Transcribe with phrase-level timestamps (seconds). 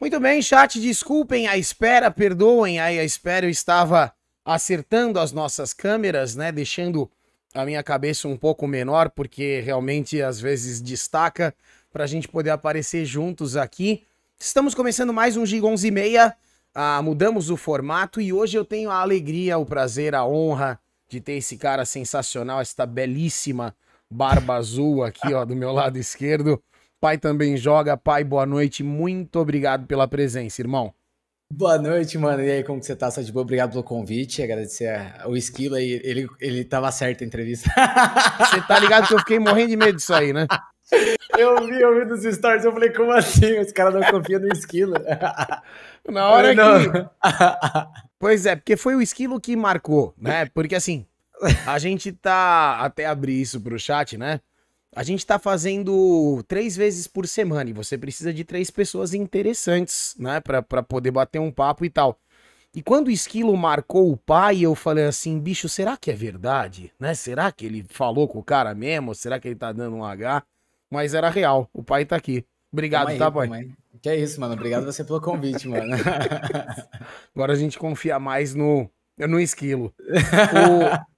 [0.00, 4.12] Muito bem, chat, desculpem a espera, perdoem aí a espera, eu estava
[4.44, 7.10] acertando as nossas câmeras, né, deixando
[7.52, 11.52] a minha cabeça um pouco menor, porque realmente às vezes destaca
[11.92, 14.04] para a gente poder aparecer juntos aqui.
[14.38, 16.36] Estamos começando mais um Giga 11 e meia,
[16.72, 21.20] ah, mudamos o formato e hoje eu tenho a alegria, o prazer, a honra de
[21.20, 23.74] ter esse cara sensacional, esta belíssima
[24.08, 26.62] barba azul aqui, ó, do meu lado esquerdo.
[27.00, 27.96] Pai também joga.
[27.96, 28.82] Pai, boa noite.
[28.82, 30.92] Muito obrigado pela presença, irmão.
[31.50, 32.42] Boa noite, mano.
[32.42, 33.10] E aí, como que você tá?
[33.10, 33.42] Só de boa?
[33.42, 34.42] Obrigado pelo convite.
[34.42, 36.00] Agradecer o Esquilo aí.
[36.04, 37.70] Ele, ele tava certo a entrevista.
[38.38, 40.46] Você tá ligado que eu fiquei morrendo de medo disso aí, né?
[41.38, 43.60] Eu vi, eu vi dos stories, eu falei, como assim?
[43.60, 44.94] Os caras não confiam no Esquilo.
[46.08, 46.60] Na hora que...
[48.18, 50.46] Pois é, porque foi o Esquilo que marcou, né?
[50.46, 51.06] Porque assim,
[51.64, 52.78] a gente tá...
[52.80, 54.40] Até abrir isso pro chat, né?
[54.94, 60.14] A gente tá fazendo três vezes por semana e você precisa de três pessoas interessantes,
[60.18, 60.40] né?
[60.40, 62.18] Pra, pra poder bater um papo e tal.
[62.74, 66.92] E quando o Esquilo marcou o pai, eu falei assim, bicho, será que é verdade?
[66.98, 67.14] Né?
[67.14, 69.14] Será que ele falou com o cara mesmo?
[69.14, 70.42] Será que ele tá dando um H?
[70.90, 72.44] Mas era real, o pai tá aqui.
[72.72, 73.68] Obrigado, aí, tá, pai?
[74.00, 74.54] Que é isso, mano.
[74.54, 75.92] Obrigado você pelo convite, mano.
[77.34, 79.92] Agora a gente confia mais no, no esquilo.
[80.04, 81.17] O,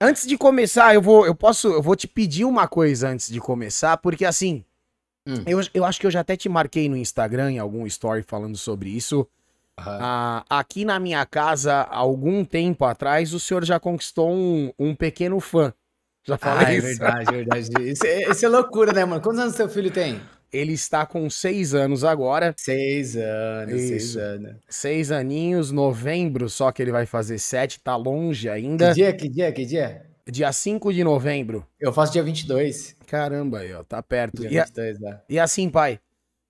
[0.00, 3.40] Antes de começar, eu vou, eu posso, eu vou te pedir uma coisa antes de
[3.40, 4.62] começar, porque assim,
[5.26, 5.42] hum.
[5.46, 8.56] eu, eu acho que eu já até te marquei no Instagram em algum story falando
[8.58, 9.20] sobre isso.
[9.78, 9.84] Uhum.
[9.86, 15.40] Ah, aqui na minha casa, algum tempo atrás, o senhor já conquistou um, um pequeno
[15.40, 15.72] fã.
[16.24, 16.86] Já falei ah, é isso?
[16.86, 17.90] É verdade, é verdade.
[17.90, 19.22] Isso, é, isso é loucura, né, mano?
[19.22, 20.20] Quantos anos seu filho tem?
[20.56, 22.54] Ele está com seis anos agora.
[22.56, 23.88] Seis anos, Isso.
[23.88, 24.56] seis anos.
[24.68, 28.88] Seis aninhos, novembro, só que ele vai fazer sete, tá longe ainda.
[28.88, 30.06] Que dia, que dia, que dia?
[30.28, 31.64] Dia 5 de novembro.
[31.80, 32.96] Eu faço dia 22.
[33.06, 34.40] Caramba aí, ó, tá perto.
[34.40, 35.22] Dia e, 22, a...
[35.28, 36.00] e assim, pai,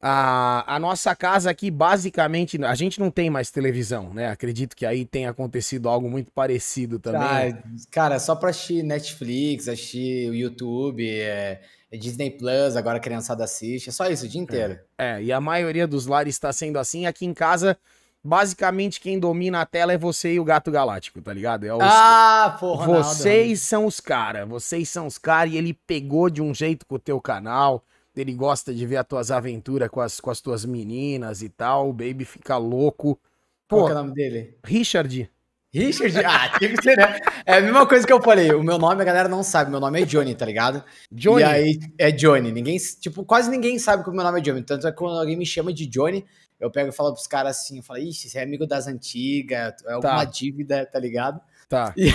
[0.00, 4.28] a, a nossa casa aqui, basicamente, a gente não tem mais televisão, né?
[4.28, 7.20] Acredito que aí tenha acontecido algo muito parecido também.
[7.20, 11.60] Ah, cara, só pra assistir Netflix, assistir o YouTube, é
[11.92, 14.78] Disney Plus, agora a criançada assiste, é só isso o dia inteiro.
[14.98, 17.06] É, é, e a maioria dos lares está sendo assim.
[17.06, 17.78] Aqui em casa,
[18.22, 21.64] basicamente quem domina a tela é você e o Gato Galáctico, tá ligado?
[21.64, 21.80] É os...
[21.82, 26.52] Ah, porra, Vocês são os caras, vocês são os caras e ele pegou de um
[26.52, 27.84] jeito com o teu canal.
[28.16, 31.91] Ele gosta de ver as tuas aventuras com as, com as tuas meninas e tal.
[31.91, 33.20] O baby fica louco.
[33.69, 34.56] Pô, Qual é o nome dele?
[34.64, 35.30] Richard.
[35.76, 36.25] Richard?
[36.25, 37.20] Ah, tem que ser, né?
[37.44, 38.50] É a mesma coisa que eu falei.
[38.53, 39.70] O meu nome a galera não sabe.
[39.70, 40.82] Meu nome é Johnny, tá ligado?
[41.12, 41.42] Johnny.
[41.42, 42.50] E aí é Johnny.
[42.50, 44.62] Ninguém, tipo, quase ninguém sabe que o meu nome é Johnny.
[44.62, 46.25] Tanto é que quando alguém me chama de Johnny,
[46.59, 49.75] eu pego e falo pros caras assim, eu falo, ixi, você é amigo das antigas,
[49.87, 50.25] é alguma tá.
[50.25, 51.41] dívida, tá ligado?
[51.69, 51.93] Tá.
[51.97, 52.10] E,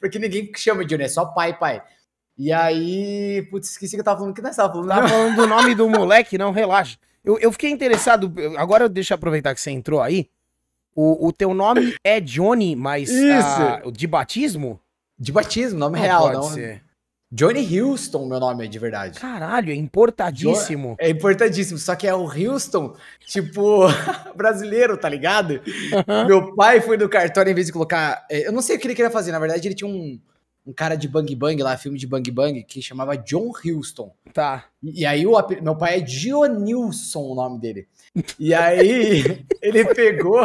[0.00, 1.82] porque ninguém chama de Johnny, é só pai, pai.
[2.38, 4.34] E aí, putz, esqueci que eu tava falando.
[4.34, 4.88] Que nós tava falando?
[4.88, 6.98] Tava falando do nome do moleque, não, relaxa.
[7.24, 10.28] Eu, eu fiquei interessado, agora deixa eu aproveitar que você entrou aí.
[10.96, 14.80] O, o teu nome é Johnny, mas uh, de batismo?
[15.18, 16.42] De batismo, nome não real, pode não.
[16.44, 16.82] Ser.
[17.30, 19.20] Johnny Houston, meu nome é de verdade.
[19.20, 20.96] Caralho, é importadíssimo.
[20.98, 22.96] É importadíssimo, só que é o Houston,
[23.26, 23.80] tipo,
[24.34, 25.60] brasileiro, tá ligado?
[26.26, 28.24] Meu pai foi no cartório, em vez de colocar.
[28.30, 30.18] É, eu não sei o que ele queria fazer, na verdade, ele tinha um,
[30.66, 34.12] um cara de Bang Bang lá, filme de Bang Bang, que chamava John Houston.
[34.32, 34.66] Tá.
[34.82, 35.32] E, e aí o
[35.62, 37.86] meu pai é Dionilson, o nome dele.
[38.38, 40.40] E aí ele pegou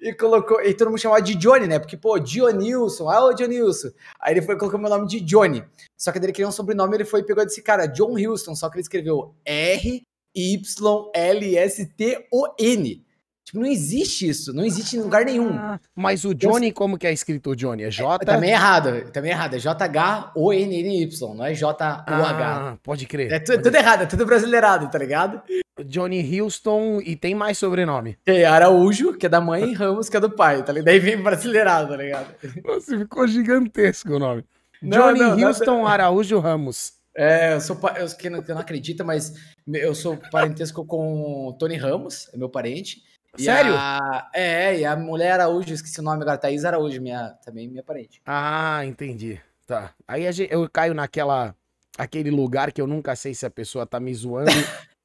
[0.00, 0.60] e colocou.
[0.60, 1.78] E todo mundo chamava de Johnny, né?
[1.78, 3.90] Porque, pô, Dionilson, ah, ô Dionilson.
[4.20, 5.62] Aí ele foi colocou meu nome de Johnny.
[5.96, 8.68] Só que ele queria um sobrenome, ele foi e pegou desse cara, John Houston, só
[8.68, 10.66] que ele escreveu R-Y-L-S-T-O-N.
[13.46, 15.50] Tipo, não existe isso, não existe em lugar nenhum.
[15.52, 17.84] Ah, mas o Johnny, como que é escrito o Johnny?
[17.84, 18.16] É J?
[18.20, 19.54] É, também é errado, também é errado.
[19.54, 22.04] É J-H-O-N-N-Y, não é J-O-H.
[22.08, 23.30] Ah, pode crer.
[23.30, 23.84] É tu, pode tudo crer.
[23.84, 25.40] errado, é tudo brasileirado, tá ligado?
[25.84, 28.18] Johnny Houston e tem mais sobrenome.
[28.24, 30.86] Tem Araújo, que é da mãe, e Ramos, que é do pai, tá ligado?
[30.86, 32.34] Daí vem brasileirado, tá ligado?
[32.64, 34.44] Nossa, ficou gigantesco o nome.
[34.82, 35.90] Não, Johnny não, Houston nada...
[35.90, 36.94] Araújo Ramos.
[37.16, 39.32] É, eu sou eu, que não, que não acredita, mas
[39.72, 43.02] eu sou parentesco com Tony Ramos, é meu parente.
[43.38, 43.74] Sério?
[43.74, 47.82] A, é, e a mulher Araújo, esqueci o nome agora, Thaís Araújo, minha, também minha
[47.82, 48.20] parente.
[48.24, 49.40] Ah, entendi.
[49.66, 49.90] Tá.
[50.06, 51.54] Aí eu caio naquela
[51.98, 54.50] aquele lugar que eu nunca sei se a pessoa tá me zoando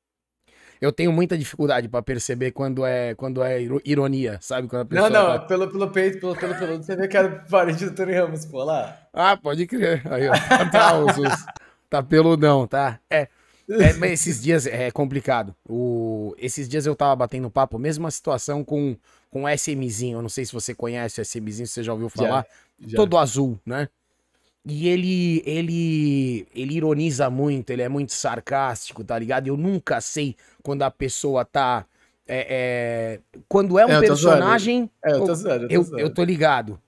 [0.81, 4.68] eu tenho muita dificuldade para perceber quando é, quando é ironia, sabe?
[4.68, 5.45] Quando a pessoa não, não, tá...
[5.45, 8.63] pelo, pelo peito, pelo, pelo peludo, você vê que era parente do Tony Ramos, pô,
[8.63, 8.98] lá.
[9.13, 10.01] Ah, pode crer.
[10.12, 10.33] Aí, ó.
[10.72, 11.45] Tá, os,
[11.88, 13.00] tá peludão, tá?
[13.12, 13.28] É.
[13.69, 15.55] É, esses dias é complicado.
[15.67, 18.97] O, esses dias eu tava batendo papo, mesma situação com,
[19.29, 20.17] com o SMzinho.
[20.17, 22.45] Eu não sei se você conhece o SMzinho, se você já ouviu falar.
[22.79, 22.97] Já, já.
[22.97, 23.87] Todo azul, né?
[24.65, 29.47] E ele, ele, ele ironiza muito, ele é muito sarcástico, tá ligado?
[29.47, 31.85] Eu nunca sei quando a pessoa tá
[32.27, 34.89] É, é, quando é um é, personagem.
[35.03, 36.79] É, eu, tô zoando, eu, tô eu, eu tô ligado.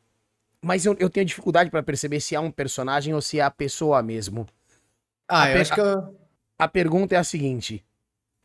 [0.61, 3.51] Mas eu, eu tenho dificuldade para perceber se é um personagem ou se é a
[3.51, 4.47] pessoa mesmo.
[5.27, 6.22] Ah, a eu acho que eu...
[6.57, 7.83] A pergunta é a seguinte: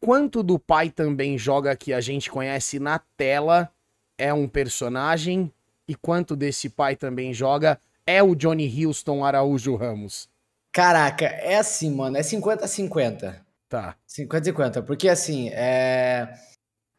[0.01, 3.71] quanto do pai também joga que a gente conhece na tela
[4.17, 5.53] é um personagem
[5.87, 10.29] e quanto desse pai também joga é o Johnny Houston Araújo Ramos?
[10.73, 13.35] Caraca, é assim, mano, é 50-50.
[13.69, 13.97] Tá.
[14.09, 16.33] 50-50, porque assim, é...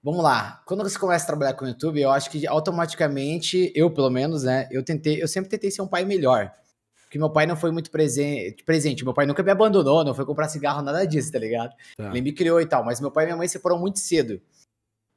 [0.02, 0.62] Vamos lá.
[0.66, 4.44] Quando você começa a trabalhar com o YouTube, eu acho que automaticamente, eu pelo menos,
[4.44, 6.52] né, eu tentei, eu sempre tentei ser um pai melhor.
[7.10, 9.04] Porque meu pai não foi muito presente, presente.
[9.04, 11.74] Meu pai nunca me abandonou, não foi comprar cigarro, nada disso, tá ligado?
[11.98, 12.12] Tá.
[12.12, 14.40] Ele me criou e tal, mas meu pai e minha mãe se foram muito cedo.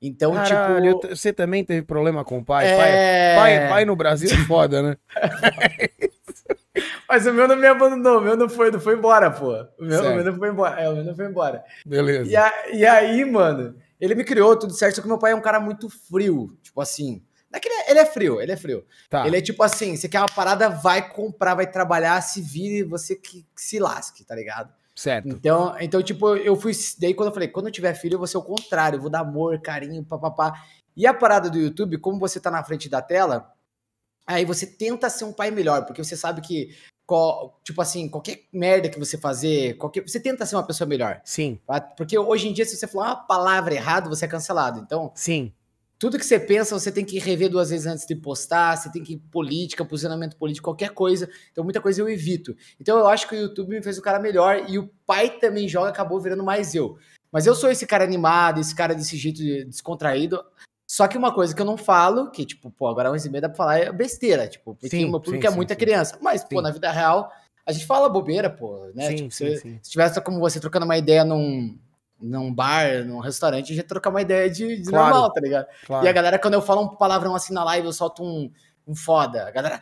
[0.01, 1.15] Então, Caralho, tipo.
[1.15, 2.67] Você também teve problema com o pai?
[2.67, 3.37] É...
[3.37, 4.97] Pai, pai, pai no Brasil é foda, né?
[7.07, 9.53] Mas o meu não me abandonou, o meu não foi, não foi embora, pô.
[9.79, 10.81] O meu, o meu não foi embora.
[10.81, 11.63] É, o meu não foi embora.
[11.85, 12.31] Beleza.
[12.31, 15.35] E, a, e aí, mano, ele me criou tudo certo, só que meu pai é
[15.35, 16.57] um cara muito frio.
[16.63, 17.23] Tipo assim.
[17.53, 18.85] É que ele, é, ele é frio, ele é frio.
[19.11, 19.27] Tá.
[19.27, 23.15] Ele é tipo assim: você quer uma parada, vai comprar, vai trabalhar, se vire, você
[23.15, 24.73] que, que se lasque, tá ligado?
[24.95, 25.29] Certo.
[25.29, 26.73] Então, então, tipo, eu fui.
[26.99, 29.11] Daí, quando eu falei, quando eu tiver filho, eu vou ser o contrário, eu vou
[29.11, 30.65] dar amor, carinho, papapá.
[30.97, 33.53] E a parada do YouTube, como você tá na frente da tela,
[34.27, 36.77] aí você tenta ser um pai melhor, porque você sabe que,
[37.65, 41.21] tipo assim, qualquer merda que você fazer, qualquer, você tenta ser uma pessoa melhor.
[41.25, 41.59] Sim.
[41.97, 44.81] Porque hoje em dia, se você falar uma palavra errada, você é cancelado.
[44.81, 45.11] Então.
[45.15, 45.53] Sim
[46.03, 49.05] tudo que você pensa, você tem que rever duas vezes antes de postar, você tem
[49.05, 51.31] que ir política, posicionamento político, qualquer coisa.
[51.53, 52.57] Então, muita coisa eu evito.
[52.81, 55.69] Então, eu acho que o YouTube me fez o cara melhor e o pai também
[55.69, 56.99] joga, acabou virando mais eu.
[57.31, 59.39] Mas eu sou esse cara animado, esse cara desse jeito
[59.69, 60.45] descontraído.
[60.91, 63.43] Só que uma coisa que eu não falo, que, tipo, pô, agora 11 e meia
[63.43, 65.79] dá pra falar, é besteira, tipo, porque sim, o meu público sim, é muita sim,
[65.79, 66.19] criança.
[66.21, 67.31] Mas, pô, na vida real,
[67.65, 69.07] a gente fala bobeira, pô, né?
[69.07, 71.79] Sim, tipo, sim, se, se tivesse como você trocando uma ideia num
[72.23, 75.67] num bar, num restaurante, a gente trocar uma ideia de, de claro, normal, tá ligado?
[75.87, 76.07] Claro.
[76.07, 78.51] E a galera, quando eu falo um palavrão assim na live, eu solto um,
[78.87, 79.49] um foda.
[79.49, 79.81] A galera.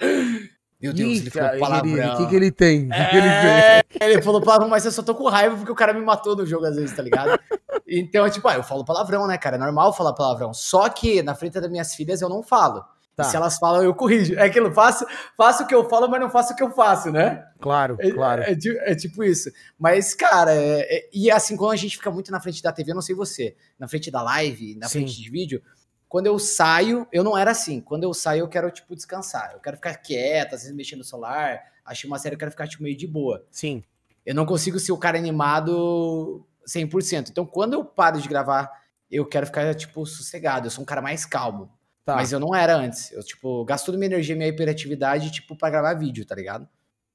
[0.81, 2.15] Meu Deus, Ih, ele falou palavrão.
[2.15, 2.89] O que, que ele tem?
[2.91, 5.93] É, que ele, ele falou palavrão, mas eu só tô com raiva porque o cara
[5.93, 7.39] me matou no jogo às vezes, tá ligado?
[7.87, 9.57] então, tipo, ah, eu falo palavrão, né, cara?
[9.57, 10.55] É normal falar palavrão.
[10.55, 12.83] Só que na frente das minhas filhas eu não falo.
[13.17, 13.25] Tá.
[13.25, 14.35] se elas falam, eu corrijo.
[14.35, 15.05] É aquilo, faço,
[15.37, 17.45] faço o que eu falo, mas não faço o que eu faço, né?
[17.61, 18.43] Claro, é, claro.
[18.43, 19.51] É, é, é, tipo isso.
[19.79, 22.93] Mas, cara, é, é, e assim, quando a gente fica muito na frente da TV,
[22.93, 25.01] eu não sei você, na frente da live, na Sim.
[25.01, 25.63] frente de vídeo,
[26.09, 27.81] quando eu saio, eu não era assim.
[27.81, 29.53] Quando eu saio, eu quero, tipo, descansar.
[29.53, 32.67] Eu quero ficar quieto, às vezes mexer no celular, achei uma série, eu quero ficar,
[32.67, 33.47] tipo, meio de boa.
[33.51, 33.85] Sim.
[34.25, 37.31] Eu não consigo ser o cara animado 100%.
[37.31, 38.71] Então, quando eu paro de gravar,
[39.11, 40.67] eu quero ficar, tipo, sossegado.
[40.67, 41.71] Eu sou um cara mais calmo.
[42.05, 42.17] Tá.
[42.17, 43.13] Mas eu não era antes.
[43.13, 46.69] Eu, tipo, gasto toda minha energia, minha hiperatividade, tipo, pra gravar vídeo, tá ligado?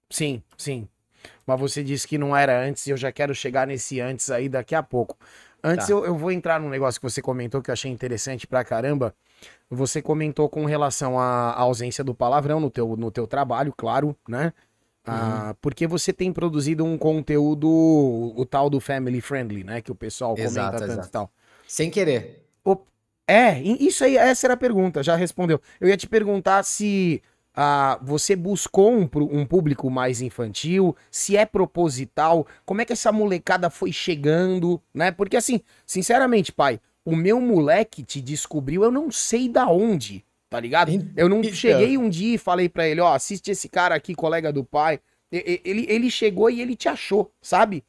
[0.10, 0.88] Sim, sim.
[1.46, 4.48] Mas você disse que não era antes e eu já quero chegar nesse antes aí
[4.48, 5.18] daqui a pouco.
[5.64, 5.94] Antes tá.
[5.94, 9.16] eu, eu vou entrar num negócio que você comentou que eu achei interessante pra caramba.
[9.70, 14.54] Você comentou com relação à ausência do palavrão no teu, no teu trabalho, claro, né?
[15.04, 15.50] Ah, uhum.
[15.50, 19.82] Ah, porque você tem produzido um conteúdo, o tal do family friendly, né?
[19.82, 21.08] Que o pessoal exato, comenta tanto exato.
[21.08, 21.32] e tal.
[21.68, 22.48] Sem querer.
[22.64, 22.78] O,
[23.27, 25.60] é, isso aí, essa era a pergunta, já respondeu.
[25.80, 27.22] Eu ia te perguntar se
[27.56, 33.12] ah, você buscou um, um, público mais infantil, se é proposital, como é que essa
[33.12, 35.12] molecada foi chegando, né?
[35.12, 40.60] Porque assim, sinceramente, pai, o meu moleque te descobriu, eu não sei da onde, tá
[40.60, 40.91] ligado?
[41.15, 44.51] Eu não cheguei um dia e falei pra ele, ó, assiste esse cara aqui, colega
[44.51, 45.00] do pai.
[45.32, 47.84] Ele, ele chegou e ele te achou, sabe?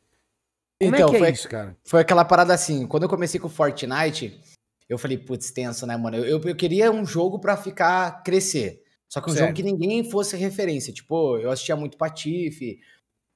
[0.81, 1.77] Como é então, é é foi, isso, cara?
[1.85, 4.39] Foi aquela parada assim, quando eu comecei com Fortnite,
[4.89, 6.17] eu falei, putz, tenso, né, mano?
[6.17, 8.83] Eu, eu queria um jogo para ficar crescer.
[9.09, 9.47] Só que um certo.
[9.47, 10.93] jogo que ninguém fosse referência.
[10.93, 12.81] Tipo, eu assistia muito Patife,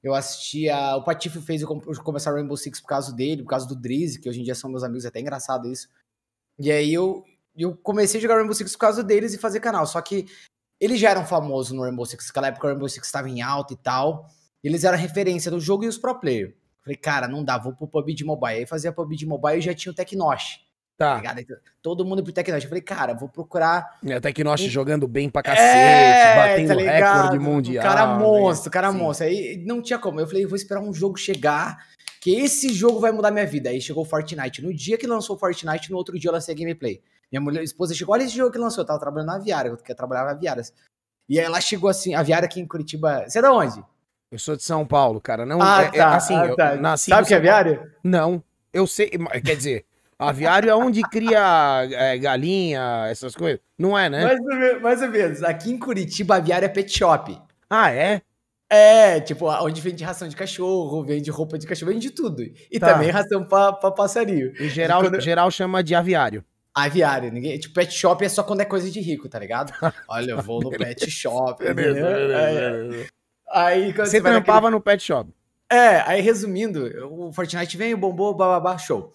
[0.03, 0.95] eu assistia.
[0.95, 1.67] O Patife fez eu
[2.03, 4.69] começar Rainbow Six por causa dele, por causa do Drizzy, que hoje em dia são
[4.69, 5.89] meus amigos, é até engraçado isso.
[6.59, 7.23] E aí eu,
[7.55, 9.85] eu comecei a jogar Rainbow Six por causa deles e fazer canal.
[9.85, 10.25] Só que
[10.79, 13.73] eles já eram famosos no Rainbow Six, naquela época o Rainbow Six estava em alta
[13.73, 14.25] e tal.
[14.63, 16.55] E eles eram referência do jogo e os pro player.
[16.83, 18.59] Falei, cara, não dá, vou pro PUBG Mobile.
[18.59, 20.70] Aí fazia PUBG Mobile e já tinha o Tecnosh.
[21.01, 21.19] Tá.
[21.19, 22.63] tá todo mundo pro Tecnosh.
[22.63, 23.97] Eu falei, cara, vou procurar.
[24.05, 24.69] É, o Tecnosh um...
[24.69, 27.83] jogando bem pra cacete, é, batendo tá recorde mundial.
[27.83, 28.97] Cara monstro, cara Sim.
[28.99, 29.25] monstro.
[29.25, 30.19] Aí não tinha como.
[30.19, 31.87] Eu falei, vou esperar um jogo chegar,
[32.19, 33.71] que esse jogo vai mudar minha vida.
[33.71, 34.61] Aí chegou o Fortnite.
[34.61, 37.01] No dia que lançou o Fortnite, no outro dia eu lancei a gameplay.
[37.31, 38.83] Minha mulher, esposa chegou, olha esse jogo que lançou.
[38.83, 40.61] Eu tava trabalhando na Aviária, eu trabalhava na Aviária.
[41.27, 43.25] E aí ela chegou assim, a Aviária aqui em Curitiba.
[43.27, 43.83] Você é da onde?
[44.31, 45.47] Eu sou de São Paulo, cara.
[45.47, 46.75] Não, ah, é, é tá, é, assim, ah, tá.
[46.75, 47.91] nasci Sabe o que é Aviária?
[48.03, 48.43] Não.
[48.71, 49.09] Eu sei,
[49.43, 49.85] quer dizer,
[50.21, 53.59] Aviário é onde cria é, galinha, essas coisas.
[53.77, 54.23] Não é, né?
[54.23, 55.43] Mais ou, menos, mais ou menos.
[55.43, 57.35] Aqui em Curitiba, aviário é pet shop.
[57.67, 58.21] Ah, é?
[58.69, 62.43] É, tipo, onde vende ração de cachorro, vende roupa de cachorro, vende tudo.
[62.71, 62.93] E tá.
[62.93, 64.53] também ração pra, pra passarinho.
[64.59, 65.19] E geral, quando...
[65.19, 66.45] geral chama de aviário.
[66.73, 67.57] Aviário, ninguém.
[67.59, 69.73] Tipo, pet shop é só quando é coisa de rico, tá ligado?
[70.07, 71.63] Olha, eu vou no pet shop.
[71.73, 73.07] beleza, beleza.
[73.51, 74.75] Aí, você, você trampava naquele...
[74.75, 75.33] no pet shop.
[75.69, 79.11] É, aí resumindo, o Fortnite vem, bombou, bababá, show.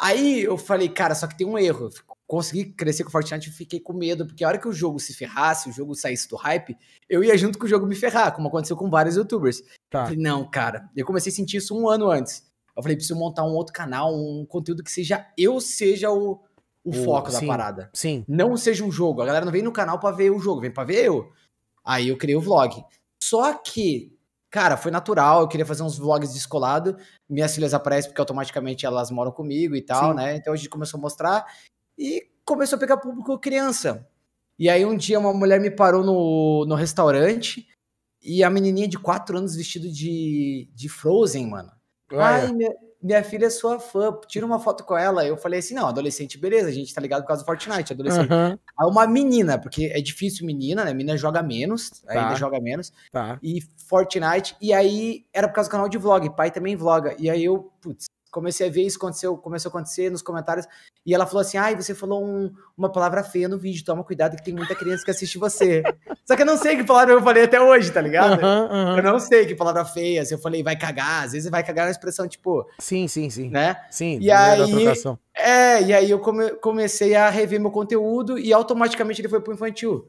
[0.00, 1.90] Aí eu falei, cara, só que tem um erro.
[2.26, 4.98] Consegui crescer com o Fortnite e fiquei com medo, porque a hora que o jogo
[4.98, 6.74] se ferrasse, o jogo saísse do hype,
[7.08, 9.62] eu ia junto com o jogo me ferrar, como aconteceu com vários youtubers.
[9.90, 10.00] Tá.
[10.00, 12.48] Eu falei, não, cara, eu comecei a sentir isso um ano antes.
[12.74, 16.40] Eu falei, preciso montar um outro canal, um conteúdo que seja eu seja o,
[16.82, 17.90] o, o foco sim, da parada.
[17.92, 18.24] Sim.
[18.26, 19.20] Não seja um jogo.
[19.20, 21.30] A galera não vem no canal para ver o jogo, vem para ver eu.
[21.84, 22.82] Aí eu criei o vlog.
[23.22, 24.16] Só que
[24.50, 26.96] Cara, foi natural, eu queria fazer uns vlogs descolado.
[27.28, 30.16] Minhas filhas aparecem porque automaticamente elas moram comigo e tal, Sim.
[30.16, 30.36] né?
[30.36, 31.46] Então a gente começou a mostrar
[31.96, 34.08] e começou a pegar público criança.
[34.58, 37.66] E aí um dia uma mulher me parou no, no restaurante
[38.20, 41.70] e a menininha de 4 anos vestido de, de Frozen, mano.
[42.12, 42.70] Ai, minha,
[43.02, 45.24] minha filha é sua fã, tira uma foto com ela.
[45.24, 48.30] Eu falei assim, não, adolescente, beleza, a gente tá ligado por causa do Fortnite, adolescente.
[48.30, 48.50] Uhum.
[48.50, 50.92] Aí uma menina, porque é difícil menina, né?
[50.92, 52.12] Menina joga menos, tá.
[52.12, 52.92] ainda joga menos.
[53.10, 53.38] Tá.
[53.42, 57.14] E Fortnite, e aí era por causa do canal de vlog, pai também vloga.
[57.18, 60.66] E aí eu, putz, comecei a ver isso aconteceu, começou a acontecer nos comentários.
[61.04, 64.36] E ela falou assim: ai, você falou um, uma palavra feia no vídeo, toma cuidado
[64.36, 65.82] que tem muita criança que assiste você.
[66.24, 68.40] Só que eu não sei que palavra eu falei até hoje, tá ligado?
[68.42, 68.96] Uhum, uhum.
[68.96, 70.24] Eu não sei que palavra feia.
[70.24, 72.66] Se eu falei vai cagar, às vezes vai cagar na expressão, tipo.
[72.78, 73.50] Sim, sim, sim.
[73.50, 73.76] Né?
[73.90, 74.86] Sim, e aí.
[75.34, 79.54] É, e aí eu come, comecei a rever meu conteúdo e automaticamente ele foi pro
[79.54, 80.08] infantil.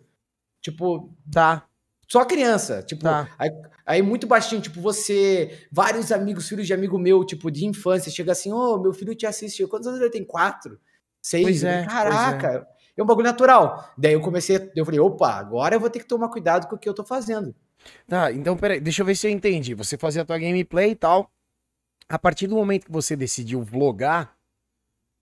[0.61, 1.09] Tipo.
[1.31, 1.63] Tá.
[2.11, 2.83] Só criança.
[2.83, 3.29] Tipo, tá.
[3.39, 3.49] aí,
[3.85, 8.31] Aí muito baixinho, tipo, você, vários amigos, filhos de amigo meu, tipo, de infância, chega
[8.31, 9.67] assim, ô, oh, meu filho te assistiu.
[9.67, 10.23] Quantos anos ele tem?
[10.23, 10.79] Quatro?
[11.21, 11.43] Seis?
[11.43, 12.99] Pois é, Caraca, é.
[12.99, 13.03] é.
[13.03, 13.91] um bagulho natural.
[13.97, 16.79] Daí eu comecei, eu falei, opa, agora eu vou ter que tomar cuidado com o
[16.79, 17.55] que eu tô fazendo.
[18.07, 19.73] Tá, então peraí, deixa eu ver se eu entendi.
[19.73, 21.31] Você fazia a tua gameplay e tal.
[22.07, 24.35] A partir do momento que você decidiu vlogar,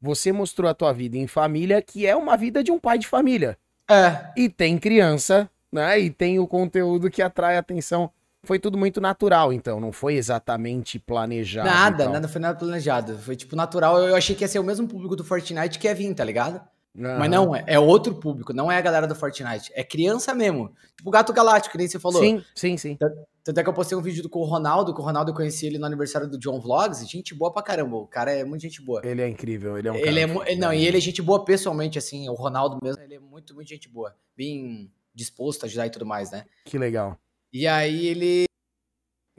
[0.02, 3.08] você mostrou a tua vida em família, que é uma vida de um pai de
[3.08, 3.58] família.
[3.90, 4.32] É.
[4.36, 6.00] E tem criança, né?
[6.00, 8.12] E tem o conteúdo que atrai atenção
[8.44, 11.70] foi tudo muito natural, então, não foi exatamente planejado.
[11.70, 13.18] Nada, nada foi nada planejado.
[13.18, 14.00] Foi tipo natural.
[14.00, 16.62] Eu achei que ia ser o mesmo público do Fortnite que ia vir, tá ligado?
[16.96, 17.20] Uhum.
[17.20, 19.72] Mas não, é, é, outro público, não é a galera do Fortnite.
[19.76, 20.74] É criança mesmo.
[20.98, 22.22] Tipo o Gato Galáctico, que nem você falou.
[22.22, 22.98] Sim, sim, sim.
[23.44, 25.68] Tanto é que eu postei um vídeo com o Ronaldo, que o Ronaldo eu conheci
[25.68, 27.08] ele no aniversário do John Vlogs.
[27.08, 27.98] Gente boa pra caramba.
[27.98, 29.02] O cara é muito gente boa.
[29.04, 31.98] Ele é incrível, ele é um ele é Não, e ele é gente boa pessoalmente,
[31.98, 32.28] assim.
[32.30, 34.16] O Ronaldo mesmo, ele é muito, muito gente boa.
[34.36, 36.46] Bem disposto a ajudar e tudo mais, né?
[36.66, 37.18] Que legal.
[37.52, 38.46] E aí ele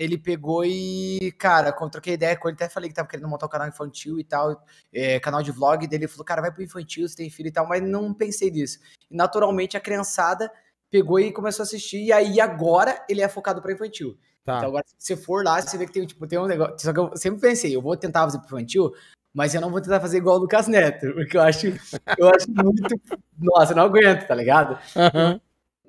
[0.00, 3.44] ele pegou e, cara, quando troquei ideia com ele, até falei que tava querendo montar
[3.44, 7.06] um canal infantil e tal, é, canal de vlog, dele falou, cara, vai pro infantil,
[7.06, 8.78] você tem filho e tal, mas não pensei nisso.
[9.10, 10.50] E naturalmente a criançada
[10.90, 14.18] pegou e começou a assistir, e aí agora ele é focado para infantil.
[14.42, 14.56] Tá.
[14.56, 16.78] Então agora, se você for lá, você vê que tem, tipo, tem um negócio.
[16.78, 18.90] Só que eu sempre pensei, eu vou tentar fazer pro infantil,
[19.34, 21.66] mas eu não vou tentar fazer igual o Lucas Neto, porque eu acho,
[22.16, 22.98] eu acho muito.
[23.38, 24.78] Nossa, eu não aguento, tá ligado?
[24.96, 25.40] Uhum.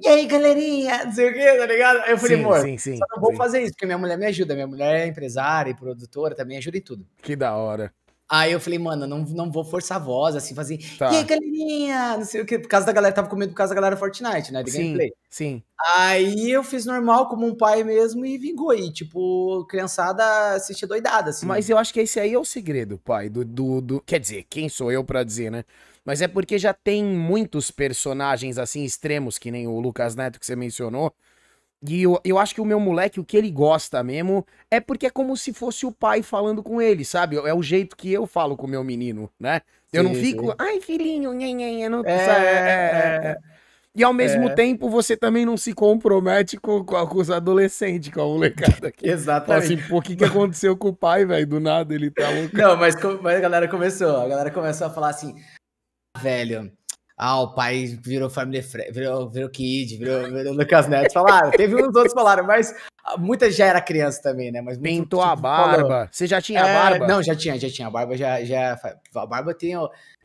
[0.01, 1.05] E aí, galerinha?
[1.05, 1.99] Não sei o quê, tá ligado?
[2.01, 3.37] Aí eu falei, sim, amor, sim, sim, só não vou sim.
[3.37, 4.55] fazer isso, porque minha mulher me ajuda.
[4.55, 7.05] Minha mulher é empresária e produtora, também ajuda em tudo.
[7.21, 7.93] Que da hora.
[8.27, 10.79] Aí eu falei, mano, não, não vou forçar a voz, assim, fazer.
[10.97, 11.11] Tá.
[11.11, 12.17] E aí, galerinha?
[12.17, 12.57] Não sei o que.
[12.57, 14.63] Por causa da galera, tava com medo por causa da galera Fortnite, né?
[14.63, 15.11] De sim, gameplay.
[15.29, 15.61] Sim.
[15.97, 18.73] Aí eu fiz normal, como um pai mesmo, e vingou.
[18.73, 21.45] E, tipo, criançada assistia doidada, assim.
[21.45, 23.27] Mas eu acho que esse aí é o segredo, pai.
[23.27, 24.01] Do, do, do...
[24.01, 25.65] Quer dizer, quem sou eu pra dizer, né?
[26.05, 30.45] Mas é porque já tem muitos personagens assim extremos, que nem o Lucas Neto que
[30.45, 31.13] você mencionou.
[31.87, 35.07] E eu, eu acho que o meu moleque, o que ele gosta mesmo, é porque
[35.07, 37.37] é como se fosse o pai falando com ele, sabe?
[37.37, 39.61] É o jeito que eu falo com o meu menino, né?
[39.91, 40.55] Eu sim, não fico, sim.
[40.59, 42.05] ai filhinho, nhen, nhen, não...
[42.05, 43.37] É, é, é, é.
[43.93, 44.53] E ao mesmo é.
[44.53, 49.09] tempo você também não se compromete com, com, com os adolescentes, com a molecada aqui.
[49.09, 49.47] Exatamente.
[49.47, 51.45] Fala assim, pô, o que, que aconteceu com o pai, velho?
[51.45, 52.55] Do nada ele tá louco.
[52.55, 55.35] Não, mas, mas a galera começou, a galera começou a falar assim,
[56.21, 56.71] velho.
[57.17, 58.61] Ah, o pai virou family
[58.91, 61.13] virou, virou kid, virou, virou Lucas Neto.
[61.13, 62.73] Falaram, teve uns outros falaram, mas
[63.19, 64.59] muita já era criança também, né?
[64.59, 65.87] Mas Pintou muito, a tipo, barba.
[65.87, 66.07] Falou.
[66.11, 67.07] Você já tinha é, barba?
[67.07, 67.87] Não, já tinha, já tinha.
[67.87, 68.79] A barba já, já.
[69.15, 69.73] A barba tem.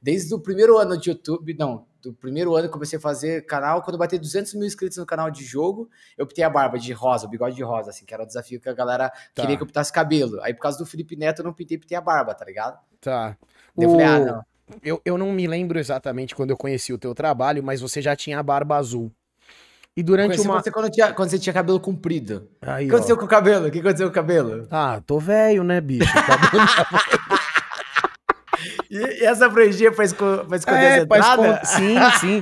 [0.00, 3.82] Desde o primeiro ano de YouTube, não, do primeiro ano que comecei a fazer canal,
[3.82, 6.92] quando eu bati 200 mil inscritos no canal de jogo, eu pintei a barba de
[6.92, 9.42] rosa, o bigode de rosa, assim, que era o desafio que a galera tá.
[9.42, 10.40] queria que eu pintasse cabelo.
[10.42, 12.78] Aí por causa do Felipe Neto eu não pintei, pintei a barba, tá ligado?
[13.00, 13.36] Tá.
[13.76, 13.92] Eu o...
[13.92, 14.55] falei, ah, não.
[14.82, 18.16] Eu, eu não me lembro exatamente quando eu conheci o teu trabalho, mas você já
[18.16, 19.12] tinha a barba azul.
[19.96, 20.62] E durante uma.
[20.62, 22.48] Você quando, tinha, quando você tinha cabelo comprido.
[22.60, 23.18] Aí, o que aconteceu ó.
[23.18, 23.68] com o cabelo?
[23.68, 24.68] O que aconteceu com o cabelo?
[24.70, 26.04] Ah, tô velho, né, bicho?
[28.96, 31.68] E, essa franjinha pra, esco pra esconder é, as?
[31.68, 32.40] Sim, sim.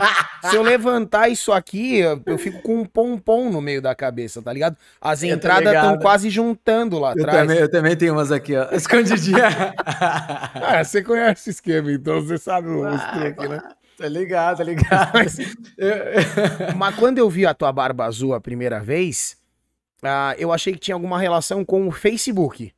[0.49, 4.53] Se eu levantar isso aqui, eu fico com um pompom no meio da cabeça, tá
[4.53, 4.77] ligado?
[5.01, 7.39] As entradas estão quase juntando lá eu atrás.
[7.39, 8.69] Também, eu também tenho umas aqui, ó.
[8.73, 9.75] Escondidinha.
[9.85, 13.61] ah, você conhece o esquema, então você sabe o ah, truque, né?
[13.97, 15.13] Tá ligado, tá ligado.
[15.15, 15.39] Mas,
[16.77, 19.37] mas quando eu vi a tua barba azul a primeira vez,
[20.03, 22.73] uh, eu achei que tinha alguma relação com o Facebook.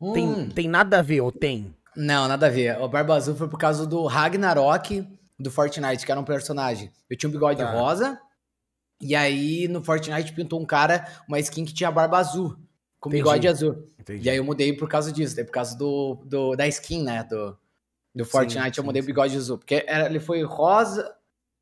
[0.00, 0.12] Hum.
[0.12, 1.74] Tem, tem nada a ver, ou tem?
[1.96, 2.80] Não, nada a ver.
[2.80, 5.06] O Barba Azul foi por causa do Ragnarok
[5.38, 6.92] do Fortnite, que era um personagem.
[7.08, 7.70] Eu tinha um bigode tá.
[7.72, 8.20] rosa,
[9.00, 12.56] e aí no Fortnite pintou um cara, uma skin que tinha barba azul,
[13.00, 13.22] com Entendi.
[13.22, 13.88] bigode azul.
[13.98, 14.26] Entendi.
[14.26, 17.24] E aí eu mudei por causa disso, daí por causa do, do da skin, né,
[17.24, 17.56] do,
[18.14, 19.58] do Fortnite, sim, eu mudei sim, o bigode azul.
[19.58, 21.10] Porque era, ele foi rosa,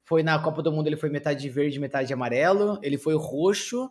[0.05, 3.89] foi na Copa do Mundo, ele foi metade verde, metade amarelo, ele foi roxo,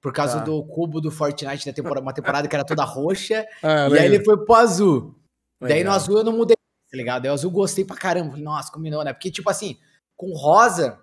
[0.00, 0.44] por causa tá.
[0.44, 3.44] do cubo do Fortnite da temporada, uma temporada que era toda roxa.
[3.62, 5.19] Ah, e aí ele foi pro azul.
[5.60, 5.76] Legal.
[5.76, 7.22] Daí no azul eu não mudei, tá ligado?
[7.22, 8.30] Daí o azul gostei pra caramba.
[8.30, 9.12] Falei, nossa, combinou, né?
[9.12, 9.78] Porque, tipo assim,
[10.16, 10.98] com rosa,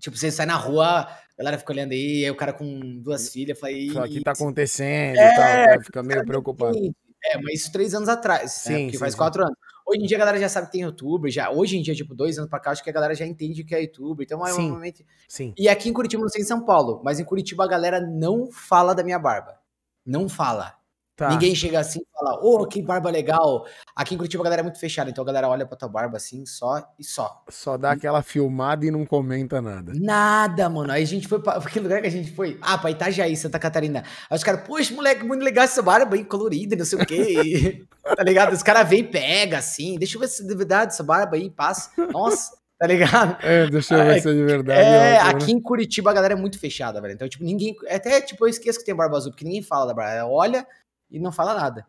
[0.00, 3.30] tipo, você sai na rua, a galera fica olhando aí, aí o cara com duas
[3.30, 3.90] filhas, falei.
[3.90, 6.76] O que tá acontecendo é, e tal, fica meio preocupado.
[7.24, 8.48] É, mas isso três anos atrás, né?
[8.48, 8.78] sim, né?
[8.80, 9.18] Porque sim, faz sim.
[9.18, 9.56] quatro anos.
[9.86, 12.14] Hoje em dia a galera já sabe que tem youtuber, já, hoje em dia, tipo,
[12.14, 14.24] dois anos pra cá, acho que a galera já entende que é youtuber.
[14.24, 15.02] Então, é um momento.
[15.26, 15.54] Sim.
[15.56, 18.52] E aqui em Curitiba, não sei em São Paulo, mas em Curitiba a galera não
[18.52, 19.58] fala da minha barba.
[20.04, 20.77] Não fala.
[21.18, 21.30] Tá.
[21.30, 23.66] Ninguém chega assim e fala, ô, oh, que barba legal.
[23.96, 26.16] Aqui em Curitiba a galera é muito fechada, então a galera olha pra tua barba
[26.16, 27.42] assim, só e só.
[27.48, 29.92] Só dá aquela filmada e não comenta nada.
[29.96, 30.92] Nada, mano.
[30.92, 31.58] Aí a gente foi pra.
[31.68, 32.56] Que lugar que a gente foi?
[32.62, 34.04] Ah, pra Itajaí, Santa Catarina.
[34.30, 37.84] Aí os caras, poxa, moleque, muito legal essa barba aí, colorida, não sei o quê.
[38.16, 38.52] tá ligado?
[38.52, 41.34] Os caras vêm e pegam assim, deixa eu ver se é de verdade essa barba
[41.34, 41.90] aí, passa.
[42.12, 42.56] Nossa.
[42.78, 43.36] Tá ligado?
[43.42, 44.80] É, deixa eu ver se é de verdade.
[44.80, 47.14] É, é aqui em Curitiba a galera é muito fechada, velho.
[47.14, 47.74] Então, tipo, ninguém.
[47.90, 50.28] Até, tipo, eu esqueço que tem barba azul, porque ninguém fala da barba.
[50.30, 50.64] Olha,
[51.10, 51.86] e não fala nada.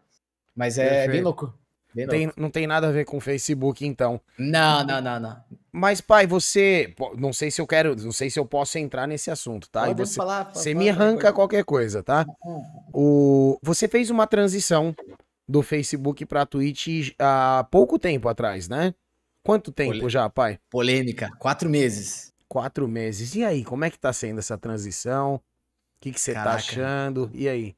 [0.56, 1.12] Mas é Perfeito.
[1.12, 1.54] bem louco.
[1.94, 2.42] Bem tem, louco.
[2.42, 4.22] Não tem nada a ver com o Facebook, então.
[4.38, 5.44] Não, não, não, não.
[5.72, 6.94] Mas, pai, você.
[7.18, 7.96] Não sei se eu quero.
[7.96, 9.86] Não sei se eu posso entrar nesse assunto, tá?
[9.86, 10.46] Pode você, falar.
[10.46, 12.26] Pode você falar, me arranca qualquer coisa, tá?
[12.94, 14.96] O, você fez uma transição
[15.48, 18.94] do Facebook pra Twitch há pouco tempo atrás, né?
[19.44, 20.60] Quanto tempo já, pai?
[20.70, 21.32] Polêmica.
[21.40, 22.34] Quatro meses.
[22.48, 23.36] Quatro meses.
[23.36, 25.36] E aí, como é que tá sendo essa transição?
[25.36, 25.42] O
[26.02, 27.32] que, que você tá achando?
[27.34, 27.76] E aí?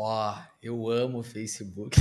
[0.00, 1.98] Ó, oh, eu amo o Facebook.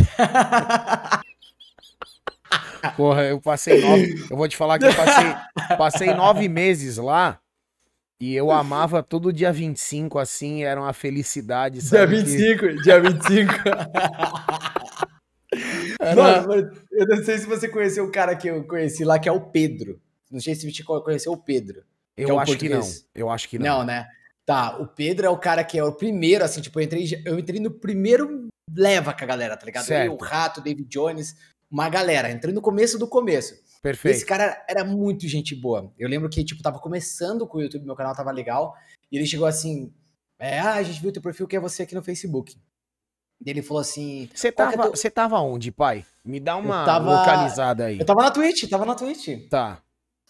[2.95, 4.23] Porra, eu passei nove.
[4.29, 5.35] Eu vou te falar que eu passei,
[5.75, 7.39] passei nove meses lá.
[8.21, 11.81] E eu amava todo dia 25, assim, era uma felicidade.
[11.81, 12.21] Sabe?
[12.23, 12.75] Dia 25, que...
[12.83, 13.53] dia 25.
[15.99, 16.47] era...
[16.47, 19.31] mano, eu não sei se você conheceu o cara que eu conheci lá, que é
[19.31, 19.99] o Pedro.
[20.29, 21.81] Não sei se você conheceu o Pedro.
[22.15, 22.99] Eu é acho português.
[22.99, 23.25] que não.
[23.25, 23.79] Eu acho que não.
[23.79, 24.07] Não, né?
[24.47, 27.37] Tá, o Pedro é o cara que é o primeiro, assim, tipo, eu entrei, eu
[27.37, 29.83] entrei no primeiro leva com a galera, tá ligado?
[29.83, 30.05] Certo.
[30.05, 31.35] Eu, o Rato, David Jones,
[31.69, 32.31] uma galera.
[32.31, 33.55] Entrei no começo do começo.
[33.81, 34.15] Perfeito.
[34.15, 35.93] Esse cara era muito gente boa.
[35.99, 38.73] Eu lembro que, tipo, tava começando com o YouTube, meu canal tava legal.
[39.11, 39.93] E ele chegou assim:
[40.39, 42.57] é, ah, a gente viu teu perfil que é você aqui no Facebook.
[43.45, 44.29] E ele falou assim.
[44.33, 46.05] Você tava, é tava onde, pai?
[46.23, 47.99] Me dá uma tava, localizada aí.
[47.99, 49.49] Eu tava na Twitch, tava na Twitch.
[49.49, 49.81] Tá.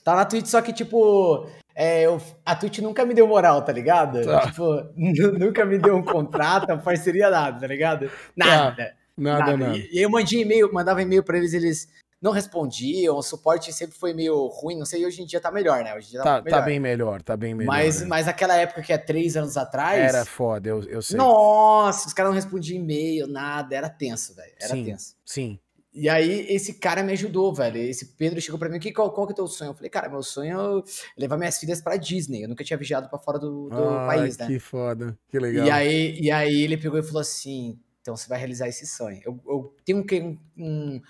[0.08, 3.74] Tá na Twitch, só que, tipo, é, eu, a Twitch nunca me deu moral, tá
[3.74, 4.24] ligado?
[4.24, 4.46] Tá.
[4.46, 4.64] Tipo,
[4.96, 8.10] nunca me deu um contrato, uma parceria, nada, tá ligado?
[8.34, 8.86] Nada.
[8.86, 8.94] Tá.
[9.18, 9.58] Nada, nada.
[9.58, 9.78] nada.
[9.78, 11.90] E, e eu mandei e-mail, mandava e-mail pra eles, eles
[12.22, 15.84] não respondiam, o suporte sempre foi meio ruim, não sei, hoje em dia tá melhor,
[15.84, 15.94] né?
[15.94, 17.70] Hoje em dia tá, tá, tá bem melhor, tá bem melhor.
[17.70, 18.08] Mas, né?
[18.08, 20.16] mas aquela época que é três anos atrás.
[20.16, 21.18] Era foda, eu, eu sei.
[21.18, 24.54] Nossa, os caras não respondiam e-mail, nada, era tenso, velho.
[24.58, 25.16] Era sim, tenso.
[25.26, 25.60] Sim.
[25.98, 27.78] E aí, esse cara me ajudou, velho.
[27.78, 29.72] Esse Pedro chegou pra mim, que, qual, qual que é o teu sonho?
[29.72, 30.84] Eu falei, cara, meu sonho é
[31.20, 32.44] levar minhas filhas pra Disney.
[32.44, 34.46] Eu nunca tinha viajado pra fora do, do ah, país, né?
[34.46, 35.66] Que foda, que legal.
[35.66, 39.20] E aí, e aí ele pegou e falou assim: então você vai realizar esse sonho.
[39.26, 41.02] Eu, eu tenho um, um,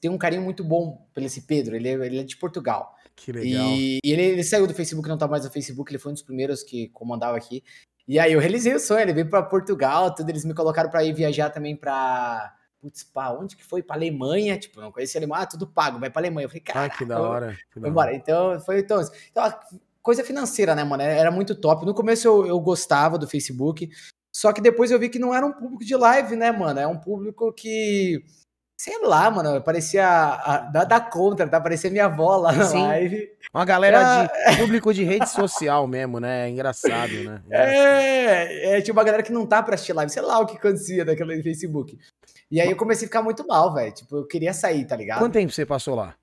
[0.00, 2.94] tenho um carinho muito bom pelo esse Pedro, ele, é, ele é de Portugal.
[3.16, 3.66] Que legal.
[3.66, 6.14] E, e ele, ele, saiu do Facebook, não tá mais no Facebook, ele foi um
[6.14, 7.62] dos primeiros que comandava aqui.
[8.08, 11.04] E aí eu realizei o sonho, ele veio pra Portugal, tudo, eles me colocaram pra
[11.04, 13.82] ir viajar também pra putz, pá, onde que foi?
[13.82, 16.46] Pra Alemanha, tipo, não conhecia a Alemanha, ah, tudo pago, vai pra Alemanha.
[16.46, 17.58] Eu falei, cara, ah, que da hora.
[17.72, 18.14] Que da hora.
[18.14, 19.60] Então, foi então, então,
[20.02, 21.02] coisa financeira, né, mano?
[21.02, 21.84] Era muito top.
[21.84, 23.90] No começo eu, eu gostava do Facebook,
[24.32, 26.80] só que depois eu vi que não era um público de live, né, mano?
[26.80, 28.24] É um público que,
[28.82, 31.60] sei lá, mano, parecia a, da, da contra, tá?
[31.60, 32.80] Parecia minha avó lá na Sim.
[32.80, 33.28] live.
[33.52, 36.46] Uma galera de público de rede social mesmo, né?
[36.46, 37.42] É engraçado, né?
[37.50, 40.56] É, é, tipo uma galera que não tá pra assistir live, sei lá o que
[40.56, 41.98] acontecia daquele Facebook.
[42.50, 43.92] E aí eu comecei a ficar muito mal, velho.
[43.92, 45.18] Tipo, eu queria sair, tá ligado?
[45.18, 46.14] Quanto tempo você passou lá?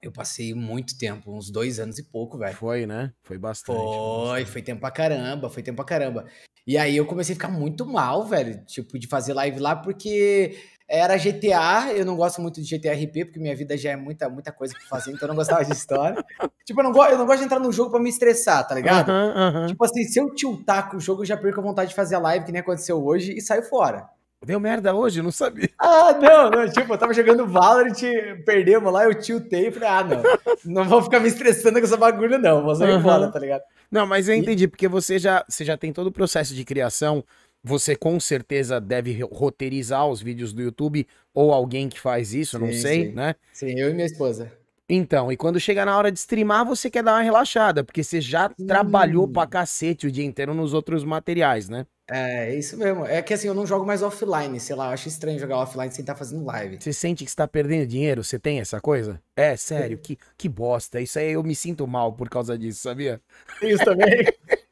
[0.00, 2.56] Eu passei muito tempo, uns dois anos e pouco, velho.
[2.56, 3.12] Foi, né?
[3.22, 3.76] Foi bastante.
[3.76, 4.50] Foi, bastante.
[4.50, 6.24] foi tempo pra caramba, foi tempo pra caramba.
[6.66, 10.58] E aí eu comecei a ficar muito mal, velho, tipo, de fazer live lá, porque
[10.94, 14.28] era GTA, eu não gosto muito de GTA RP, porque minha vida já é muita,
[14.28, 16.24] muita coisa pra fazer, então eu não gostava de história.
[16.64, 18.74] tipo, eu não, gosto, eu não gosto de entrar no jogo pra me estressar, tá
[18.74, 19.10] ligado?
[19.10, 19.66] Uhum, uhum.
[19.66, 22.14] Tipo assim, se eu tiltar com o jogo, eu já perco a vontade de fazer
[22.16, 24.08] a live, que nem aconteceu hoje, e saio fora.
[24.44, 25.70] Deu merda hoje, eu não sabia.
[25.78, 26.68] Ah, não, não.
[26.68, 28.00] Tipo, eu tava jogando Valorant,
[28.44, 30.22] perdemos lá, eu tiltei e falei, ah, não.
[30.64, 32.62] Não vou ficar me estressando com essa bagulho, não.
[32.62, 33.02] Vou sair uhum.
[33.02, 33.62] fora, tá ligado?
[33.90, 37.24] Não, mas eu entendi, porque você já, você já tem todo o processo de criação.
[37.66, 42.64] Você com certeza deve roteirizar os vídeos do YouTube, ou alguém que faz isso, sim,
[42.64, 43.12] não sei, sim.
[43.12, 43.34] né?
[43.54, 44.52] Sim, eu e minha esposa.
[44.86, 48.20] Então, e quando chega na hora de streamar, você quer dar uma relaxada, porque você
[48.20, 48.66] já hum.
[48.66, 51.86] trabalhou pra cacete o dia inteiro nos outros materiais, né?
[52.10, 53.06] É, isso mesmo.
[53.06, 55.90] É que assim, eu não jogo mais offline, sei lá, eu acho estranho jogar offline
[55.90, 56.76] sem estar tá fazendo live.
[56.78, 58.22] Você sente que está perdendo dinheiro?
[58.22, 59.18] Você tem essa coisa?
[59.34, 61.00] É, sério, que, que bosta.
[61.00, 63.22] Isso aí eu me sinto mal por causa disso, sabia?
[63.62, 64.26] Isso também.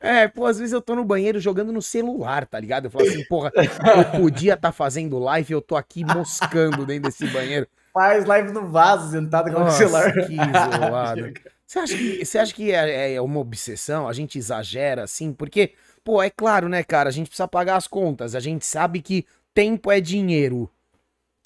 [0.00, 2.86] É, pô, às vezes eu tô no banheiro jogando no celular, tá ligado?
[2.86, 7.10] Eu falo assim, porra, eu podia estar tá fazendo live, eu tô aqui moscando dentro
[7.10, 7.68] desse banheiro.
[7.92, 10.12] Faz live no vaso, sentado com o celular.
[10.12, 11.32] Que isolado.
[11.66, 14.08] Você acha que, você acha que é, é uma obsessão?
[14.08, 15.32] A gente exagera assim?
[15.32, 15.72] Porque
[16.04, 17.08] Pô, é claro, né, cara?
[17.08, 18.34] A gente precisa pagar as contas.
[18.34, 20.70] A gente sabe que tempo é dinheiro.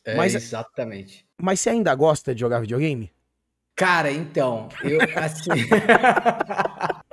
[0.05, 1.27] É, mas, exatamente.
[1.41, 3.11] Mas você ainda gosta de jogar videogame?
[3.75, 5.51] Cara, então, eu assim.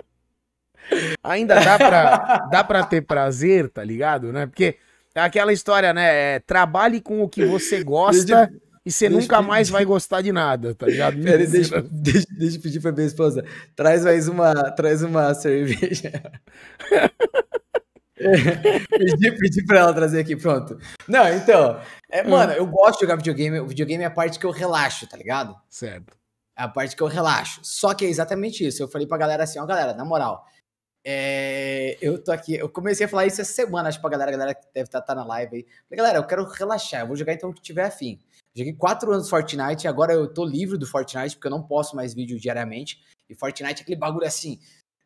[1.24, 4.46] ainda dá pra, dá pra ter prazer, tá ligado, né?
[4.46, 4.78] Porque
[5.14, 6.36] é aquela história, né?
[6.36, 8.50] É, trabalhe com o que você gosta
[8.86, 11.22] e você deixa nunca mais vai gostar de nada, tá ligado?
[11.22, 13.46] Pera, deixa, deixa, deixa eu pedir pra minha esposa.
[13.76, 16.12] Traz mais uma, traz uma cerveja.
[18.90, 20.80] pedi, pedi pra ela trazer aqui, pronto.
[21.08, 22.30] Não, então, é, hum.
[22.30, 23.60] mano, eu gosto de jogar videogame.
[23.60, 25.56] O videogame é a parte que eu relaxo, tá ligado?
[25.70, 26.18] Certo.
[26.58, 27.60] É a parte que eu relaxo.
[27.64, 28.82] Só que é exatamente isso.
[28.82, 30.44] Eu falei pra galera assim, ó, galera, na moral,
[31.04, 34.34] é, eu tô aqui, eu comecei a falar isso essa semana, acho pra galera, a
[34.34, 35.64] galera que deve estar tá, tá na live aí.
[35.64, 38.20] Falei, galera, eu quero relaxar, eu vou jogar então o que tiver afim.
[38.56, 42.14] Joguei quatro anos Fortnite, agora eu tô livre do Fortnite, porque eu não posto mais
[42.14, 43.02] vídeo diariamente.
[43.30, 44.60] E Fortnite é aquele bagulho assim,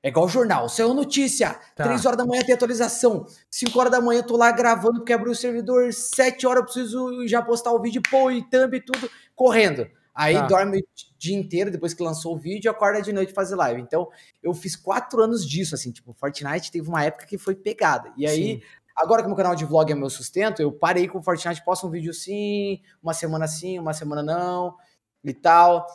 [0.05, 1.83] é igual jornal, saiu notícia, tá.
[1.83, 5.13] 3 horas da manhã tem atualização, 5 horas da manhã eu tô lá gravando porque
[5.13, 8.81] abriu o servidor, 7 horas eu preciso já postar o vídeo, pô, e thumb e
[8.81, 9.87] tudo, correndo.
[10.13, 10.47] Aí tá.
[10.47, 10.83] dorme
[11.25, 13.81] dia inteiro depois que lançou o vídeo, acorda de noite fazer live.
[13.81, 14.09] Então,
[14.41, 18.13] eu fiz quatro anos disso, assim, tipo, Fortnite teve uma época que foi pegada.
[18.15, 18.61] E aí, Sim.
[18.95, 21.87] agora que meu canal de vlog é meu sustento, eu parei com o Fortnite, posto
[21.87, 24.75] um vídeo sim, uma semana sim, uma semana não,
[25.23, 25.87] e tal.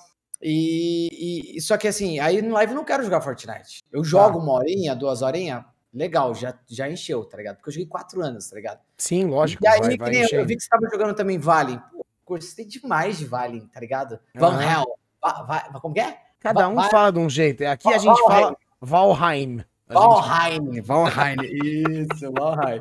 [0.42, 3.82] E, e, só que assim, aí no live eu não quero jogar Fortnite.
[3.92, 4.42] Eu jogo tá.
[4.44, 7.56] uma horinha, duas horinhas, legal, já, já encheu, tá ligado?
[7.56, 8.80] Porque eu joguei quatro anos, tá ligado?
[8.96, 9.64] Sim, lógico.
[9.64, 11.78] E aí, vai, vai eu vi que você tava jogando também Valen.
[11.90, 14.18] Pô, gostei demais de Valen, tá ligado?
[14.34, 14.62] Van uhum.
[14.62, 14.99] Hell.
[15.22, 16.16] Va, va, como que é?
[16.40, 17.64] Cada um fala de um jeito.
[17.64, 19.62] Aqui a gente fala Valheim.
[19.88, 22.80] Valheim, Valheim, isso, Valheim.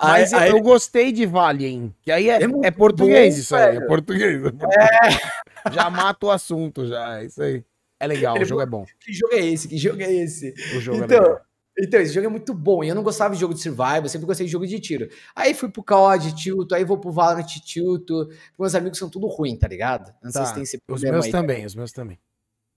[0.00, 0.62] Mas aí, eu, aí...
[0.62, 4.42] gostei de Valheim, que aí é, é, é português bom, isso aí, é português.
[4.44, 5.72] É.
[5.72, 7.64] Já mata o assunto, já, é isso aí.
[8.00, 8.86] É legal, Ele, o jogo é bom.
[9.00, 9.68] Que jogo é esse?
[9.68, 10.54] Que jogo é esse?
[10.76, 11.40] O jogo é então, é legal.
[11.78, 12.82] Então, esse jogo é muito bom.
[12.82, 15.08] E eu não gostava de jogo de survival, eu sempre gostei de jogo de tiro.
[15.34, 18.28] Aí fui pro COD, Tilto, aí vou pro Valorant, Tilto.
[18.58, 20.12] Meus amigos são tudo ruim, tá ligado?
[20.22, 20.40] Não tá.
[20.40, 22.18] sei se tem esse problema Os meus aí, também, os meus também.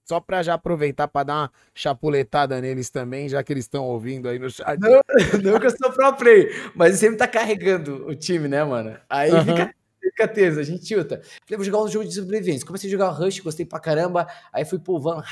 [0.04, 4.28] Só pra já aproveitar pra dar uma chapuletada neles também, já que eles estão ouvindo
[4.28, 4.78] aí no chat.
[4.78, 5.00] Não,
[5.42, 8.96] não que eu sou pro play, mas sempre tá carregando o time, né, mano?
[9.08, 9.44] Aí uhum.
[9.44, 11.22] fica, fica teso, a gente tilta.
[11.44, 12.66] Falei, vou jogar um jogo de sobrevivência.
[12.66, 14.26] Comecei a jogar o Rush, gostei pra caramba.
[14.52, 15.22] Aí fui pro Van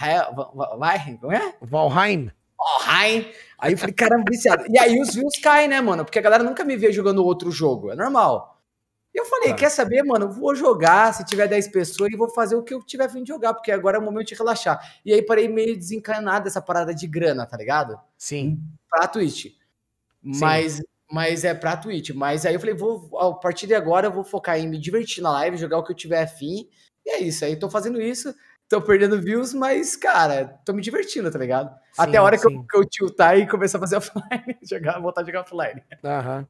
[0.54, 1.54] Valheim, como é?
[1.60, 2.30] Valheim.
[2.60, 3.26] Valheim.
[3.58, 4.64] Aí eu falei, caramba, viciado.
[4.68, 6.04] E aí os views caem, né, mano?
[6.04, 8.60] Porque a galera nunca me vê jogando outro jogo, é normal.
[9.14, 9.56] E eu falei, tá.
[9.56, 10.30] quer saber, mano?
[10.30, 13.28] Vou jogar, se tiver 10 pessoas, e vou fazer o que eu tiver fim de
[13.28, 14.80] jogar, porque agora é o momento de relaxar.
[15.04, 17.98] E aí parei meio desencanado dessa parada de grana, tá ligado?
[18.16, 18.62] Sim.
[18.88, 19.46] Pra Twitch.
[20.22, 22.10] Mas, mas é pra Twitch.
[22.10, 25.22] Mas aí eu falei, vou, a partir de agora eu vou focar em me divertir
[25.22, 26.68] na live, jogar o que eu tiver afim.
[27.04, 27.44] E é isso.
[27.44, 28.32] Aí tô fazendo isso,
[28.70, 31.68] tô perdendo views, mas, cara, tô me divertindo, tá ligado?
[31.92, 35.00] Sim, Até a hora que eu, que eu tiltar e começar a fazer offline, jogar,
[35.00, 35.82] voltar a jogar offline.
[36.04, 36.46] Aham.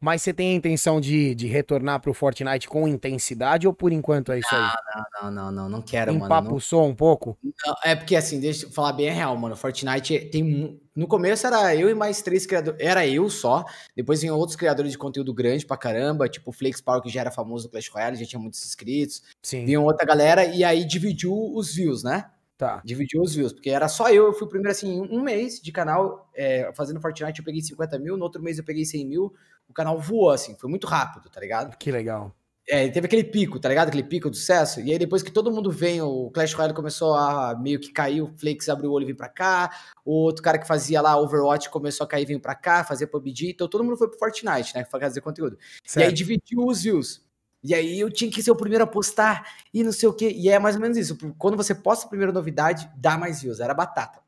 [0.00, 4.30] Mas você tem a intenção de, de retornar pro Fortnite com intensidade ou por enquanto
[4.30, 4.70] é isso aí?
[4.94, 6.26] Não, não, não, não, não quero, mano.
[6.26, 6.90] Empapuçou não...
[6.90, 7.36] um pouco?
[7.42, 9.56] Não, é porque assim, deixa eu falar bem a real, mano.
[9.56, 10.80] Fortnite tem.
[10.94, 12.80] No começo era eu e mais três criadores.
[12.80, 13.64] Era eu só.
[13.96, 17.20] Depois vinham outros criadores de conteúdo grande pra caramba, tipo o Flakes Power, que já
[17.20, 19.22] era famoso no Clash Royale, já tinha muitos inscritos.
[19.42, 19.64] Sim.
[19.64, 22.30] Vinham outra galera e aí dividiu os views, né?
[22.58, 22.82] Tá.
[22.84, 25.70] Dividiu os views, porque era só eu, eu fui o primeiro assim, um mês de
[25.70, 29.32] canal é, fazendo Fortnite, eu peguei 50 mil, no outro mês eu peguei 100 mil,
[29.68, 31.76] o canal voou, assim, foi muito rápido, tá ligado?
[31.76, 32.34] Que legal.
[32.70, 33.88] É, teve aquele pico, tá ligado?
[33.88, 34.80] Aquele pico do sucesso.
[34.80, 38.20] E aí, depois que todo mundo vem, o Clash Royale começou a meio que cair,
[38.20, 39.70] o Flakes abriu o olho e veio pra cá.
[40.04, 43.06] O outro cara que fazia lá Overwatch começou a cair e veio pra cá, fazer
[43.06, 43.52] PUBG.
[43.52, 44.84] Então todo mundo foi pro Fortnite, né?
[44.84, 45.56] Fazer conteúdo.
[45.82, 46.04] Certo.
[46.04, 47.26] E aí dividiu os views.
[47.64, 50.30] E aí eu tinha que ser o primeiro a postar e não sei o quê.
[50.36, 51.16] E é mais ou menos isso.
[51.38, 53.60] Quando você posta a primeira novidade, dá mais views.
[53.60, 54.20] Era batata.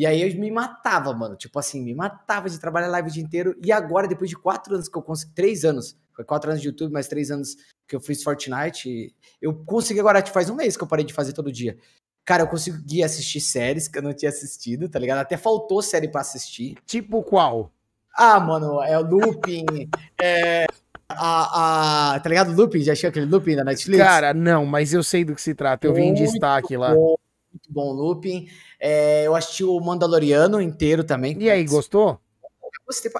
[0.00, 1.36] E aí eu me matava, mano.
[1.36, 3.54] Tipo assim, me matava de trabalhar live o dia inteiro.
[3.62, 5.34] E agora, depois de quatro anos que eu consegui.
[5.34, 7.54] Três anos foi quatro anos de YouTube, mais três anos
[7.86, 9.14] que eu fiz Fortnite.
[9.42, 11.76] Eu consegui agora, tipo, faz um mês que eu parei de fazer todo dia.
[12.24, 15.18] Cara, eu consegui assistir séries que eu não tinha assistido, tá ligado?
[15.18, 16.78] Até faltou série para assistir.
[16.86, 17.70] Tipo qual?
[18.16, 19.66] Ah, mano, é o Looping,
[20.18, 20.64] é
[21.10, 22.54] a, a, tá ligado?
[22.54, 24.02] Looping, já achei aquele Looping da Netflix?
[24.02, 26.94] Cara, não, mas eu sei do que se trata, eu vi em destaque lá.
[26.94, 27.19] Bom, muito
[27.70, 28.48] bom Looping.
[28.78, 31.36] É, eu assisti o Mandaloriano inteiro também.
[31.40, 32.20] E aí, gostou?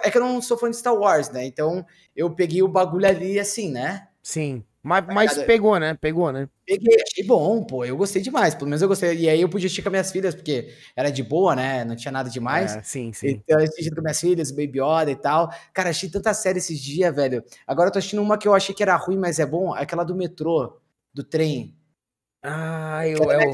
[0.03, 1.45] É que eu não sou fã de Star Wars, né?
[1.47, 1.85] Então
[2.15, 4.09] eu peguei o bagulho ali assim, né?
[4.23, 4.65] Sim.
[4.83, 5.95] Mas, mas pegou, né?
[6.01, 6.49] Pegou, né?
[6.65, 7.85] Peguei, achei bom, pô.
[7.85, 8.55] Eu gostei demais.
[8.55, 9.15] Pelo menos eu gostei.
[9.15, 11.85] E aí eu podia assistir com minhas filhas, porque era de boa, né?
[11.85, 12.77] Não tinha nada demais.
[12.77, 13.29] É, sim, sim.
[13.29, 15.53] Então eu assisti com minhas filhas, Baby Yoda e tal.
[15.75, 17.45] Cara, achei tanta série esses dias, velho.
[17.67, 19.75] Agora eu tô assistindo uma que eu achei que era ruim, mas é bom.
[19.75, 20.79] Aquela do metrô,
[21.13, 21.77] do trem.
[22.43, 23.53] Ah, eu, é o...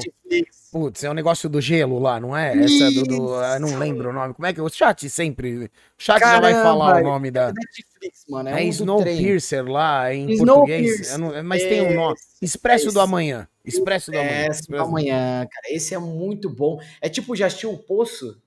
[0.71, 2.57] Putz, é o um negócio do gelo lá, não é?
[2.57, 4.33] Essa do, do eu não lembro o nome.
[4.33, 7.51] Como é que o chat sempre, o chat Caramba, já vai falar o nome da
[7.51, 8.49] Netflix, mano.
[8.49, 12.15] É, é um Snowpiercer lá em Snow português, não, mas tem um nome.
[12.41, 13.47] Expresso do amanhã.
[13.65, 14.47] Expresso do amanhã.
[14.47, 15.75] Expresso do amanhã, cara.
[15.75, 16.79] Esse é muito bom.
[17.01, 18.41] É tipo já assistiu o Poço?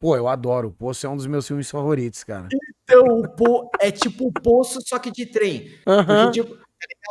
[0.00, 0.68] Pô, eu adoro.
[0.68, 2.48] O Poço é um dos meus filmes favoritos, cara.
[2.84, 3.70] Então, o po...
[3.80, 5.70] é tipo o Poço, só que de trem.
[5.86, 6.24] Uh -huh.
[6.24, 6.65] Porque, tipo,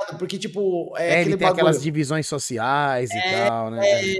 [0.08, 1.54] Tá Porque, tipo, é, é ele tem bagulho.
[1.54, 3.82] aquelas divisões sociais e é, tal, né?
[3.88, 4.17] É,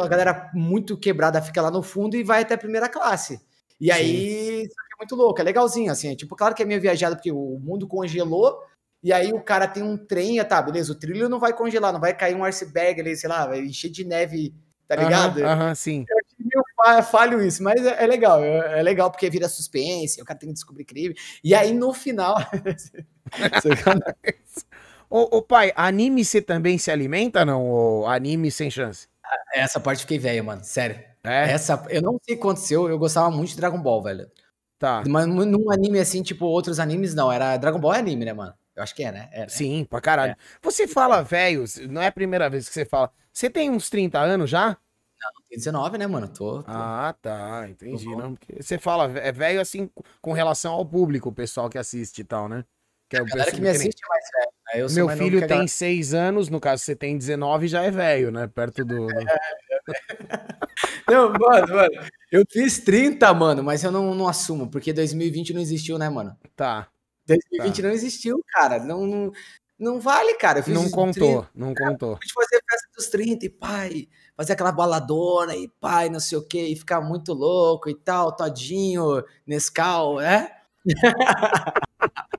[0.00, 3.40] a galera muito quebrada fica lá no fundo e vai até a primeira classe.
[3.80, 3.92] E Sim.
[3.92, 6.12] aí, é muito louco, é legalzinho, assim.
[6.12, 8.60] É, tipo, claro que é meio viajado, porque o mundo congelou,
[9.02, 12.00] e aí o cara tem um trem, tá, beleza, o trilho não vai congelar, não
[12.00, 14.54] vai cair um iceberg ali, sei lá, vai encher de neve,
[14.86, 15.42] tá ligado?
[15.42, 16.04] Aham, uh -huh, sim.
[16.08, 20.20] Eu achei meio falho isso, mas é, é legal, é, é, legal porque vira suspense,
[20.20, 21.14] o cara tem que descobrir crime.
[21.42, 22.36] E aí, no final...
[25.08, 27.66] ô, ô, pai, anime você também se alimenta, não?
[27.66, 29.08] Ou anime sem chance?
[29.54, 30.62] Essa parte fiquei velho, mano.
[30.64, 31.00] Sério.
[31.24, 31.52] É?
[31.52, 34.30] Essa, eu não sei o que aconteceu, eu gostava muito de Dragon Ball, velho.
[34.78, 35.04] Tá.
[35.06, 37.30] Mas num anime assim, tipo outros animes, não.
[37.30, 38.52] Era Dragon Ball é anime, né, mano?
[38.74, 39.28] Eu acho que é, né?
[39.32, 39.48] É, né?
[39.48, 40.32] Sim, pra caralho.
[40.32, 40.36] É.
[40.60, 43.10] Você fala velho, não é a primeira vez que você fala.
[43.32, 44.76] Você tem uns 30 anos já?
[45.22, 46.28] Não, tem 19, né, mano?
[46.28, 46.64] Tô, tô...
[46.66, 48.06] Ah, tá, entendi.
[48.16, 49.88] Não, você fala, é velho assim
[50.20, 52.64] com relação ao público, o pessoal que assiste e tal, né?
[53.08, 54.52] Que é o galera que me assiste é mais velho.
[54.66, 54.82] Né?
[54.82, 58.46] Eu Meu filho tem 6 anos, no caso você tem 19, já é velho, né?
[58.46, 59.06] Perto do.
[61.08, 62.06] Não, mano, mano.
[62.30, 66.34] Eu fiz 30, mano, mas eu não, não assumo, porque 2020 não existiu, né, mano?
[66.56, 66.88] Tá.
[67.26, 67.88] 2020 tá.
[67.88, 68.78] não existiu, cara.
[68.78, 69.32] Não, não,
[69.78, 70.62] não vale, cara.
[70.68, 72.12] não contou, 30, não contou.
[72.12, 76.38] A gente fazer festa dos 30 e pai, fazer aquela baladona e pai, não sei
[76.38, 80.50] o que, e ficar muito louco e tal, todinho, Nescau, né?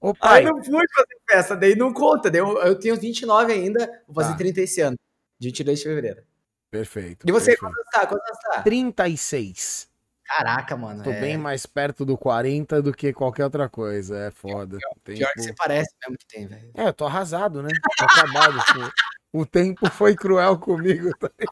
[0.00, 0.40] Ô, pai.
[0.40, 2.30] Aí eu não fui fazer festa, daí não conta.
[2.30, 4.38] Daí eu, eu tenho 29 ainda, vou fazer tá.
[4.38, 4.96] 30 esse ano.
[5.40, 6.22] 22 de fevereiro.
[6.70, 7.28] Perfeito.
[7.28, 7.60] E você, perfeito.
[7.60, 8.06] quantos tá?
[8.06, 8.62] Quantos tá?
[8.62, 9.88] 36.
[10.26, 11.02] Caraca, mano.
[11.02, 11.20] Tô é...
[11.20, 14.18] bem mais perto do 40 do que qualquer outra coisa.
[14.18, 14.78] É foda.
[14.78, 15.32] Pior, pior tempo...
[15.34, 16.70] que você parece mesmo que tem, velho.
[16.74, 17.68] É, eu tô arrasado, né?
[17.96, 18.58] Tô acabado.
[18.58, 18.90] Assim.
[19.32, 21.46] O tempo foi cruel comigo também.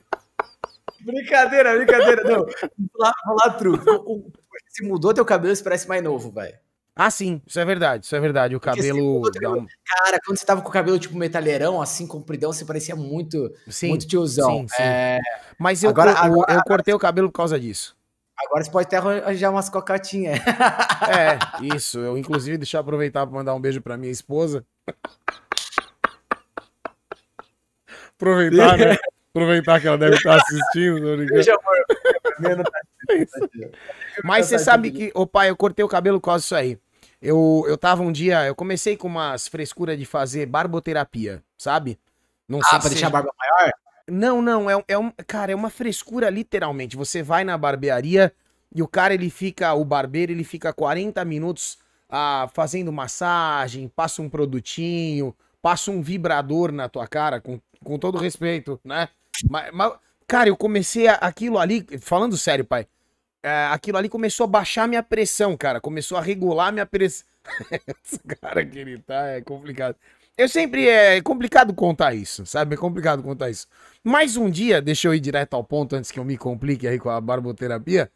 [1.00, 2.24] Brincadeira, brincadeira.
[2.24, 3.84] Não, vou lá, vou lá truque.
[4.68, 6.58] Se mudou teu cabelo, você parece mais novo, velho.
[6.96, 8.54] Ah, sim, isso é verdade, isso é verdade.
[8.54, 9.20] O cabelo.
[9.20, 9.66] Um...
[9.84, 13.88] Cara, quando você tava com o cabelo tipo metalheirão, assim, compridão, você parecia muito, sim,
[13.88, 14.60] muito tiozão.
[14.60, 14.82] Sim, sim.
[14.82, 15.18] É...
[15.58, 17.96] Mas eu, agora, eu, agora, eu, cortei o cabelo por causa disso.
[18.36, 20.38] Agora você pode até arranjar umas cocatinhas.
[21.08, 21.38] É,
[21.74, 21.98] isso.
[21.98, 24.64] Eu, inclusive, deixa eu aproveitar para mandar um beijo para minha esposa.
[28.16, 28.96] Aproveitar, né?
[29.30, 31.16] Aproveitar que ela deve estar assistindo.
[31.26, 32.64] Beijo, amor.
[34.24, 36.78] Mas você sabe que, ô pai, eu cortei o cabelo por causa disso aí.
[37.20, 41.98] Eu, eu tava um dia, eu comecei com umas frescuras de fazer barboterapia, sabe?
[42.48, 43.72] Não ah, pra deixar a barba maior?
[44.08, 46.96] Não, não, é, é um, cara, é uma frescura literalmente.
[46.96, 48.32] Você vai na barbearia
[48.74, 54.20] e o cara, ele fica, o barbeiro, ele fica 40 minutos ah, fazendo massagem, passa
[54.20, 59.08] um produtinho, passa um vibrador na tua cara, com, com todo respeito, né?
[59.48, 59.92] Mas, mas
[60.26, 62.86] cara, eu comecei a, aquilo ali, falando sério, pai,
[63.42, 65.80] é, aquilo ali começou a baixar minha pressão, cara.
[65.80, 67.26] Começou a regular minha pressão.
[68.02, 69.96] Esse cara que ele tá é complicado.
[70.36, 72.74] Eu sempre é complicado contar isso, sabe?
[72.74, 73.68] É complicado contar isso.
[74.02, 76.98] Mas um dia, deixa eu ir direto ao ponto antes que eu me complique aí
[76.98, 78.10] com a barboterapia.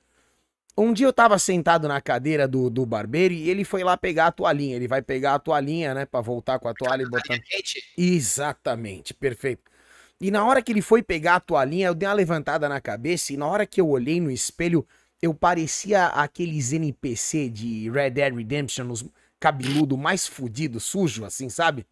[0.77, 4.29] Um dia eu tava sentado na cadeira do, do barbeiro e ele foi lá pegar
[4.29, 4.75] a toalhinha.
[4.77, 7.35] Ele vai pegar a toalhinha, né, pra voltar com a toalha e botar.
[7.97, 9.63] Exatamente, perfeito.
[10.21, 13.33] E na hora que ele foi pegar a toalhinha, eu dei uma levantada na cabeça
[13.33, 14.87] e na hora que eu olhei no espelho,
[15.23, 19.05] eu parecia aqueles NPC de Red Dead Redemption, os
[19.39, 21.87] cabeludo mais fudido, sujo, assim, sabe?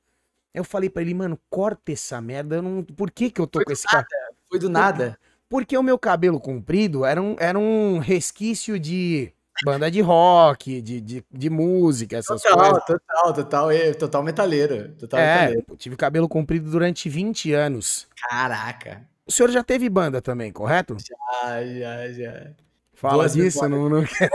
[0.57, 2.57] Eu falei para ele, mano, corta essa merda.
[2.57, 2.83] Eu não...
[2.83, 4.07] Por que que eu tô Foi com esse cara?
[4.49, 5.19] Foi do nada.
[5.51, 10.99] Porque o meu cabelo comprido era um, era um resquício de banda de rock, de,
[11.01, 12.85] de, de música, essas total, coisas.
[12.85, 14.92] Total, total, total metaleiro.
[14.97, 15.77] Total é, metaleiro.
[15.77, 18.09] tive cabelo comprido durante 20 anos.
[18.29, 19.07] Caraca.
[19.27, 20.97] O senhor já teve banda também, correto?
[20.99, 22.51] Já, já, já.
[22.97, 24.31] Fala Duas disso, não, não quer.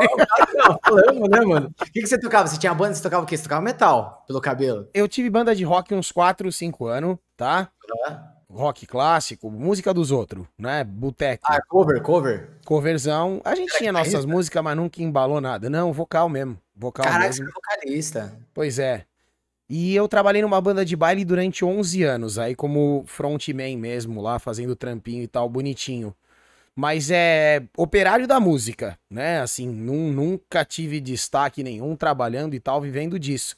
[0.54, 1.74] Não, falamos, né, mano?
[1.82, 2.48] O que, que você tocava?
[2.48, 3.36] Você tinha banda, você tocava o quê?
[3.36, 4.88] Você tocava metal, pelo cabelo?
[4.94, 7.70] Eu tive banda de rock uns 4, 5 anos, tá?
[8.08, 10.84] Uhum rock clássico, música dos outros, né?
[10.84, 11.44] Boteco.
[11.48, 12.50] Ah, cover, cover.
[12.66, 13.42] Coverzão.
[13.44, 15.70] A gente tinha nossas músicas, mas nunca embalou nada.
[15.70, 16.60] Não, vocal mesmo.
[16.76, 17.46] Vocal Caraca, mesmo.
[17.46, 18.38] você é vocalista.
[18.54, 19.06] Pois é.
[19.70, 24.38] E eu trabalhei numa banda de baile durante 11 anos, aí como frontman mesmo, lá
[24.38, 26.14] fazendo trampinho e tal, bonitinho.
[26.76, 29.42] Mas é operário da música, né?
[29.42, 33.56] Assim, num, nunca tive destaque nenhum trabalhando e tal, vivendo disso.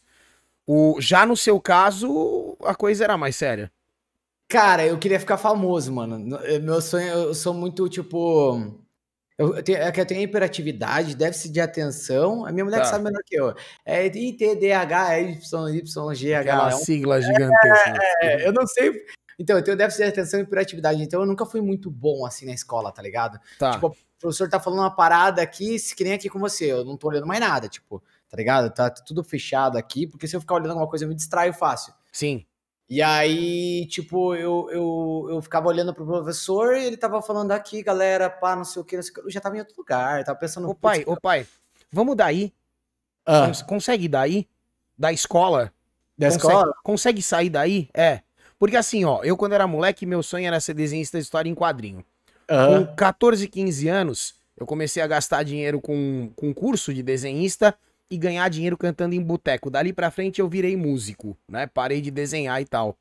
[0.66, 3.72] O, já no seu caso, a coisa era mais séria.
[4.48, 6.38] Cara, eu queria ficar famoso, mano.
[6.44, 8.80] Eh, meu sonho, eu sou muito, tipo.
[9.38, 12.46] Eu tenho, é que eu tenho hiperatividade, déficit de atenção.
[12.46, 12.84] A minha mulher tá.
[12.84, 13.54] que sabe melhor que eu.
[13.84, 16.36] É ITDH, YYGH.
[16.40, 16.78] Aquela é um...
[16.78, 18.00] sigla gigantesca.
[18.22, 18.92] É, eu não sei.
[19.38, 21.02] Então, eu tenho déficit de atenção e hiperatividade.
[21.02, 23.40] Então, eu nunca fui muito bom assim na escola, tá ligado?
[23.58, 23.74] Tá.
[23.74, 26.72] Tipo, o professor tá falando uma parada aqui, que nem aqui com você.
[26.72, 28.74] Eu não tô olhando mais nada, tipo, tá ligado?
[28.74, 31.94] Tá tudo fechado aqui, porque se eu ficar olhando alguma coisa, eu me distraio fácil.
[32.12, 32.46] Sim.
[32.90, 37.82] E aí, tipo, eu, eu, eu ficava olhando pro professor e ele tava falando aqui,
[37.82, 39.22] galera, pá, não sei o que, não sei o que.
[39.22, 40.70] Eu já tava em outro lugar, tava pensando...
[40.70, 41.48] Ô pai, ô pai,
[41.92, 42.54] vamos daí?
[43.26, 43.48] Ah.
[43.48, 44.48] Cons consegue daí?
[44.98, 45.74] Da escola?
[46.18, 46.74] Da consegue, escola?
[46.84, 47.90] Consegue sair daí?
[47.94, 48.22] É.
[48.64, 51.54] Porque assim, ó, eu quando era moleque, meu sonho era ser desenhista de história em
[51.54, 51.98] quadrinho.
[52.50, 52.86] Uhum.
[52.86, 57.76] Com 14, 15 anos, eu comecei a gastar dinheiro com, com curso de desenhista
[58.10, 59.70] e ganhar dinheiro cantando em boteco.
[59.70, 61.68] Dali pra frente eu virei músico, né?
[61.68, 62.96] Parei de desenhar e tal.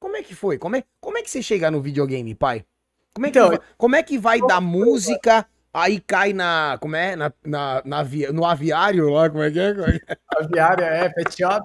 [0.00, 0.58] Como é que foi?
[0.58, 2.64] Como é, como é que você chega no videogame, pai?
[3.12, 6.78] Como é que, então, como é que vai da música Aí cai na.
[6.80, 7.16] Como é?
[7.16, 9.70] Na, na, na no aviário lá, como é que é?
[9.70, 10.16] é?
[10.38, 11.64] Aviário, é, pet shop.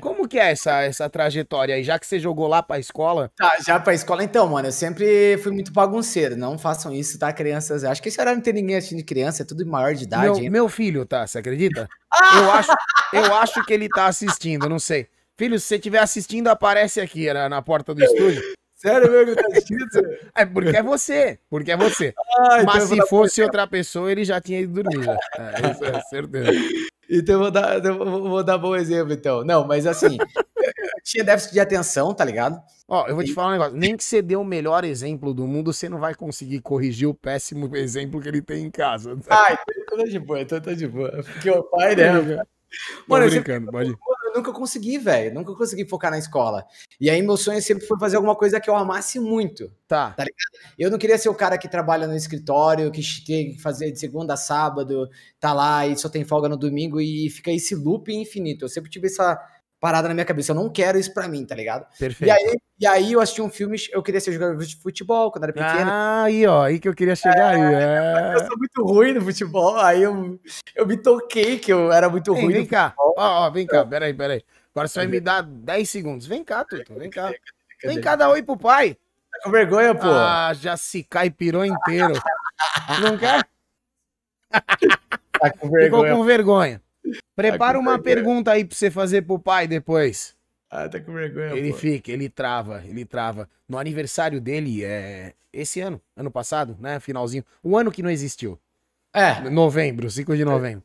[0.00, 1.82] Como que é essa, essa trajetória aí?
[1.82, 3.32] Já que você jogou lá pra escola?
[3.36, 6.36] Tá, já pra escola, então, mano, eu sempre fui muito bagunceiro.
[6.36, 7.82] Não façam isso, tá, crianças?
[7.82, 10.40] Acho que esse horário não tem ninguém assistindo de criança, é tudo maior de idade.
[10.42, 11.88] Meu, meu filho, tá, você acredita?
[12.36, 12.72] eu, acho,
[13.12, 15.08] eu acho que ele tá assistindo, não sei.
[15.36, 18.40] Filho, se você estiver assistindo, aparece aqui na, na porta do estúdio.
[18.78, 19.84] Sério mesmo que tá assistindo?
[20.36, 22.14] É porque é você, porque é você.
[22.38, 25.04] Ah, então Mas se fosse outra pessoa, ele já tinha ido dormir.
[25.04, 25.18] Já.
[25.36, 26.52] É, isso é certeza.
[27.10, 29.44] Então eu vou dar, eu vou dar bom exemplo, então.
[29.44, 30.16] Não, mas assim,
[31.02, 32.62] tinha déficit de atenção, tá ligado?
[32.86, 33.76] Ó, eu vou te falar um negócio.
[33.76, 37.14] Nem que você dê o melhor exemplo do mundo, você não vai conseguir corrigir o
[37.14, 39.18] péssimo exemplo que ele tem em casa.
[39.28, 41.10] Ah, então tá de boa, então tá de boa.
[41.10, 42.12] Porque o pai, né?
[43.08, 43.72] Mano, eu brincando, sempre...
[43.72, 43.98] pode
[44.34, 45.34] nunca consegui, velho.
[45.34, 46.66] Nunca consegui focar na escola.
[47.00, 49.72] E aí meu sonho sempre foi fazer alguma coisa que eu amasse muito.
[49.86, 50.10] Tá.
[50.10, 50.72] Tá ligado?
[50.78, 53.98] Eu não queria ser o cara que trabalha no escritório, que tem que fazer de
[53.98, 55.08] segunda a sábado,
[55.40, 58.64] tá lá e só tem folga no domingo e fica esse loop infinito.
[58.64, 59.38] Eu sempre tive essa
[59.80, 60.52] parada na minha cabeça.
[60.52, 61.86] Eu não quero isso pra mim, tá ligado?
[61.98, 62.28] Perfeito.
[62.28, 65.44] E aí, e aí eu assisti um filme, eu queria ser jogador de futebol quando
[65.44, 65.90] era pequeno.
[65.90, 67.74] Ah, aí, ó, aí que eu queria chegar é, aí.
[67.74, 68.34] É.
[68.38, 70.38] Eu sou muito ruim no futebol, aí eu,
[70.74, 72.52] eu me toquei que eu era muito Ei, ruim.
[72.52, 74.44] Vem cá, ó, ó, vem cá, peraí, peraí.
[74.70, 76.26] Agora você vai me dar 10 segundos.
[76.26, 77.32] Vem cá, Tuto, vem cá.
[77.82, 78.96] Vem cá dar oi pro pai.
[79.30, 80.08] Tá com vergonha, pô?
[80.08, 82.14] Ah, já se cai pirou inteiro.
[83.02, 83.44] Não quer?
[84.50, 85.84] Tá com vergonha.
[85.84, 86.82] Ficou com vergonha.
[87.34, 90.36] Prepara uma pergunta aí pra você fazer pro pai depois.
[90.70, 91.78] Ah, tá com vergonha, Ele pô.
[91.78, 93.48] fica, ele trava, ele trava.
[93.68, 97.44] No aniversário dele, é esse ano, ano passado, né, finalzinho.
[97.62, 98.58] O ano que não existiu.
[99.14, 99.40] É.
[99.48, 100.82] Novembro, 5 de novembro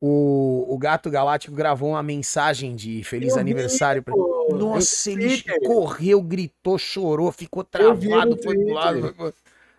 [0.00, 5.42] o, o Gato Galáctico gravou uma mensagem de feliz eu aniversário vi, pra Nossa, ele
[5.64, 9.14] correu, gritou, chorou, ficou travado, foi pro lado.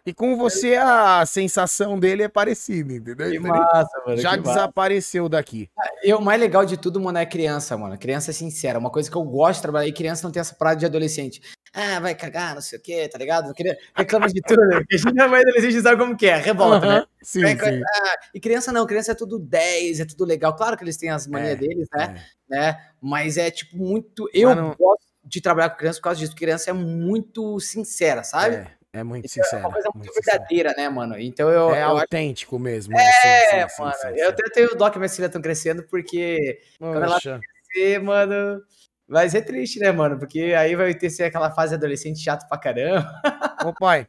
[0.08, 3.30] E com você a sensação dele é parecida, entendeu?
[3.30, 5.32] Que massa, mano, Já desapareceu massa.
[5.32, 5.70] daqui.
[6.02, 7.98] E o mais legal de tudo, mano, é criança, mano.
[7.98, 8.80] Criança é sincera.
[8.80, 9.86] Uma coisa que eu gosto de trabalhar.
[9.86, 11.42] E criança não tem essa parada de adolescente.
[11.74, 13.52] Ah, vai cagar, não sei o quê, tá ligado?
[13.94, 14.62] Reclama de tudo.
[14.62, 14.78] Né?
[14.78, 16.38] A gente é mais adolescente sabe como que é.
[16.38, 16.94] Revolta, uhum.
[16.94, 17.06] né?
[17.22, 17.82] Sim, sim.
[17.86, 18.88] Ah, e criança não.
[18.88, 20.56] Criança é tudo 10, é tudo legal.
[20.56, 22.16] Claro que eles têm as manias é, deles, né?
[22.50, 22.56] É.
[22.56, 22.82] né?
[23.02, 24.30] Mas é, tipo, muito...
[24.34, 24.74] Eu Mano...
[24.80, 26.34] gosto de trabalhar com criança por causa disso.
[26.34, 28.56] Criança é muito sincera, sabe?
[28.56, 28.77] É.
[28.98, 29.64] É muito então, sincero.
[29.64, 31.20] É uma coisa muito, muito verdadeira, né, mano?
[31.20, 31.74] Então eu.
[31.74, 32.64] É eu autêntico acho...
[32.64, 32.98] mesmo.
[32.98, 33.94] É, sim, sim, mano.
[33.94, 36.92] Sim, eu até tenho dó que minhas filhas estão crescendo, porque Poxa.
[36.92, 38.62] quando ela crescer, mano.
[39.10, 40.20] Vai ser triste, né, mano?
[40.20, 43.10] Porque aí vai ter ser aquela fase adolescente chato pra caramba.
[43.66, 44.06] Ô, pai.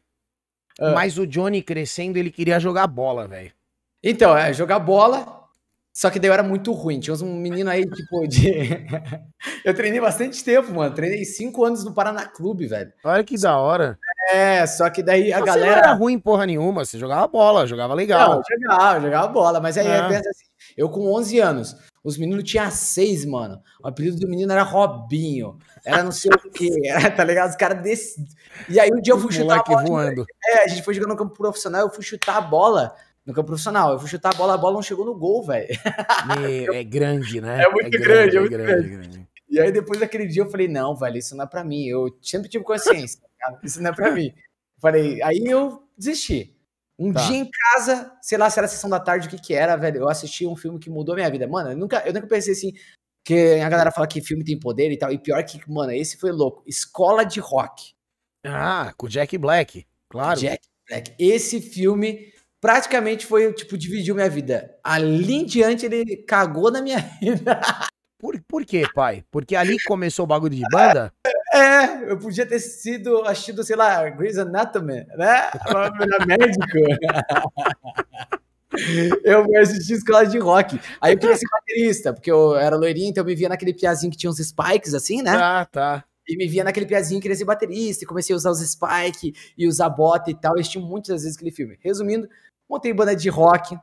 [0.79, 0.91] Ah.
[0.91, 3.51] Mas o Johnny crescendo, ele queria jogar bola, velho.
[4.03, 5.39] Então, é, jogar bola.
[5.93, 6.99] Só que daí eu era muito ruim.
[6.99, 8.39] Tinha um menino aí, tipo, de.
[9.65, 10.93] eu treinei bastante tempo, mano.
[10.93, 12.91] Treinei cinco anos no Paraná Clube, velho.
[13.03, 13.97] Olha que da hora.
[14.31, 15.59] É, só que daí a galera.
[15.59, 18.35] Você não era ruim porra nenhuma, você jogava bola, jogava legal.
[18.35, 19.59] Não, jogava, jogava bola.
[19.59, 20.07] Mas aí é.
[20.07, 20.45] pensa assim,
[20.77, 23.61] eu com 11 anos, os meninos tinham seis, mano.
[23.81, 25.57] O apelido do menino era Robinho.
[25.83, 26.69] Era não sei o quê.
[27.15, 27.49] tá ligado?
[27.49, 28.23] Os caras desse.
[28.69, 29.83] E aí um dia eu fui chutar a bola.
[29.83, 30.25] Voando.
[30.45, 32.93] É, a gente foi jogando no campo profissional, eu fui chutar a bola
[33.25, 33.93] no campo profissional.
[33.93, 35.67] Eu fui chutar a bola, a bola não chegou no gol, velho.
[36.73, 37.63] É grande, né?
[37.63, 39.07] É muito é grande, grande, é muito é grande, grande.
[39.07, 39.29] grande.
[39.49, 41.85] E aí depois daquele dia eu falei, não, velho, isso não é pra mim.
[41.85, 43.59] Eu sempre tive consciência, cara.
[43.63, 44.33] isso não é pra mim.
[44.81, 46.55] Falei, aí eu desisti.
[46.97, 47.25] Um tá.
[47.27, 49.99] dia em casa, sei lá se era sessão da tarde, o que que era, velho.
[49.99, 51.47] Eu assisti um filme que mudou minha vida.
[51.47, 52.73] Mano, eu nunca, eu nunca pensei assim,
[53.23, 55.11] que a galera fala que filme tem poder e tal.
[55.11, 56.63] E pior que, mano, esse foi louco.
[56.67, 57.93] Escola de Rock.
[58.45, 60.39] Ah, com Jack Black, claro.
[60.39, 61.13] Jack Black.
[61.19, 64.77] Esse filme praticamente foi, tipo, dividiu minha vida.
[64.83, 67.61] Ali em diante ele cagou na minha vida.
[68.19, 69.23] Por, por quê, pai?
[69.31, 71.13] Porque ali começou o bagulho de banda?
[71.53, 75.49] É, eu podia ter sido, assistido, sei lá, Grey's Anatomy, né?
[75.65, 76.65] Era médico.
[79.23, 80.77] eu fui assistir escola de rock.
[80.99, 84.11] Aí eu queria ser baterista, porque eu era loirinho, então eu me via naquele piazinho
[84.11, 85.31] que tinha uns spikes, assim, né?
[85.31, 86.03] Ah, tá.
[86.27, 89.53] E me via naquele piazinho que queria ser baterista, e comecei a usar os spikes
[89.57, 90.55] e usar bota e tal.
[90.55, 91.79] Eu assisti muitas vezes aquele filme.
[91.81, 92.27] Resumindo,
[92.69, 93.77] montei banda de rock,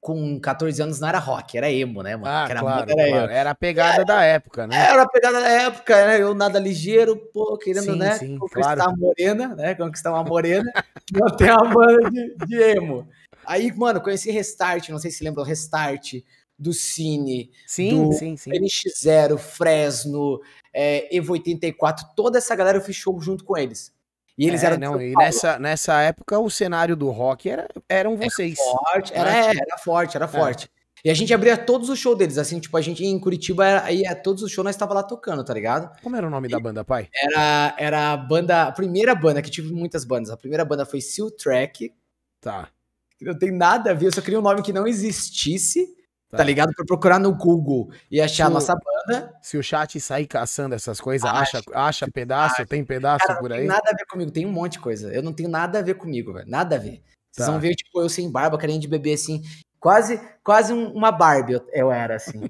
[0.00, 2.28] com 14 anos não era rock, era emo, né, mano?
[2.28, 3.32] Ah, era, claro, era, claro.
[3.32, 4.76] era a pegada da época, né?
[4.76, 6.22] Era a pegada da época, né?
[6.22, 8.16] Eu nada ligeiro, pô, querendo, sim, né?
[8.16, 8.90] Sim, conquistar claro.
[8.92, 9.74] a morena, né?
[9.74, 10.70] Conquistar uma morena,
[11.12, 13.08] manter uma banda de, de, emo.
[13.44, 16.14] Aí, mano, conheci Restart, não sei se lembram, Restart,
[16.58, 18.50] do Cine, sim, do sim, sim.
[18.50, 20.40] NX0, Fresno,
[20.72, 23.92] é, Evo 84, toda essa galera eu fiz show junto com eles.
[24.38, 24.78] E eles é, eram.
[24.78, 28.56] Não, e nessa, nessa época o cenário do rock era, eram vocês.
[28.58, 30.28] Era forte, era, era forte, era é.
[30.28, 30.70] forte.
[31.04, 34.02] E a gente abria todos os shows deles, assim, tipo, a gente em Curitiba, aí
[34.22, 35.90] todos os shows nós estava lá tocando, tá ligado?
[36.02, 37.08] Como era o nome e da banda, pai?
[37.14, 41.00] Era, era a banda, a primeira banda, que tive muitas bandas, a primeira banda foi
[41.00, 41.92] Seal Track.
[42.40, 42.68] Tá.
[43.16, 45.86] Que não tem nada a ver, eu só queria um nome que não existisse.
[46.30, 46.38] Tá.
[46.38, 46.74] tá, ligado?
[46.74, 49.34] Pra procurar no Google e achar a nossa banda.
[49.40, 52.66] Se o chat sair caçando essas coisas, acha, acha, acha pedaço, acha.
[52.66, 53.66] tem pedaço Cara, por aí?
[53.66, 55.10] Não tem nada a ver comigo, tem um monte de coisa.
[55.12, 56.48] Eu não tenho nada a ver comigo, velho.
[56.48, 57.02] Nada a ver.
[57.32, 57.50] Vocês tá.
[57.50, 59.42] vão ver, tipo, eu sem barba, querendo de bebê assim.
[59.80, 62.42] Quase, quase um, uma Barbie eu, eu era, assim.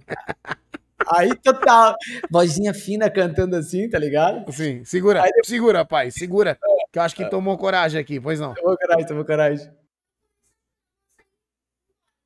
[1.07, 1.95] Aí, total.
[2.31, 4.51] Vozinha fina cantando assim, tá ligado?
[4.53, 6.59] Sim, segura, Aí, segura, pai, segura.
[6.91, 8.55] Que eu acho que tomou coragem aqui, pois não.
[8.55, 9.71] Tomou coragem, tomou coragem.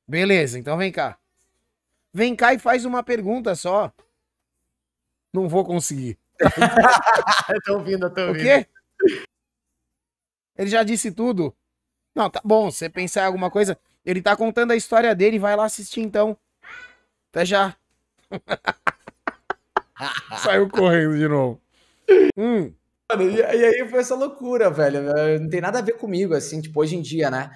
[0.07, 1.17] Beleza, então vem cá.
[2.13, 3.91] Vem cá e faz uma pergunta só.
[5.33, 6.19] Não vou conseguir.
[6.39, 6.39] eu
[7.65, 8.41] tô ouvindo, eu tô ouvindo.
[8.41, 8.67] O quê?
[10.55, 11.55] Ele já disse tudo.
[12.15, 12.69] Não, tá bom.
[12.69, 15.39] Se você pensar em alguma coisa, ele tá contando a história dele.
[15.39, 16.37] Vai lá assistir então.
[17.31, 17.75] Até já.
[20.37, 21.59] Saiu correndo de novo.
[22.37, 22.71] Hum.
[23.11, 25.01] Mano, e, e, aí foi essa loucura, velho.
[25.39, 27.49] Não tem nada a ver comigo, assim, tipo, hoje em dia, né?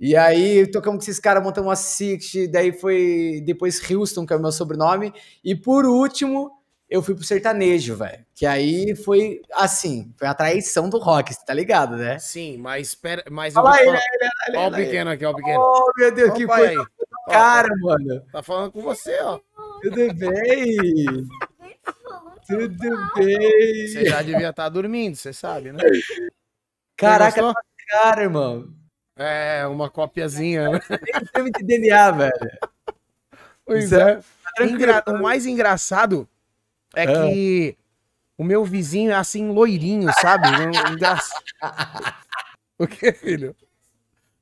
[0.00, 4.36] E aí tocamos com esses caras, montamos uma Six, daí foi depois Houston, que é
[4.36, 5.12] o meu sobrenome.
[5.44, 6.50] E por último,
[6.88, 8.24] eu fui pro sertanejo, velho.
[8.34, 12.18] Que aí foi assim, foi a traição do rock, você tá ligado, né?
[12.18, 14.00] Sim, mas espera, mas vou aí, falar...
[14.56, 15.60] Olha o pequeno aqui, ó o pequeno.
[15.60, 16.86] Oh, meu Deus, que coisa aí.
[17.28, 18.22] cara, ó, mano.
[18.32, 19.38] Tá falando com você, ó.
[19.82, 21.28] Tudo bem?
[22.48, 23.86] Tudo bem?
[23.86, 25.82] Você já devia estar tá dormindo, você sabe, né?
[26.96, 27.54] Caraca, tá
[27.86, 28.79] cara, irmão.
[29.20, 30.70] É, uma copiazinha.
[30.70, 30.80] Né?
[31.36, 32.32] Nem de DNA, velho.
[33.66, 34.18] Pois é.
[34.58, 34.64] é.
[34.64, 35.04] Engra...
[35.06, 36.26] O mais engraçado
[36.96, 37.76] é, é, que
[38.38, 40.48] o meu vizinho é assim, loirinho, sabe?
[40.48, 41.18] Engra...
[42.78, 43.54] o que, filho?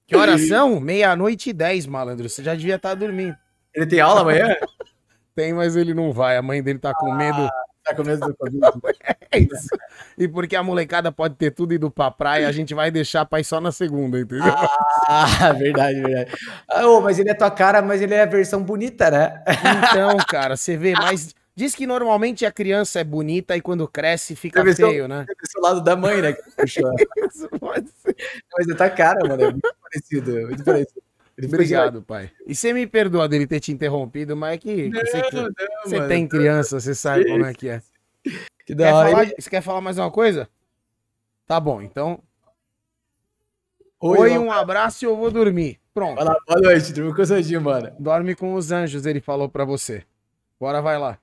[0.07, 0.79] Que horas são?
[0.79, 2.29] Meia-noite e dez, malandro.
[2.29, 3.37] Você já devia estar tá dormindo.
[3.75, 4.57] Ele tem aula amanhã?
[5.35, 6.37] tem, mas ele não vai.
[6.37, 7.43] A mãe dele tá com medo.
[7.43, 8.61] Ah Tá com medo do Covid?
[9.33, 9.69] é isso.
[10.17, 13.43] E porque a molecada pode ter tudo ido pra praia, a gente vai deixar pai
[13.43, 14.53] só na segunda, entendeu?
[15.09, 16.31] Ah, verdade, verdade.
[16.69, 19.43] Ah, oh, mas ele é tua cara, mas ele é a versão bonita, né?
[19.91, 24.37] Então, cara, você vê, mas diz que normalmente a criança é bonita e quando cresce
[24.37, 25.25] fica feio, seu, né?
[25.27, 26.37] Deve lado da mãe, né?
[26.65, 28.17] isso pode ser.
[28.57, 31.08] Mas é tua cara, mano, é muito parecido, é muito parecido.
[31.45, 32.31] Obrigado, pai.
[32.47, 35.51] E você me perdoa dele ter te interrompido, mas é que não, você, não,
[35.85, 37.83] você tem criança, você sabe como é que é.
[38.67, 39.11] Que da quer hora.
[39.11, 40.49] Falar, Você quer falar mais uma coisa?
[41.47, 42.21] Tá bom, então.
[44.01, 45.81] Oi, Oi um abraço e eu vou dormir.
[45.95, 46.17] Pronto.
[46.17, 47.93] Vai lá, boa noite, dorme com o Sandinho, mano.
[47.99, 50.05] Dorme com os anjos, ele falou pra você.
[50.59, 51.19] Bora, vai lá.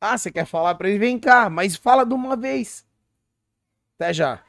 [0.00, 0.98] Ah, você quer falar pra ele?
[0.98, 2.84] Vem cá, mas fala de uma vez.
[3.96, 4.42] Até já.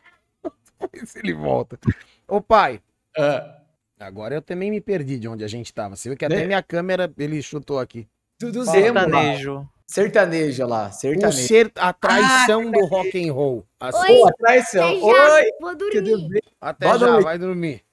[1.05, 1.79] se ele volta.
[2.27, 2.81] Ô, pai.
[3.17, 3.63] Uh.
[3.99, 5.95] Agora eu também me perdi de onde a gente tava.
[5.95, 6.45] Você viu que até né?
[6.45, 8.07] minha câmera ele chutou aqui.
[8.37, 9.67] Tudo sertanejo.
[9.87, 11.27] Sertanejo lá, sertanejo.
[11.27, 13.65] O ser, a traição ah, do rock and roll.
[13.79, 15.01] A Oi, a traição.
[15.01, 15.43] Oi.
[15.61, 16.43] Vou dormir.
[16.59, 17.23] Até Boa já, noite.
[17.23, 17.83] vai dormir.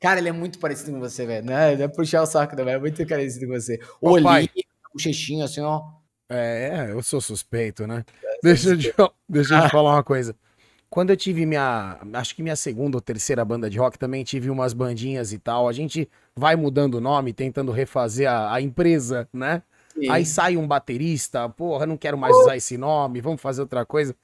[0.00, 1.46] Cara, ele é muito parecido com você, velho.
[1.46, 2.70] Não é, não é puxar o saco, velho.
[2.70, 3.78] É muito parecido com você.
[4.00, 4.48] O olhinho,
[4.88, 5.82] o bochechinho, assim, ó.
[6.28, 8.04] É, eu sou suspeito, né?
[8.24, 10.34] É, deixa, eu, deixa eu te falar uma coisa.
[10.90, 14.50] Quando eu tive minha, acho que minha segunda ou terceira banda de rock, também tive
[14.50, 15.68] umas bandinhas e tal.
[15.68, 19.62] A gente vai mudando o nome, tentando refazer a, a empresa, né?
[19.94, 20.10] Sim.
[20.10, 24.16] Aí sai um baterista, porra, não quero mais usar esse nome, vamos fazer outra coisa.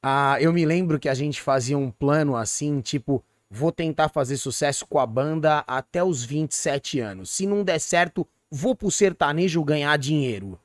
[0.00, 4.36] Ah, eu me lembro que a gente fazia um plano assim, tipo, vou tentar fazer
[4.36, 7.30] sucesso com a banda até os 27 anos.
[7.30, 10.56] Se não der certo, vou pro sertanejo ganhar dinheiro.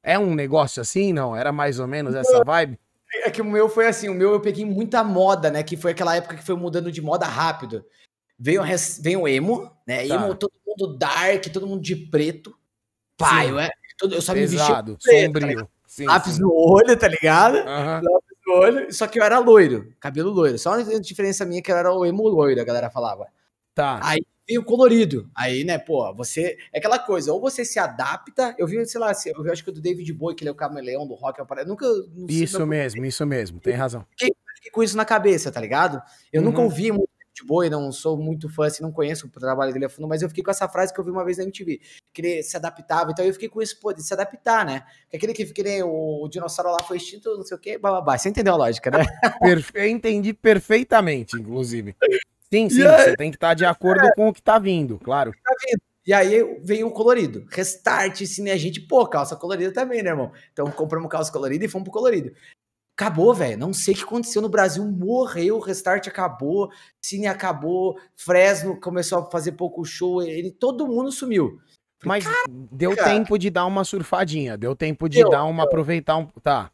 [0.00, 1.34] É um negócio assim, não?
[1.34, 2.78] Era mais ou menos essa vibe?
[3.24, 5.62] É que o meu foi assim, o meu eu peguei muita moda, né?
[5.62, 7.84] Que foi aquela época que foi mudando de moda rápido.
[8.38, 8.62] Veio,
[9.00, 10.06] veio o emo, né?
[10.06, 10.14] Tá.
[10.14, 12.56] Emo, todo mundo dark, todo mundo de preto.
[13.16, 13.70] Pai, eu, é,
[14.02, 15.60] eu só Pesado, me vestia sombrio.
[15.60, 16.42] Tá sim, Lápis sim.
[16.42, 17.56] no olho, tá ligado?
[17.56, 18.12] Uhum.
[18.12, 20.58] Lápis no olho, só que eu era loiro, cabelo loiro.
[20.58, 23.26] Só uma diferença minha que eu era o emo loiro, a galera falava.
[23.74, 24.00] Tá.
[24.02, 25.30] Aí veio colorido.
[25.34, 26.56] Aí, né, pô, você.
[26.72, 28.54] É aquela coisa, ou você se adapta.
[28.58, 30.52] Eu vi, sei lá, eu vi, acho que o do David Bowie, que ele é
[30.52, 31.38] o camaleão do rock.
[31.38, 31.86] Eu nunca.
[32.28, 34.06] isso mesmo, isso mesmo, tem razão.
[34.10, 36.00] Fiquei, fiquei, com isso na cabeça, tá ligado?
[36.32, 36.48] Eu uhum.
[36.48, 39.84] nunca ouvi muito David Bowie, não sou muito fã, assim, não conheço o trabalho dele
[39.84, 41.80] a fundo, mas eu fiquei com essa frase que eu vi uma vez na MTV,
[42.12, 43.10] que ele se adaptava.
[43.10, 44.84] Então eu fiquei com isso, pô, de se adaptar, né?
[45.10, 47.78] Que aquele que, que nem o, o dinossauro lá foi extinto, não sei o quê,
[47.78, 48.16] bababá.
[48.16, 48.98] Você entendeu a lógica, né?
[49.40, 49.88] Perfe...
[49.88, 51.94] entendi perfeitamente, inclusive.
[52.52, 54.58] Sim, sim, aí, você tem que estar tá de acordo é, com o que tá
[54.58, 55.32] vindo, claro.
[55.32, 55.80] Tá vindo.
[56.06, 57.44] E aí veio o colorido.
[57.50, 60.32] Restart, cine, a gente, pô, calça colorida também, né, irmão?
[60.52, 62.32] Então compramos calça colorida e fomos pro colorido.
[62.96, 63.58] Acabou, velho.
[63.58, 64.84] Não sei o que aconteceu no Brasil.
[64.84, 66.70] Morreu, Restart acabou,
[67.02, 71.58] Cine acabou, Fresno começou a fazer pouco show, ele, todo mundo sumiu.
[72.04, 72.24] Mas
[72.70, 73.10] deu cara.
[73.10, 75.66] tempo de dar uma surfadinha, deu tempo de deu, dar uma deu.
[75.66, 76.70] aproveitar um, tá.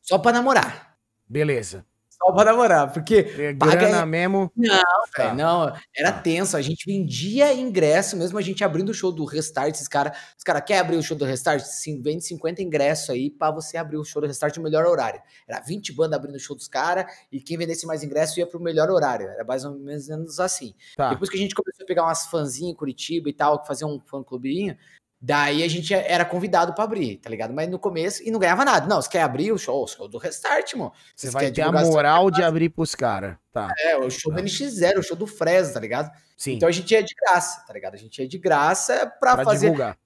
[0.00, 0.96] Só para namorar.
[1.28, 1.86] Beleza
[2.22, 3.26] só pra namorar, porque.
[3.36, 4.06] É, paga...
[4.06, 4.50] mesmo.
[4.56, 4.80] Não,
[5.14, 5.24] tá.
[5.24, 5.74] véio, não.
[5.96, 6.20] Era tá.
[6.20, 6.56] tenso.
[6.56, 9.74] A gente vendia ingresso, mesmo a gente abrindo o show do Restart.
[9.74, 11.62] Esses caras, os caras querem abrir o show do Restart?
[11.62, 15.20] Sim, vende 50 ingressos aí pra você abrir o show do Restart no melhor horário.
[15.48, 18.60] Era 20 bandas abrindo o show dos caras e quem vendesse mais ingresso ia pro
[18.60, 19.28] melhor horário.
[19.28, 20.74] Era mais ou menos assim.
[20.96, 21.10] Tá.
[21.10, 23.90] Depois que a gente começou a pegar umas fãzinhas em Curitiba e tal, que faziam
[23.90, 24.76] um fã-clubinho,
[25.24, 27.54] Daí a gente era convidado para abrir, tá ligado?
[27.54, 28.88] Mas no começo, e não ganhava nada.
[28.88, 30.92] Não, você quer abrir o show, o show do Restart, mano.
[31.14, 33.72] Você, vai ter a moral de abrir pros caras, tá.
[33.78, 34.40] É, o show tá.
[34.40, 36.10] do NX0, o show do Fresno, tá ligado?
[36.36, 36.54] Sim.
[36.54, 37.94] Então a gente ia de graça, tá ligado?
[37.94, 39.66] A gente ia de graça pra, pra fazer...
[39.66, 39.96] divulgar.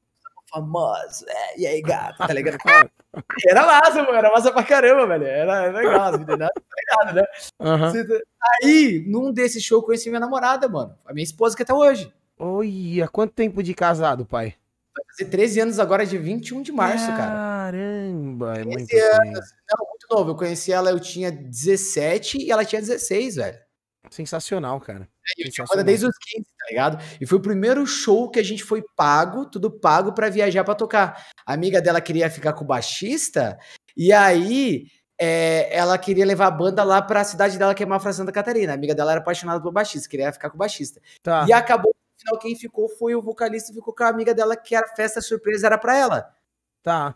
[0.51, 2.59] Famoso, é, e aí, gato, tá ligado?
[3.49, 5.27] era massa, mano, era massa pra caramba, velho.
[5.27, 7.23] Era, era legal, as meninas, tá ligado, né?
[7.59, 8.21] Uhum.
[8.63, 10.95] Aí, num desses shows, eu conheci minha namorada, mano.
[11.07, 12.13] A minha esposa que até hoje.
[12.39, 14.55] Oi, há quanto tempo de casado, pai?
[14.97, 17.67] Vai fazer 13 anos agora, de 21 de março, Caramba, cara.
[17.67, 19.55] Caramba, é muito anos.
[19.71, 20.31] Não, muito novo.
[20.31, 23.59] Eu conheci ela, eu tinha 17 e ela tinha 16, velho.
[24.11, 25.09] Sensacional, cara.
[25.39, 27.05] É, eu tinha banda desde os 15, tá ligado?
[27.21, 30.75] E foi o primeiro show que a gente foi pago, tudo pago para viajar para
[30.75, 31.27] tocar.
[31.45, 33.59] A amiga dela queria ficar com o baixista,
[33.97, 34.87] e aí
[35.21, 38.33] é, ela queria levar a banda lá para a cidade dela, que é Mafra Santa
[38.33, 38.73] Catarina.
[38.73, 41.01] A amiga dela era apaixonada pelo baixista, queria ficar com o baixista.
[41.23, 41.45] Tá.
[41.49, 41.95] E acabou
[42.27, 45.67] final, quem ficou foi o vocalista, ficou com a amiga dela, que a festa surpresa
[45.67, 46.35] era pra ela.
[46.83, 47.15] Tá.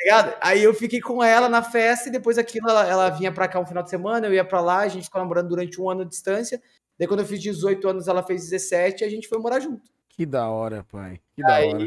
[0.00, 0.36] Ligado?
[0.40, 3.58] Aí eu fiquei com ela na festa e depois aquilo ela, ela vinha pra cá
[3.58, 6.04] um final de semana, eu ia pra lá, a gente ficou namorando durante um ano
[6.04, 6.62] de distância.
[6.98, 9.90] Daí quando eu fiz 18 anos, ela fez 17 e a gente foi morar junto.
[10.08, 11.20] Que da hora, pai.
[11.34, 11.82] Que da aí, hora.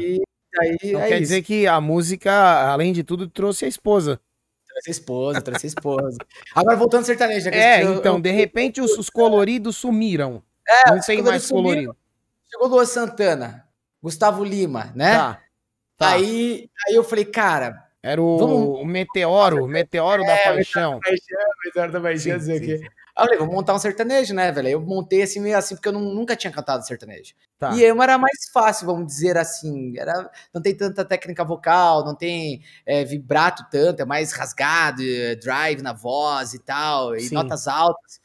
[0.60, 1.22] Aí, então, é quer isso.
[1.22, 2.32] dizer que a música,
[2.70, 4.20] além de tudo, trouxe a esposa.
[4.66, 6.18] Trouxe a esposa, trouxe a esposa.
[6.54, 7.48] Agora voltando ao sertanejo.
[7.50, 10.42] É, então, eu, de repente os, os coloridos sumiram.
[10.66, 11.96] É, não tem mais colorido.
[12.52, 13.66] Chegou Lua Santana,
[14.02, 15.16] Gustavo Lima, né?
[15.16, 15.42] Tá.
[15.96, 16.08] tá.
[16.10, 17.88] Aí, aí eu falei, cara.
[18.02, 18.80] Era o, vamos...
[18.80, 21.00] o Meteoro, o Meteoro é, da Paixão.
[21.64, 22.84] Meteoro da Paixão, sim, sim, sim.
[23.14, 24.68] Aí eu falei, vou montar um sertanejo, né, velho?
[24.68, 27.34] Eu montei assim, meio assim, porque eu não, nunca tinha cantado sertanejo.
[27.58, 27.72] Tá.
[27.72, 29.98] E eu era mais fácil, vamos dizer assim.
[29.98, 35.36] Era, não tem tanta técnica vocal, não tem é, vibrato tanto, é mais rasgado, é,
[35.36, 37.34] drive na voz e tal, e Sim.
[37.34, 38.21] notas altas.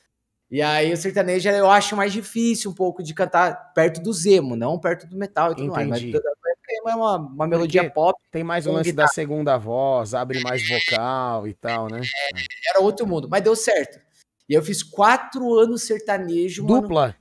[0.50, 4.56] E aí o sertanejo eu acho mais difícil um pouco de cantar perto do Zemo,
[4.56, 5.90] não perto do metal e tudo Entendi.
[5.90, 6.04] mais.
[6.04, 8.18] Mas é uma, uma melodia pop.
[8.32, 9.08] Tem mais o lance guitarra.
[9.08, 12.02] da segunda voz, abre mais vocal e tal, né?
[12.02, 14.00] É, era outro mundo, mas deu certo.
[14.48, 16.66] E eu fiz quatro anos sertanejo.
[16.66, 17.02] Dupla?
[17.02, 17.16] Mano,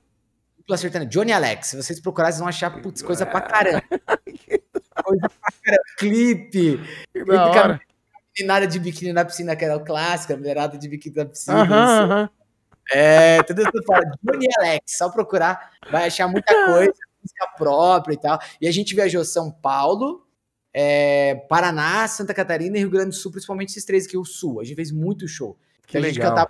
[0.59, 1.09] dupla sertanejo.
[1.09, 1.67] Johnny Alex.
[1.67, 3.83] Se vocês procurarem, vocês vão achar, putz, coisa pra caramba.
[5.03, 5.83] coisa pra caramba.
[5.97, 6.79] Clipe.
[7.13, 7.87] Clipe
[8.39, 11.61] meninada de biquíni na piscina, que era o clássico, a mulherada de biquíni na piscina.
[11.61, 12.29] Aham, aham.
[12.91, 14.03] É, tudo isso fala.
[14.23, 18.39] Johnny Alex, só procurar, vai achar muita coisa, música própria e tal.
[18.61, 20.25] E a gente viajou São Paulo,
[20.73, 24.61] é, Paraná, Santa Catarina e Rio Grande do Sul, principalmente esses três aqui, o Sul.
[24.61, 25.57] A gente fez muito show.
[25.85, 26.13] Que a legal.
[26.13, 26.49] gente cantava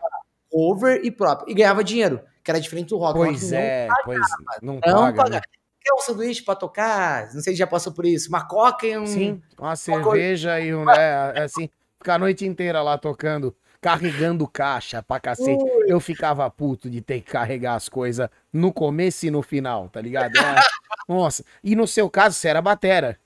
[0.50, 1.50] cover e próprio.
[1.50, 3.14] E ganhava dinheiro, que era diferente do rock.
[3.14, 4.20] Pois rock é, não pois
[4.62, 5.16] não, não paga.
[5.16, 5.30] paga.
[5.36, 5.42] Né?
[5.82, 7.34] Quer um sanduíche pra tocar?
[7.34, 8.30] Não sei se já passou por isso.
[8.30, 9.06] Uma coca e um...
[9.06, 10.60] Sim, uma, uma cerveja coisa.
[10.60, 10.90] e um...
[10.90, 15.64] É, assim, ficar a noite inteira lá tocando carregando caixa pra cacete.
[15.64, 15.86] Ui.
[15.88, 20.02] Eu ficava puto de ter que carregar as coisas no começo e no final, tá
[20.02, 20.38] ligado?
[20.38, 20.56] É,
[21.08, 21.44] nossa.
[21.64, 23.20] E no seu caso, você era batera.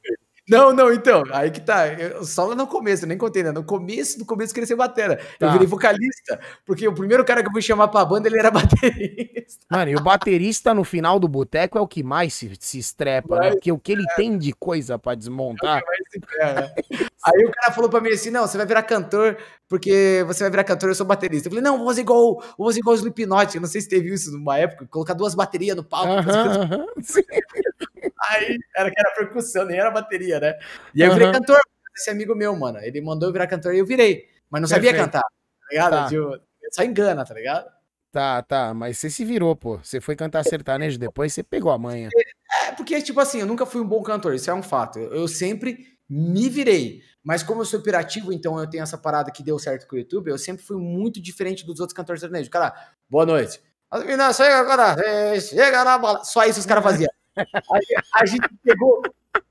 [0.49, 1.87] Não, não, então, aí que tá.
[1.87, 3.51] Eu, só lá no começo, eu nem contei, né?
[3.51, 5.17] No começo, no começo eu queria ser batera.
[5.39, 5.45] Tá.
[5.45, 8.49] Eu virei vocalista, porque o primeiro cara que eu fui chamar pra banda, ele era
[8.51, 9.65] baterista.
[9.69, 13.35] Mano, e o baterista no final do boteco é o que mais se, se estrepa,
[13.35, 13.51] Mas, né?
[13.51, 14.15] Porque o que ele é.
[14.15, 15.81] tem de coisa pra desmontar.
[16.39, 16.73] É né?
[17.23, 19.37] aí o cara falou pra mim assim: não, você vai virar cantor,
[19.69, 21.47] porque você vai virar cantor, eu sou baterista.
[21.47, 23.55] Eu falei, não, vou fazer igual, vou fazer igual o Slipknot.
[23.55, 26.11] Eu não sei se teve isso numa época, colocar duas baterias no palco.
[26.11, 30.59] Uh -huh, uh -huh, Aí era que era percussão, nem era bateria, né?
[30.93, 31.59] E aí eu virei cantor,
[31.95, 32.79] esse amigo meu, mano.
[32.79, 34.27] Ele mandou eu virar cantor e eu virei.
[34.49, 35.11] Mas não sabia Perfeito.
[35.11, 35.91] cantar, tá ligado?
[35.91, 36.07] Tá.
[36.07, 36.41] Tipo,
[36.71, 37.69] só engana, tá ligado?
[38.11, 39.77] Tá, tá, mas você se virou, pô.
[39.77, 42.09] Você foi cantar sertanejo depois, você pegou a manha.
[42.67, 44.99] É, porque, tipo assim, eu nunca fui um bom cantor, isso é um fato.
[44.99, 47.01] Eu sempre me virei.
[47.23, 49.99] Mas como eu sou operativo, então eu tenho essa parada que deu certo com o
[49.99, 52.49] YouTube, eu sempre fui muito diferente dos outros cantores sertanejos.
[52.49, 52.73] Cara,
[53.09, 53.61] boa noite.
[53.89, 54.95] As meninas, chega agora,
[55.39, 56.23] chega na bala.
[56.23, 57.09] Só isso os caras faziam.
[57.37, 59.01] Aí a gente pegou,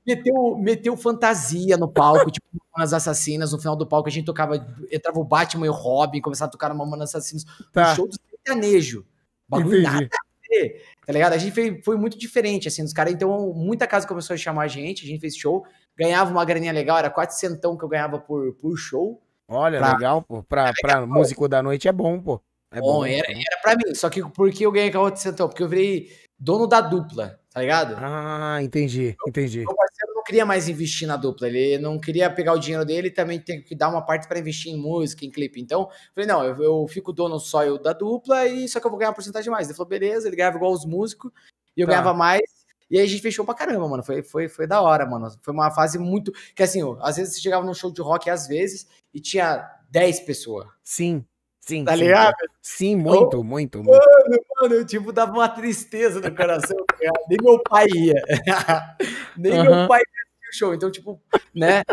[0.05, 3.51] meteu, meteu fantasia no palco, tipo, Mamonas Assassinas.
[3.51, 4.55] No final do palco a gente tocava,
[4.91, 7.45] entrava o Batman e o Robin, começava a tocar Mamonas Assassinas.
[7.71, 7.91] Tá.
[7.91, 9.05] Um show do sertanejo.
[9.47, 11.33] Bagulho nada a ver, tá ligado?
[11.33, 13.13] A gente foi, foi muito diferente, assim, dos caras.
[13.13, 15.65] Então, muita casa começou a chamar a gente, a gente fez show,
[15.97, 19.21] ganhava uma graninha legal, era quatro centão que eu ganhava por, por show.
[19.47, 19.93] Olha, pra...
[19.93, 20.41] legal, pô.
[20.43, 22.41] Pra, é pra músico da noite é bom, pô.
[22.71, 23.93] É bom, bom era, era pra mim.
[23.93, 25.49] Só que por que eu ganhei com 4 centão?
[25.49, 26.09] Porque eu virei
[26.41, 27.95] dono da dupla tá ligado?
[27.97, 29.59] Ah, entendi, entendi.
[29.59, 33.09] Meu parceiro não queria mais investir na dupla, ele não queria pegar o dinheiro dele
[33.09, 35.59] e também tem que dar uma parte para investir em música, em clipe.
[35.59, 38.89] Então, falei, não, eu, eu fico dono só eu da dupla e só que eu
[38.89, 39.67] vou ganhar uma porcentagem mais.
[39.67, 41.31] Ele falou, beleza, ele ganhava igual os músicos
[41.75, 41.91] e eu tá.
[41.91, 42.41] ganhava mais.
[42.89, 44.03] E aí a gente fechou pra caramba, mano.
[44.03, 45.29] Foi, foi, foi da hora, mano.
[45.41, 46.31] Foi uma fase muito.
[46.55, 49.69] Que assim, ó, às vezes você chegava num show de rock, às vezes, e tinha
[49.89, 50.67] 10 pessoas.
[50.83, 51.25] Sim.
[51.61, 52.33] Sim, tá sim, ligado?
[52.59, 53.91] Sim, muito, eu, muito, muito.
[53.91, 58.15] Mano, mano, eu tipo, dava uma tristeza no coração, tá Nem meu pai ia.
[59.37, 59.63] Nem uhum.
[59.63, 60.73] meu pai ia o show.
[60.73, 61.21] Então, tipo,
[61.55, 61.83] né?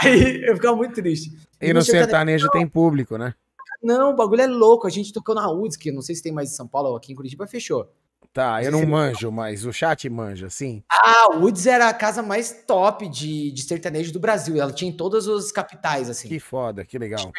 [0.00, 1.30] Aí eu ficava muito triste.
[1.60, 3.34] E, e no sertanejo tem público, né?
[3.82, 4.86] Não, o bagulho é louco.
[4.86, 6.96] A gente tocou na UDS, que não sei se tem mais em São Paulo ou
[6.96, 7.92] aqui em Curitiba, fechou.
[8.32, 10.82] Tá, eu não manjo, mas o chat manja, sim.
[10.90, 14.58] Ah, Woods era a casa mais top de, de sertanejo do Brasil.
[14.58, 16.28] Ela tinha em todas as capitais, assim.
[16.28, 17.30] Que foda, que legal.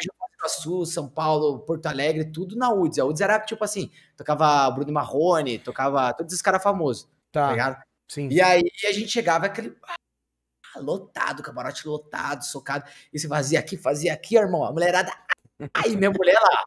[0.48, 2.98] Sul, São Paulo, Porto Alegre, tudo na UDS.
[2.98, 7.08] A UDS era tipo assim, tocava Bruno Marrone, tocava todos esses caras famosos.
[7.32, 7.56] Tá.
[7.56, 7.84] tá?
[8.08, 8.28] Sim.
[8.30, 9.74] E aí a gente chegava aquele.
[9.86, 9.96] Ah,
[10.80, 12.84] lotado, camarote lotado, socado.
[13.12, 14.64] E você fazia aqui, fazia aqui, irmão.
[14.64, 15.12] A mulherada.
[15.72, 16.64] Aí, minha mulher lá.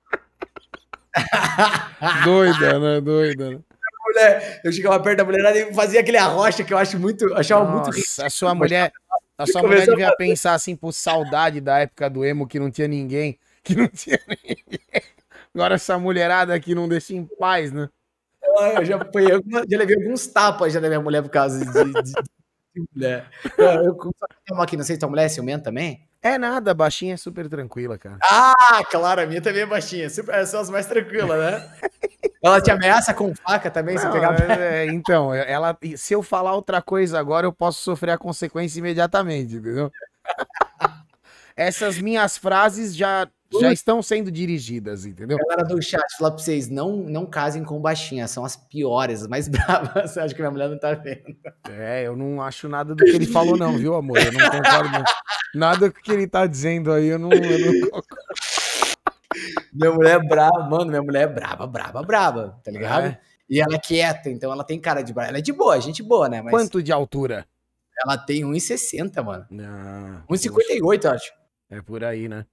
[2.23, 3.01] Doida, né?
[3.01, 3.59] Doida, né?
[4.05, 7.34] Mulher, eu chegava perto da mulherada e fazia aquele arrocha que eu acho muito.
[7.34, 8.21] Achava Nossa, muito.
[8.21, 8.91] A sua mulher.
[9.38, 12.88] A sua mulher devia pensar assim, por saudade da época do emo que não tinha
[12.88, 13.38] ninguém
[13.68, 14.57] que não tinha ninguém.
[15.53, 17.89] Agora essa mulherada aqui não deixa em paz, né?
[18.76, 22.01] Eu já, eu já levei alguns tapas já da minha mulher por causa de, de,
[22.03, 23.30] de mulher.
[23.57, 23.99] Eu,
[24.49, 26.07] eu, aqui, não sei se tua mulher é ciumenta também.
[26.22, 28.18] É nada, baixinha é super tranquila, cara.
[28.24, 30.09] Ah, claro, a minha também é baixinha.
[30.09, 31.72] Super, são as mais tranquilas, né?
[32.43, 34.49] ela te ameaça com faca também, não, se pegar.
[34.49, 39.55] É, então, ela, se eu falar outra coisa agora, eu posso sofrer a consequência imediatamente,
[39.55, 39.91] entendeu?
[41.55, 43.28] Essas minhas frases já
[43.60, 45.38] já estão sendo dirigidas, entendeu?
[45.38, 49.28] Galera do chat, falar pra vocês, não, não casem com baixinhas, são as piores, as
[49.28, 50.18] mais bravas.
[50.18, 51.36] Acho que minha mulher não tá vendo.
[51.70, 54.18] É, eu não acho nada do que ele falou, não, viu, amor?
[54.18, 55.04] Eu não concordo.
[55.56, 57.32] Nada do que ele tá dizendo aí, eu não.
[57.32, 58.02] Eu não...
[59.74, 63.08] minha mulher é brava, mano, minha mulher é brava, brava, brava, tá ligado?
[63.08, 63.20] É.
[63.50, 65.30] E ela é quieta, então ela tem cara de brava.
[65.30, 66.41] Ela é de boa, gente boa, né?
[66.41, 67.48] Mas Quanto de altura?
[68.06, 69.48] Ela tem 1,60, mano.
[69.62, 71.32] Ah, 1,58, acho.
[71.70, 72.45] É por aí, né?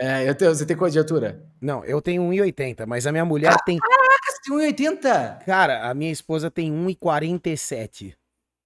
[0.00, 1.44] É, eu tenho, você tem quanto de altura?
[1.60, 3.76] Não, eu tenho 1,80, mas a minha mulher Caraca, tem.
[3.76, 5.44] Caraca, você tem 1,80?
[5.44, 8.14] Cara, a minha esposa tem 1,47.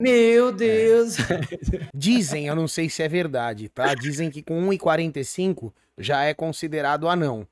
[0.01, 1.18] Meu Deus!
[1.18, 1.89] É.
[1.93, 3.95] Dizem, eu não sei se é verdade, tá?
[3.95, 7.47] Dizem que com 1,45 já é considerado anão.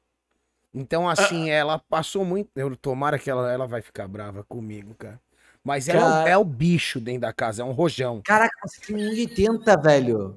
[0.72, 1.54] Então, assim, ah.
[1.54, 2.50] ela passou muito.
[2.54, 5.20] Eu tomara que ela, ela vai ficar brava comigo, cara.
[5.64, 8.20] Mas ela é, é, o bicho dentro da casa, é um rojão.
[8.24, 10.36] Caraca, você tem 1,80, velho.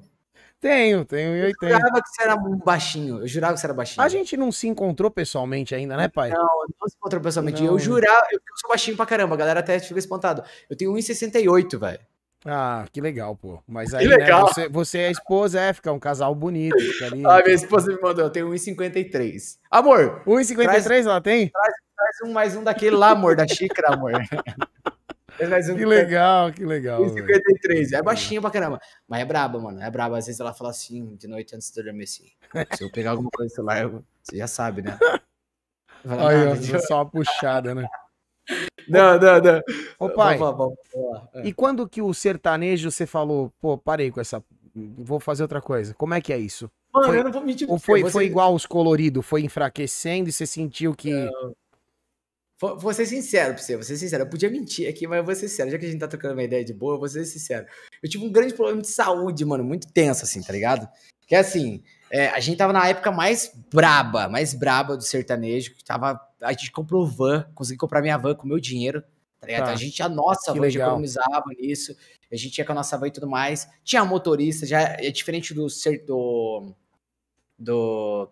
[0.66, 1.54] Tenho, tenho 1,80.
[1.62, 3.20] Eu jurava que você era baixinho.
[3.20, 4.04] Eu jurava que você era baixinho.
[4.04, 6.30] A gente não se encontrou pessoalmente ainda, né, pai?
[6.30, 6.38] Não,
[6.80, 7.62] não se encontrou pessoalmente.
[7.62, 7.72] Não.
[7.72, 10.42] Eu jurava, eu sou baixinho pra caramba, a galera até fica espantado.
[10.68, 12.00] Eu tenho 1,68, velho.
[12.44, 13.62] Ah, que legal, pô.
[13.66, 16.76] Mas aí, né, você, você é a esposa, é, fica um casal bonito.
[17.04, 17.24] Ali.
[17.24, 19.58] Ah, minha esposa me mandou, eu tenho 1,53.
[19.70, 20.22] Amor!
[20.26, 21.48] 1,53 ela tem?
[21.48, 24.12] Traz, traz um mais um daquele lá, amor, da xícara, amor.
[25.40, 27.08] Um que legal, que legal.
[27.08, 27.92] 53.
[27.92, 28.80] É baixinho pra caramba.
[29.06, 29.82] Mas é braba, mano.
[29.82, 30.16] É braba.
[30.16, 32.26] Às vezes ela fala assim, de noite antes de dormir assim.
[32.74, 34.04] Se eu pegar alguma coisa no celular, eu...
[34.22, 34.98] você já sabe, né?
[36.04, 37.86] Olha, ah, só uma puxada, né?
[38.88, 39.60] Não, não, não.
[39.98, 44.20] Ô, pai, vamos, vamos, vamos, e quando que o sertanejo você falou, pô, parei com
[44.20, 44.42] essa.
[44.74, 45.94] Vou fazer outra coisa.
[45.94, 46.70] Como é que é isso?
[46.92, 47.68] Mano, foi, eu não vou mentir.
[47.68, 48.12] Ou foi, você...
[48.12, 49.26] foi igual os coloridos?
[49.26, 51.10] Foi enfraquecendo e você sentiu que.
[51.10, 51.56] Não.
[52.58, 54.22] Vou, ser sincero pra você, vou ser sincero.
[54.22, 55.70] Eu podia mentir aqui, mas eu vou ser sincero.
[55.70, 57.66] Já que a gente tá trocando uma ideia de boa, eu vou ser sincero.
[58.02, 60.88] Eu tive um grande problema de saúde, mano, muito tenso, assim, tá ligado?
[61.26, 65.74] Que é assim, é, a gente tava na época mais braba, mais braba do sertanejo,
[65.74, 66.20] que tava.
[66.40, 69.02] A gente comprou van, consegui comprar minha van com o meu dinheiro,
[69.40, 69.66] tá ligado?
[69.66, 69.72] Tá.
[69.72, 71.94] A gente, a nossa que van, economizava nisso,
[72.32, 73.68] a gente ia com a nossa van e tudo mais.
[73.84, 76.72] Tinha motorista, já é diferente do ser do.
[77.58, 78.30] do.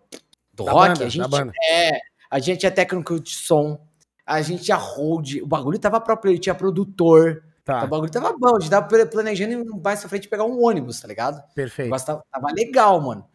[0.53, 1.51] do da rock, banda, a gente.
[1.69, 1.91] É,
[2.31, 3.79] a gente tinha técnico de som,
[4.25, 7.43] a gente tinha hold, o bagulho tava próprio, tinha produtor.
[7.63, 7.77] Tá.
[7.77, 10.99] Então, o bagulho tava bom, a gente tava planejando mais pra frente pegar um ônibus,
[10.99, 11.41] tá ligado?
[11.53, 11.93] Perfeito.
[11.93, 13.27] O tava, tava legal, mano.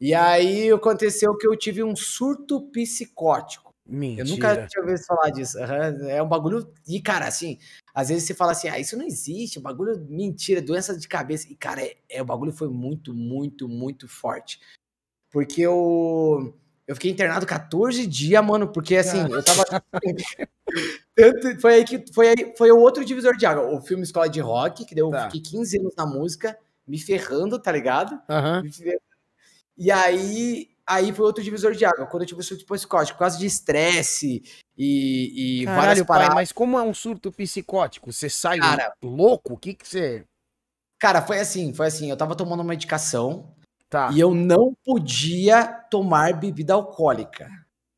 [0.00, 3.70] E aí aconteceu que eu tive um surto psicótico.
[3.86, 4.26] Mentira.
[4.26, 5.58] Eu nunca tinha ouvido falar disso.
[5.58, 6.72] É um bagulho.
[6.86, 7.58] E, cara, assim,
[7.92, 11.50] às vezes você fala assim, ah, isso não existe, o bagulho mentira, doença de cabeça.
[11.50, 14.60] E, cara, é, é, o bagulho foi muito, muito, muito forte.
[15.30, 16.54] Porque eu.
[16.90, 19.64] Eu fiquei internado 14 dias, mano, porque assim, eu tava.
[21.60, 23.64] foi aí que foi, aí, foi o outro divisor de água.
[23.72, 25.30] O filme Escola de Rock, que deu, tá.
[25.30, 28.20] fiquei 15 anos na música, me ferrando, tá ligado?
[28.28, 28.68] Uhum.
[29.78, 32.06] E aí, aí foi outro divisor de água.
[32.06, 34.42] Quando eu tive o surto psicótico, por causa de estresse
[34.76, 36.28] e, e Caralho, várias paradas.
[36.30, 38.12] Pai, mas como é um surto psicótico?
[38.12, 39.54] Você sai Cara, louco?
[39.54, 40.24] O que que você.
[40.98, 42.10] Cara, foi assim, foi assim.
[42.10, 43.54] Eu tava tomando uma medicação
[43.90, 44.08] Tá.
[44.12, 47.48] E eu não podia tomar bebida alcoólica,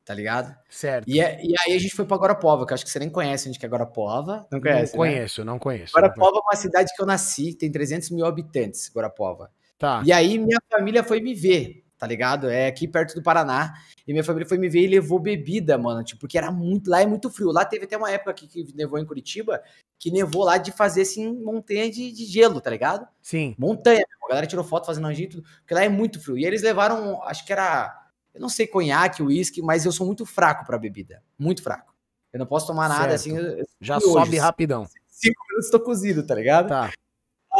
[0.03, 0.53] tá ligado?
[0.67, 1.07] Certo.
[1.07, 3.11] E, é, e aí a gente foi pra Guarapova, que eu acho que você nem
[3.11, 4.47] conhece onde que é Guarapova.
[4.51, 5.11] Não conhece, Não né?
[5.11, 5.93] conheço, não conheço.
[5.95, 9.51] Guarapova é uma cidade que eu nasci, tem 300 mil habitantes, Guarapova.
[9.77, 10.01] Tá.
[10.03, 12.49] E aí minha família foi me ver, tá ligado?
[12.49, 13.75] É aqui perto do Paraná.
[14.05, 16.03] E minha família foi me ver e levou bebida, mano.
[16.03, 16.89] Tipo, porque era muito.
[16.89, 17.49] Lá é muito frio.
[17.49, 19.63] Lá teve até uma época aqui que nevou em Curitiba
[19.97, 23.07] que nevou lá de fazer assim montanha de, de gelo, tá ligado?
[23.21, 23.55] Sim.
[23.57, 24.03] Montanha.
[24.21, 26.37] A galera tirou foto fazendo anjinho tudo, porque lá é muito frio.
[26.37, 30.25] E eles levaram, acho que era, eu não sei, conhaque, uísque, mas eu sou muito
[30.25, 31.23] fraco para bebida.
[31.39, 31.93] Muito fraco.
[32.33, 33.37] Eu não posso tomar nada certo.
[33.39, 33.63] assim.
[33.79, 34.85] Já sobe hoje, rapidão.
[35.07, 36.67] Cinco minutos tô cozido, tá ligado?
[36.67, 36.91] Tá.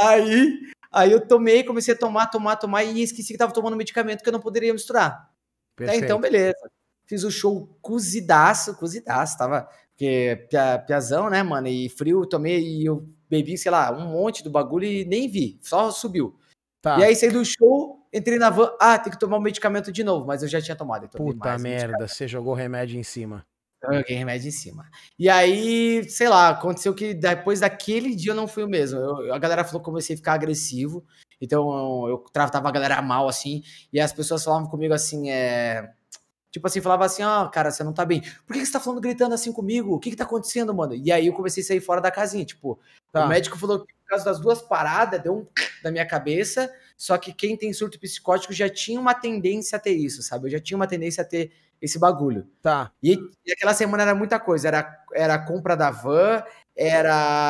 [0.01, 4.21] Aí, aí eu tomei, comecei a tomar, tomar, tomar e esqueci que tava tomando medicamento
[4.21, 5.29] que eu não poderia misturar.
[5.75, 6.69] Tá, então, beleza.
[7.05, 9.37] Fiz o show cozidaço, cozidaço.
[9.37, 11.67] Tava porque pia, piazão, né, mano?
[11.67, 15.59] E frio, tomei e eu bebi, sei lá, um monte do bagulho e nem vi,
[15.61, 16.35] só subiu.
[16.81, 16.99] Tá.
[16.99, 20.03] E aí saí do show, entrei na van, ah, tem que tomar o medicamento de
[20.03, 21.07] novo, mas eu já tinha tomado.
[21.09, 23.45] Puta merda, você jogou remédio em cima.
[23.83, 24.89] Eu joguei remédio em cima.
[25.19, 28.99] E aí, sei lá, aconteceu que depois daquele dia eu não fui o mesmo.
[28.99, 31.05] Eu, a galera falou que comecei a ficar agressivo,
[31.41, 33.61] então eu, tratava a galera mal, assim,
[33.91, 35.91] e as pessoas falavam comigo assim, é
[36.53, 38.21] Tipo assim, falava assim, ó, oh, cara, você não tá bem.
[38.45, 39.95] Por que, que você tá falando, gritando assim comigo?
[39.95, 40.93] O que que tá acontecendo, mano?
[40.93, 42.79] E aí eu comecei a sair fora da casinha, tipo,
[43.11, 43.25] tá.
[43.25, 45.47] o médico falou que por causa das duas paradas, deu um
[45.81, 49.93] da minha cabeça, só que quem tem surto psicótico já tinha uma tendência a ter
[49.93, 50.45] isso, sabe?
[50.45, 51.51] Eu já tinha uma tendência a ter
[51.83, 52.47] esse bagulho.
[52.61, 52.93] Tá.
[53.03, 56.41] E, e aquela semana era muita coisa, era, era a compra da van,
[56.75, 57.49] era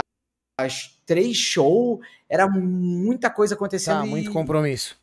[0.60, 4.00] as três shows, era muita coisa acontecendo.
[4.00, 4.98] Tá, muito compromisso.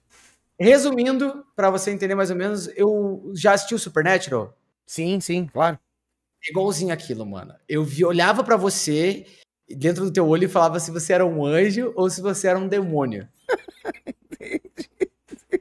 [0.58, 4.52] Resumindo, para você entender mais ou menos, eu já assisti o Supernatural?
[4.84, 5.78] Sim, sim, claro.
[6.44, 7.54] É igualzinho aquilo, mano.
[7.68, 9.26] Eu vi, olhava para você
[9.68, 12.58] dentro do teu olho e falava se você era um anjo ou se você era
[12.58, 13.28] um demônio.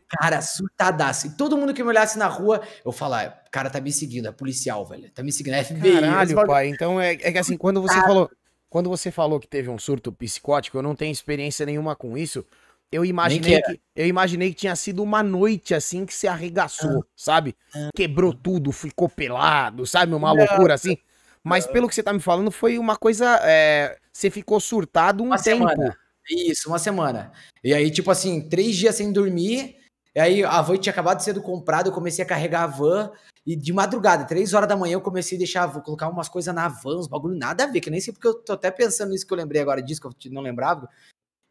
[0.09, 1.27] cara, surtadaço.
[1.27, 4.31] E todo mundo que me olhasse na rua, eu falava, cara, tá me seguindo, é
[4.31, 5.09] policial, velho.
[5.11, 6.01] Tá me seguindo, é FBI.
[6.01, 6.67] Caralho, pai.
[6.67, 8.29] Então é, é que assim, quando você falou,
[8.69, 12.45] quando você falou que teve um surto psicótico, eu não tenho experiência nenhuma com isso,
[12.91, 17.05] eu imaginei que, eu imaginei que tinha sido uma noite assim que se arregaçou, ah.
[17.15, 17.55] sabe?
[17.75, 17.89] Ah.
[17.95, 20.13] Quebrou tudo, ficou pelado, sabe?
[20.13, 20.37] Uma Não.
[20.37, 20.97] loucura assim.
[21.43, 23.39] Mas pelo que você tá me falando, foi uma coisa.
[23.43, 25.67] É, você ficou surtado um uma tempo.
[25.67, 25.97] Semana.
[26.29, 27.31] Isso, uma semana.
[27.63, 29.78] E aí, tipo assim, três dias sem dormir.
[30.15, 33.11] E aí a van tinha acabado de ser comprada, eu comecei a carregar a van.
[33.45, 36.53] E de madrugada, três horas da manhã, eu comecei a deixar, vou colocar umas coisas
[36.53, 39.09] na van, uns bagulho nada a ver, que nem sei porque eu tô até pensando
[39.09, 40.87] nisso que eu lembrei agora disso, que eu não lembrava.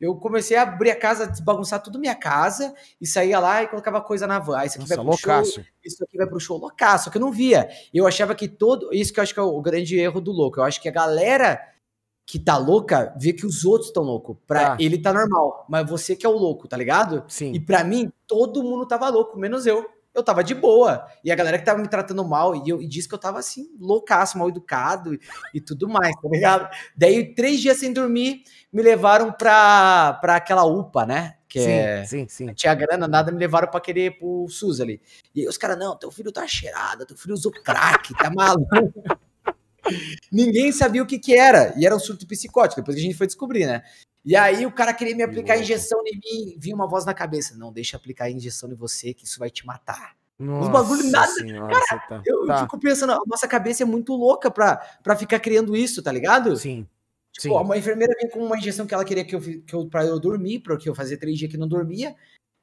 [0.01, 4.01] Eu comecei a abrir a casa, desbagunçar tudo minha casa e saía lá e colocava
[4.01, 4.59] coisa na van.
[4.59, 5.53] Ah, isso aqui Nossa, vai pro loucaço.
[5.55, 7.69] show, isso aqui vai pro show loucaço, só que eu não via.
[7.93, 8.95] Eu achava que todo.
[8.95, 10.61] Isso que eu acho que é o grande erro do louco.
[10.61, 11.61] Eu acho que a galera
[12.29, 14.37] que tá louca vê que os outros estão loucos.
[14.47, 14.77] Pra ah.
[14.79, 17.25] ele tá normal, mas você que é o louco, tá ligado?
[17.27, 17.53] Sim.
[17.55, 21.07] E pra mim, todo mundo tava louco, menos eu eu tava de boa.
[21.25, 23.39] E a galera que tava me tratando mal, e, eu, e disse que eu tava
[23.39, 25.21] assim, loucaço, mal educado e,
[25.55, 26.69] e, tudo mais, tá ligado?
[26.95, 31.37] Daí, três dias sem dormir, me levaram pra, pra aquela UPA, né?
[31.49, 32.53] Que sim, é, sim, sim.
[32.53, 35.01] Tinha grana, nada, me levaram pra querer pro SUS ali.
[35.35, 38.69] E os caras, não, teu filho tá cheirado, teu filho usou crack, tá maluco.
[40.31, 41.75] Ninguém sabia o que que era.
[41.77, 43.83] E era um surto psicótico, depois que a gente foi descobrir, né?
[44.25, 47.15] E aí o cara queria me aplicar a injeção em mim, vinha uma voz na
[47.15, 50.17] cabeça, não, deixa aplicar a injeção em você, que isso vai te matar.
[50.39, 51.33] Nossa Os bagulho nada.
[51.33, 52.63] Senhora, cara, tá, eu, tá.
[52.63, 56.57] fico pensando, a nossa cabeça é muito louca pra, pra ficar criando isso, tá ligado?
[56.57, 56.87] Sim.
[57.33, 57.65] Tipo, Sim.
[57.65, 60.19] uma enfermeira vinha com uma injeção que ela queria que eu, que eu pra eu
[60.21, 62.15] dormir, porque eu fazia três dias que não dormia.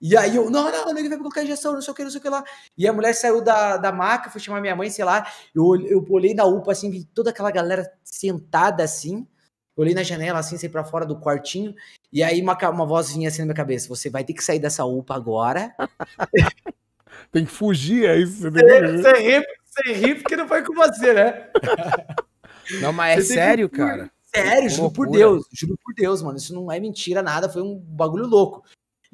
[0.07, 2.19] E aí eu, não, não, ele vai colocar injeção, não sei o que, não sei
[2.19, 2.43] o que lá.
[2.77, 5.25] E a mulher saiu da, da maca, foi chamar minha mãe, sei lá.
[5.53, 9.27] Eu, eu olhei na UPA, assim, vi toda aquela galera sentada assim.
[9.75, 11.73] Eu olhei na janela, assim, saí pra fora do quartinho.
[12.13, 14.59] E aí uma, uma voz vinha assim na minha cabeça: você vai ter que sair
[14.59, 15.75] dessa UPA agora.
[17.31, 18.43] tem que fugir, é isso?
[18.43, 21.49] Você, você, ri, você ri porque não foi com você, né?
[22.81, 23.77] Não, mas é você sério, que...
[23.77, 24.11] cara.
[24.23, 26.37] Sério, juro por Deus, juro por Deus, mano.
[26.37, 28.63] Isso não é mentira, nada, foi um bagulho louco.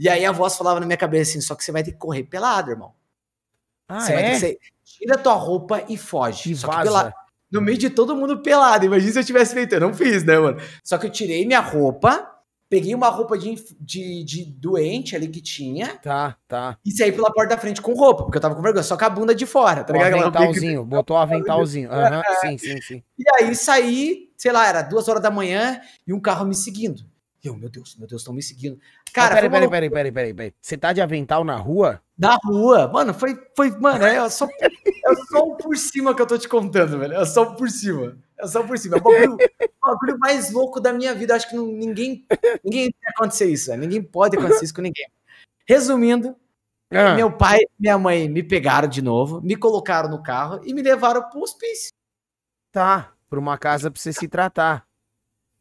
[0.01, 1.99] E aí a voz falava na minha cabeça assim: só que você vai ter que
[1.99, 2.91] correr pelado, irmão.
[3.87, 4.15] Ah, você é?
[4.15, 6.51] vai ter que sair, tira tua roupa e foge.
[6.51, 6.81] E só vaza.
[6.81, 7.13] pelado
[7.51, 8.83] no meio de todo mundo pelado.
[8.83, 9.75] Imagina se eu tivesse feito.
[9.75, 10.59] Eu não fiz, né, mano?
[10.83, 12.31] Só que eu tirei minha roupa,
[12.67, 15.97] peguei uma roupa de, de, de doente ali que tinha.
[15.97, 16.79] Tá, tá.
[16.83, 19.05] E saí pela porta da frente com roupa, porque eu tava com vergonha, só com
[19.05, 20.15] a bunda de fora, tá ligado?
[20.15, 21.89] Aventalzinho, botou o aventalzinho.
[21.93, 23.03] Uhum, sim, sim, sim.
[23.19, 27.03] E aí saí, sei lá, era duas horas da manhã e um carro me seguindo.
[27.43, 28.79] Eu, meu Deus, meu Deus, estão me seguindo.
[29.11, 30.53] Cara, peraí, peraí, peraí, peraí, peraí, peraí.
[30.61, 31.99] Você tá de avental na rua?
[32.15, 32.87] Na rua.
[32.87, 36.47] Mano, foi, foi mano, é só, é só um por cima que eu tô te
[36.47, 37.15] contando, velho.
[37.15, 38.15] É só um por cima.
[38.37, 38.97] É só por cima.
[38.97, 39.37] É o bagulho,
[39.81, 41.35] bagulho mais louco da minha vida.
[41.35, 42.27] Acho que não, ninguém,
[42.63, 43.75] ninguém tem acontecer isso.
[43.75, 45.07] Ninguém pode acontecer isso com ninguém.
[45.67, 46.35] Resumindo,
[46.91, 47.15] ah.
[47.15, 50.83] meu pai e minha mãe me pegaram de novo, me colocaram no carro e me
[50.83, 51.91] levaram pro hospício.
[52.71, 54.85] Tá, pra uma casa pra você se tratar.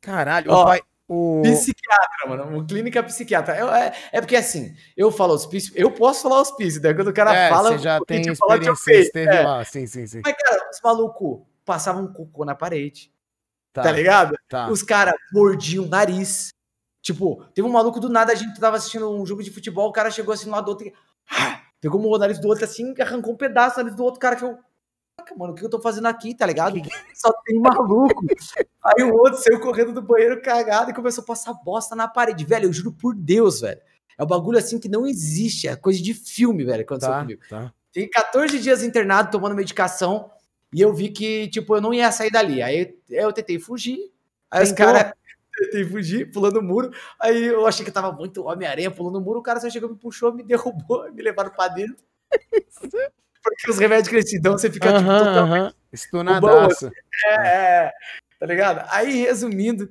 [0.03, 0.81] Caralho, Ó, o pai,
[1.13, 1.43] o...
[1.43, 2.45] Psiquiatra, mano.
[2.45, 3.57] Uma clínica psiquiatra.
[3.57, 7.13] É, é, é, porque assim, eu falo hospício, eu posso falar hospício, daí quando o
[7.13, 7.73] cara é, fala.
[7.73, 9.43] Você já tem experiência, esteve é.
[9.43, 10.21] lá, sim, sim, sim.
[10.25, 13.13] Mas, cara, os malucos passavam um cocô na parede.
[13.73, 14.37] Tá, tá ligado?
[14.49, 14.71] Tá.
[14.71, 16.51] Os caras mordiam o nariz.
[17.03, 19.93] Tipo, teve um maluco do nada, a gente tava assistindo um jogo de futebol, o
[19.93, 20.95] cara chegou assim lado do outro e.
[21.29, 24.37] Ah, pegou o nariz do outro assim, arrancou um pedaço do nariz do outro cara
[24.37, 24.57] que eu
[25.37, 26.81] mano, o que eu tô fazendo aqui, tá ligado?
[27.15, 28.25] Só tem maluco.
[28.83, 32.45] Aí o outro saiu correndo do banheiro cagado e começou a passar bosta na parede.
[32.45, 33.81] Velho, eu juro por Deus, velho.
[34.17, 35.69] É um bagulho assim que não existe.
[35.69, 37.41] É coisa de filme, velho, aconteceu tá, comigo.
[37.49, 37.73] Tá.
[37.93, 40.31] Fiquei 14 dias internado tomando medicação
[40.73, 42.63] e eu vi que, tipo, eu não ia sair dali.
[42.63, 44.13] Aí eu tentei fugir.
[44.51, 44.73] Aí Tentou.
[44.73, 45.13] os caras.
[45.59, 46.91] Tentei fugir, pulando o muro.
[47.21, 49.41] Aí eu achei que tava muito Homem-Aranha pulando o muro.
[49.41, 51.97] O cara só chegou, me puxou, me derrubou, me levaram pra dentro.
[53.43, 55.63] Porque os remédios que eles te dão, você fica uh -huh, tipo totalmente.
[55.63, 55.75] Uh -huh.
[55.93, 56.91] Estunadaço.
[57.27, 57.93] É, é,
[58.39, 58.87] tá ligado?
[58.91, 59.89] Aí, resumindo,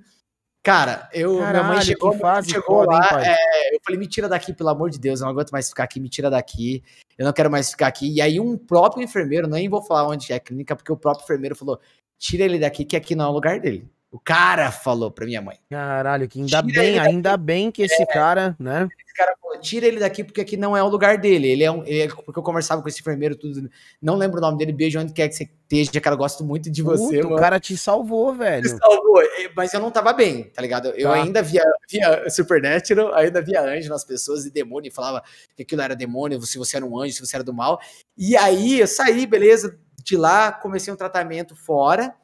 [0.63, 1.39] cara, eu.
[1.39, 3.21] Caralho, minha mãe chegou, chegou foda, lá.
[3.21, 5.69] Hein, é, eu falei, me tira daqui, pelo amor de Deus, eu não aguento mais
[5.69, 6.83] ficar aqui, me tira daqui.
[7.17, 8.13] Eu não quero mais ficar aqui.
[8.13, 11.23] E aí, um próprio enfermeiro, nem vou falar onde é a clínica, porque o próprio
[11.23, 11.79] enfermeiro falou:
[12.17, 13.89] tira ele daqui, que aqui não é o lugar dele.
[14.11, 15.57] O cara falou pra minha mãe.
[15.69, 18.87] Caralho, que ainda tira bem, ainda bem que esse é, cara, né?
[19.05, 21.47] Esse cara falou, tira ele daqui porque aqui não é o lugar dele.
[21.47, 21.85] Ele é um.
[21.85, 23.69] Ele é, porque eu conversava com esse enfermeiro, tudo.
[24.01, 26.15] Não lembro o nome dele, beijo onde quer que você esteja, cara.
[26.15, 27.21] Eu gosto muito de você.
[27.21, 27.35] Puta.
[27.35, 28.63] O cara te salvou, velho.
[28.63, 29.21] Me salvou,
[29.55, 30.87] mas eu não tava bem, tá ligado?
[30.95, 31.13] Eu tá.
[31.13, 35.21] ainda via, via Supernatural, ainda via anjo nas pessoas e demônio, e falava
[35.55, 37.79] que aquilo era demônio, se você era um anjo, se você era do mal.
[38.17, 42.15] E aí eu saí, beleza, de lá, comecei um tratamento fora.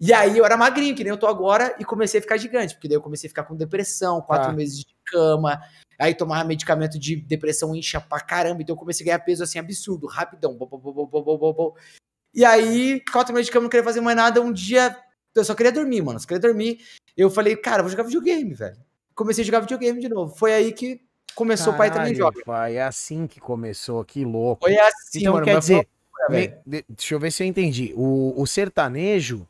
[0.00, 2.74] E aí eu era magrinho, que nem eu tô agora, e comecei a ficar gigante,
[2.74, 4.52] porque daí eu comecei a ficar com depressão, quatro ah.
[4.52, 5.60] meses de cama,
[5.98, 9.58] aí tomava medicamento de depressão incha pra caramba, então eu comecei a ganhar peso assim
[9.58, 10.54] absurdo, rapidão.
[10.54, 11.74] Bo, bo, bo,
[12.32, 14.96] e aí, quatro meses de cama, não queria fazer mais nada, um dia
[15.34, 16.80] eu só queria dormir, mano, só queria dormir.
[17.16, 18.76] Eu falei, cara, vou jogar videogame, velho.
[19.14, 20.34] Comecei a jogar videogame de novo.
[20.36, 21.00] Foi aí que
[21.34, 22.42] começou Caralho, o pai também joga.
[22.44, 24.64] Pai, é assim que começou, que louco.
[24.64, 25.88] Foi assim, então, mano, quer dizer,
[26.26, 26.54] foi...
[26.64, 27.92] deixa eu ver se eu entendi.
[27.96, 29.46] O, o sertanejo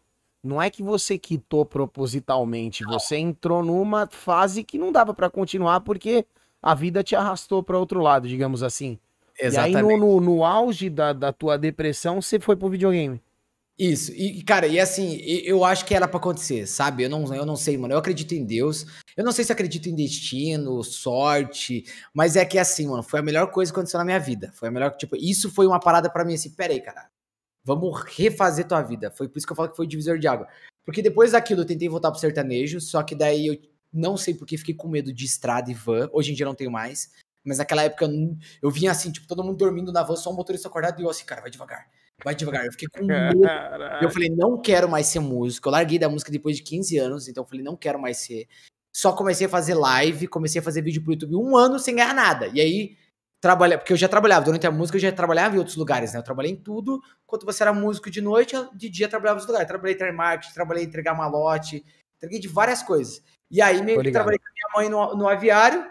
[0.49, 5.81] não é que você quitou propositalmente, você entrou numa fase que não dava para continuar
[5.81, 6.25] porque
[6.63, 8.99] a vida te arrastou para outro lado, digamos assim.
[9.39, 9.75] Exatamente.
[9.75, 13.21] E aí, no, no, no auge da, da tua depressão, você foi pro videogame.
[13.79, 17.05] Isso, e cara, e assim, eu acho que era para acontecer, sabe?
[17.05, 17.95] Eu não, eu não sei, mano.
[17.95, 18.85] Eu acredito em Deus.
[19.17, 23.23] Eu não sei se acredito em destino, sorte, mas é que assim, mano, foi a
[23.23, 24.51] melhor coisa que aconteceu na minha vida.
[24.53, 27.09] Foi a melhor, tipo, isso foi uma parada para mim assim, pera aí, cara.
[27.69, 29.11] Vamos refazer tua vida.
[29.11, 30.49] Foi por isso que eu falo que foi divisor de água.
[30.85, 33.59] Porque depois daquilo eu tentei voltar pro sertanejo, só que daí eu
[33.93, 36.09] não sei porque fiquei com medo de estrada e van.
[36.13, 37.13] Hoje em dia não tenho mais.
[37.45, 40.35] Mas naquela época eu, eu vinha assim, tipo, todo mundo dormindo na van, só o
[40.35, 41.87] motorista acordado e eu assim, cara, vai devagar
[42.25, 42.67] vai devagar.
[42.67, 43.41] Eu fiquei com medo.
[44.03, 45.69] Eu falei, não quero mais ser músico.
[45.69, 48.49] Eu larguei da música depois de 15 anos, então eu falei, não quero mais ser.
[48.93, 52.15] Só comecei a fazer live, comecei a fazer vídeo pro YouTube um ano sem ganhar
[52.15, 52.49] nada.
[52.49, 52.97] E aí,
[53.41, 56.19] trabalhar, porque eu já trabalhava, durante a música eu já trabalhava em outros lugares, né?
[56.19, 57.01] Eu trabalhei em tudo.
[57.25, 59.69] Enquanto você era músico de noite, de dia eu trabalhava em outros lugares.
[59.69, 61.85] Trabalhei em marketing, trabalhei em entregar malote,
[62.17, 63.23] entreguei de várias coisas.
[63.51, 65.85] E aí, meio que trabalhei com a minha mãe no, no aviário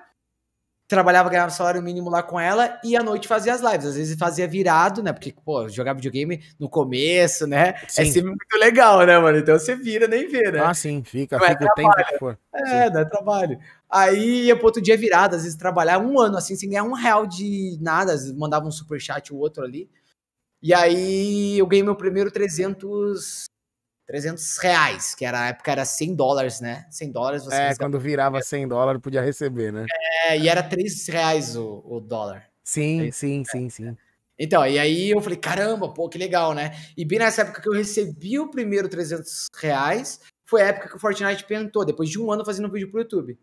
[0.88, 3.86] trabalhava, ganhava salário mínimo lá com ela e à noite fazia as lives.
[3.86, 5.12] Às vezes fazia virado, né?
[5.12, 7.76] Porque, pô, jogar videogame no começo, né?
[7.84, 8.02] É sim.
[8.02, 9.38] É sempre muito legal, né, mano?
[9.38, 10.60] Então você vira, nem vê, né?
[10.64, 12.40] Ah, sim, fica, não é fica é o tempo que for.
[12.54, 12.98] É, sim.
[12.98, 13.60] é trabalho.
[13.90, 16.94] Aí ia pro outro dia virado, às vezes trabalhar um ano assim, sem ganhar um
[16.94, 19.90] real de nada, às vezes mandava um superchat o outro ali.
[20.62, 23.46] E aí eu ganhei meu primeiro 300
[24.08, 26.88] 300 reais, que era, na época era 100 dólares, né?
[26.90, 29.86] 100 dólares você É, quando virava 100 dólares podia receber, né?
[30.30, 32.48] É, e era 3 reais o, o dólar.
[32.64, 33.98] Sim, sim, sim, sim.
[34.40, 36.72] Então, e aí eu falei, caramba, pô, que legal, né?
[36.96, 40.96] E bem nessa época que eu recebi o primeiro 300 reais, foi a época que
[40.96, 43.38] o Fortnite perguntou, depois de um ano fazendo um vídeo pro YouTube.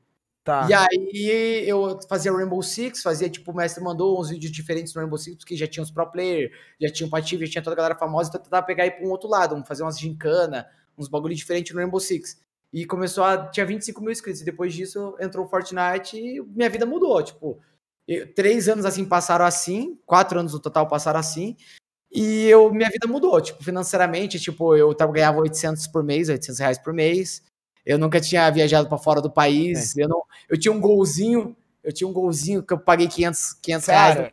[0.44, 0.68] Tá.
[0.68, 5.00] E aí eu fazia Rainbow Six, fazia tipo, o mestre mandou uns vídeos diferentes no
[5.00, 7.72] Rainbow Six, porque já tinha os pro player, já tinha o Patife, já tinha toda
[7.74, 10.66] a galera famosa, então eu tentava pegar ir pra um outro lado, fazer umas gincana,
[10.98, 12.38] uns bagulho diferente no Rainbow Six.
[12.74, 13.46] E começou a.
[13.46, 14.42] Tinha 25 mil inscritos.
[14.42, 17.22] E depois disso entrou o Fortnite e minha vida mudou.
[17.22, 17.60] Tipo,
[18.06, 21.56] eu, três anos assim passaram assim, quatro anos no total passaram assim.
[22.12, 26.78] E eu, minha vida mudou, tipo, financeiramente, tipo, eu ganhava 800 por mês, 800 reais
[26.78, 27.42] por mês.
[27.84, 29.96] Eu nunca tinha viajado para fora do país.
[29.96, 30.04] É.
[30.04, 33.86] Eu, não, eu tinha um golzinho, eu tinha um golzinho que eu paguei 500, 500
[33.86, 34.32] Cara, reais.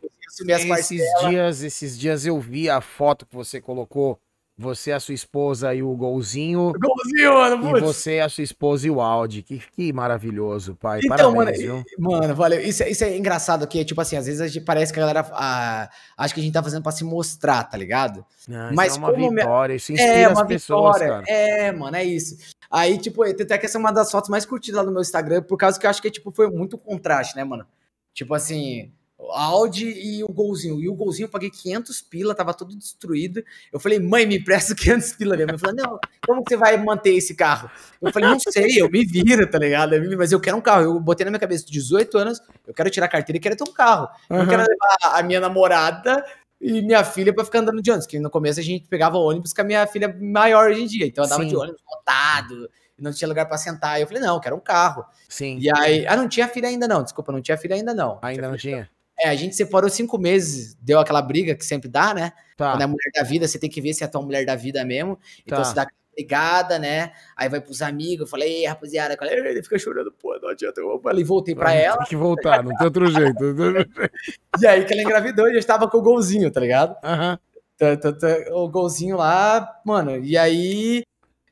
[0.80, 4.18] Esses dias, esses dias eu vi a foto que você colocou
[4.56, 6.72] você, a sua esposa e o golzinho.
[6.78, 7.78] Golzinho, mano, putz.
[7.78, 9.42] E você, a sua esposa e o Audi.
[9.42, 11.00] Que, que maravilhoso, pai.
[11.02, 11.84] Então, Parabéns, mano, viu?
[11.98, 12.60] mano, valeu.
[12.60, 15.02] Isso, é, isso é engraçado aqui, tipo assim, às vezes a gente, parece que a
[15.02, 18.24] galera a, acha que a gente tá fazendo pra se mostrar, tá ligado?
[18.46, 21.08] Não, Mas é uma vitória, isso inspira é, as pessoas, vitória.
[21.08, 21.24] cara.
[21.28, 22.36] É, mano, é isso.
[22.70, 25.42] Aí, tipo, até que essa é uma das fotos mais curtidas lá no meu Instagram,
[25.42, 27.66] por causa que eu acho que, tipo, foi muito contraste, né, mano?
[28.14, 28.92] Tipo assim,
[29.30, 30.80] Audi e o golzinho.
[30.80, 33.42] E o golzinho eu paguei 500 pila, tava todo destruído.
[33.72, 35.36] Eu falei, mãe, me empresta 500 pila.
[35.36, 37.70] Minha mãe falou, não, como você vai manter esse carro?
[38.00, 39.92] Eu falei, não sei, eu me viro, tá ligado?
[40.16, 40.82] Mas eu quero um carro.
[40.82, 43.64] Eu botei na minha cabeça, 18 anos, eu quero tirar a carteira e quero ter
[43.68, 44.08] um carro.
[44.30, 44.38] Uhum.
[44.38, 46.24] Eu quero levar a minha namorada
[46.60, 48.06] e minha filha para ficar andando de ônibus.
[48.06, 51.06] Que no começo a gente pegava ônibus com a minha filha maior hoje em dia.
[51.06, 51.48] Então eu andava Sim.
[51.48, 52.68] de ônibus lotado
[53.02, 54.00] não tinha lugar para sentar.
[54.00, 55.04] Eu falei, não, eu quero um carro.
[55.28, 55.58] Sim.
[55.60, 58.18] E aí, ah, não tinha filha ainda não, desculpa, não tinha filha ainda não.
[58.22, 58.88] Ainda não tinha?
[59.22, 62.32] É, a gente separou cinco meses, deu aquela briga que sempre dá, né?
[62.56, 62.72] Tá.
[62.72, 64.56] Quando é mulher da vida, você tem que ver se é a tua mulher da
[64.56, 65.16] vida mesmo.
[65.46, 65.64] Então tá.
[65.64, 67.12] você dá aquela brigada, né?
[67.36, 71.00] Aí vai pros amigos, eu falei, ei, rapaziada, ele fica chorando, pô, não adianta, eu
[71.00, 71.98] falei, voltei pra ela.
[71.98, 73.38] Tem que voltar, não tem outro jeito.
[74.60, 76.96] e aí que ela engravidou e já estava com o golzinho, tá ligado?
[77.04, 77.38] Aham.
[77.80, 78.62] Uhum.
[78.64, 81.02] O golzinho lá, mano, e aí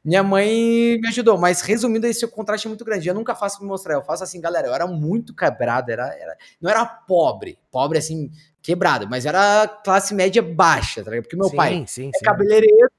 [0.04, 3.08] minha mãe me ajudou, mas resumindo, esse contraste é muito grande.
[3.08, 4.68] Eu nunca faço me mostrar, eu faço assim, galera.
[4.68, 8.30] Eu era muito quebrado, era, era, não era pobre, pobre assim,
[8.62, 12.24] quebrado, mas era classe média baixa, tá Porque meu sim, pai sim, é sim.
[12.24, 12.90] cabeleireiro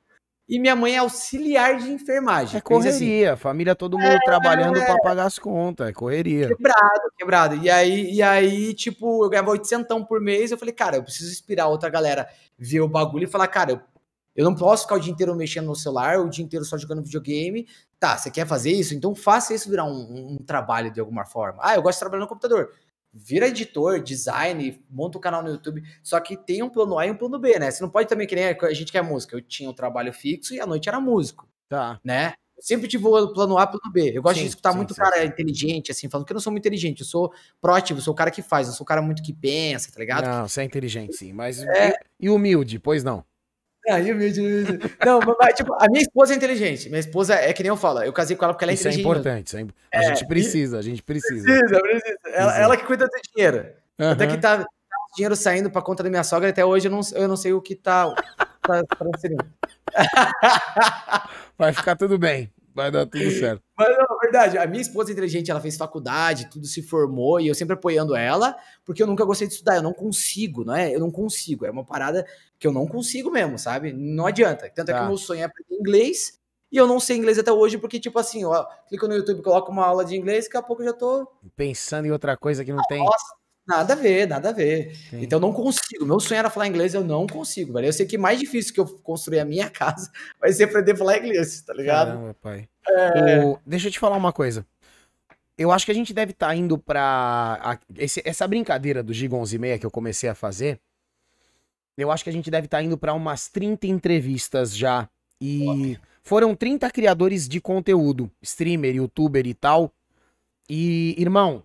[0.51, 2.57] e minha mãe é auxiliar de enfermagem.
[2.57, 3.41] É correria, assim.
[3.41, 6.49] família todo mundo é, trabalhando é, para pagar as contas, é correria.
[6.49, 7.55] Quebrado, quebrado.
[7.55, 11.31] E aí, e aí, tipo, eu ganhava 800 por mês, eu falei, cara, eu preciso
[11.31, 12.27] inspirar outra galera
[12.59, 13.81] ver o bagulho e falar, cara, eu
[14.35, 17.03] eu não posso ficar o dia inteiro mexendo no celular, o dia inteiro só jogando
[17.03, 17.67] videogame.
[17.99, 18.95] Tá, você quer fazer isso?
[18.95, 21.59] Então faça isso virar um, um, trabalho de alguma forma.
[21.61, 22.71] Ah, eu gosto de trabalhar no computador.
[23.13, 25.83] Vira editor, design, monta um canal no YouTube.
[26.01, 27.69] Só que tem um plano A e um plano B, né?
[27.69, 29.35] Você não pode também querer a gente quer música.
[29.35, 31.47] Eu tinha um trabalho fixo e à noite era músico.
[31.67, 31.99] Tá.
[32.03, 32.33] Né?
[32.61, 34.11] Sempre tive o plano A, plano B.
[34.15, 36.41] Eu gosto sim, de escutar sim, muito sim, cara inteligente, assim, falando que eu não
[36.41, 37.01] sou muito inteligente.
[37.01, 39.33] Eu sou proativo, eu sou o cara que faz, eu sou o cara muito que
[39.33, 40.25] pensa, tá ligado?
[40.25, 41.33] Não, você é inteligente, sim.
[41.33, 41.63] Mas.
[41.63, 41.93] É...
[42.19, 43.25] E humilde, pois não.
[43.89, 44.79] Aí, humilde, humilde.
[45.03, 46.87] Não, mas, tipo, a minha esposa é inteligente.
[46.89, 48.03] Minha esposa é que nem eu falo.
[48.03, 49.09] Eu casei com ela porque ela é isso é inteligente.
[49.09, 49.75] Isso é importante.
[49.93, 51.43] A é, gente precisa, a gente precisa.
[51.43, 52.17] Precisa, precisa.
[52.27, 53.65] Ela, ela que cuida do dinheiro.
[53.99, 54.11] Uhum.
[54.11, 54.65] Até que tá, tá
[55.15, 56.49] dinheiro saindo pra conta da minha sogra.
[56.49, 58.13] Até hoje eu não, eu não sei o que tá,
[58.61, 59.45] tá transferindo.
[61.57, 62.51] Vai ficar tudo bem.
[62.73, 63.61] Vai dar tudo certo.
[63.77, 67.47] Mas não, verdade, a minha esposa é inteligente, ela fez faculdade, tudo se formou, e
[67.47, 68.55] eu sempre apoiando ela,
[68.85, 70.93] porque eu nunca gostei de estudar, eu não consigo, não é?
[70.93, 72.25] Eu não consigo, é uma parada
[72.61, 73.91] que eu não consigo mesmo, sabe?
[73.91, 74.69] Não adianta.
[74.69, 74.93] Tanto tá.
[74.93, 75.07] é que o tá.
[75.07, 76.39] meu sonho é aprender inglês,
[76.71, 79.71] e eu não sei inglês até hoje, porque, tipo assim, ó, clico no YouTube, coloco
[79.71, 81.27] uma aula de inglês, daqui a pouco eu já tô.
[81.55, 82.99] Pensando em outra coisa que não tem.
[82.99, 83.35] Nossa,
[83.67, 84.95] nada a ver, nada a ver.
[84.95, 85.23] Sim.
[85.23, 86.05] Então eu não consigo.
[86.05, 87.87] Meu sonho era falar inglês, eu não consigo, velho.
[87.87, 90.97] Eu sei que mais difícil que eu construir a minha casa vai ser aprender a
[90.97, 92.09] falar inglês, tá ligado?
[92.09, 92.69] Caramba, pai.
[92.87, 93.43] É...
[93.43, 93.59] O...
[93.65, 94.63] Deixa eu te falar uma coisa.
[95.57, 97.79] Eu acho que a gente deve estar tá indo pra.
[97.97, 100.79] Esse, essa brincadeira do Giga 11 e meia que eu comecei a fazer.
[101.97, 105.09] Eu acho que a gente deve estar tá indo para umas 30 entrevistas já.
[105.39, 105.97] E.
[106.23, 109.91] Foram 30 criadores de conteúdo, streamer, youtuber e tal.
[110.69, 111.63] E, irmão,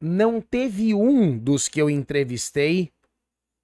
[0.00, 2.92] não teve um dos que eu entrevistei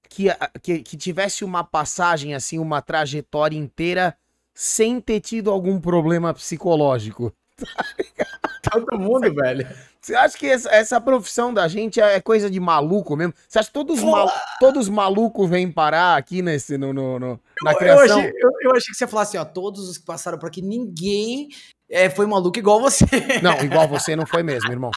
[0.08, 0.26] que,
[0.62, 4.16] que, que, tivesse uma passagem, assim, uma trajetória inteira
[4.54, 7.32] sem ter tido algum problema psicológico.
[8.70, 9.66] Todo mundo, velho.
[10.00, 13.34] Você acha que essa, essa, profissão da gente é coisa de maluco mesmo?
[13.48, 17.74] Você acha que todos, mal, todos malucos vêm parar aqui nesse, no, no, no na
[17.74, 18.06] criação?
[18.06, 20.38] Eu achei, eu, eu achei, que você ia falar assim, ó, todos os que passaram
[20.38, 21.48] por aqui, ninguém
[21.88, 23.04] é, foi maluco igual você.
[23.42, 24.90] Não, igual você não foi mesmo, irmão.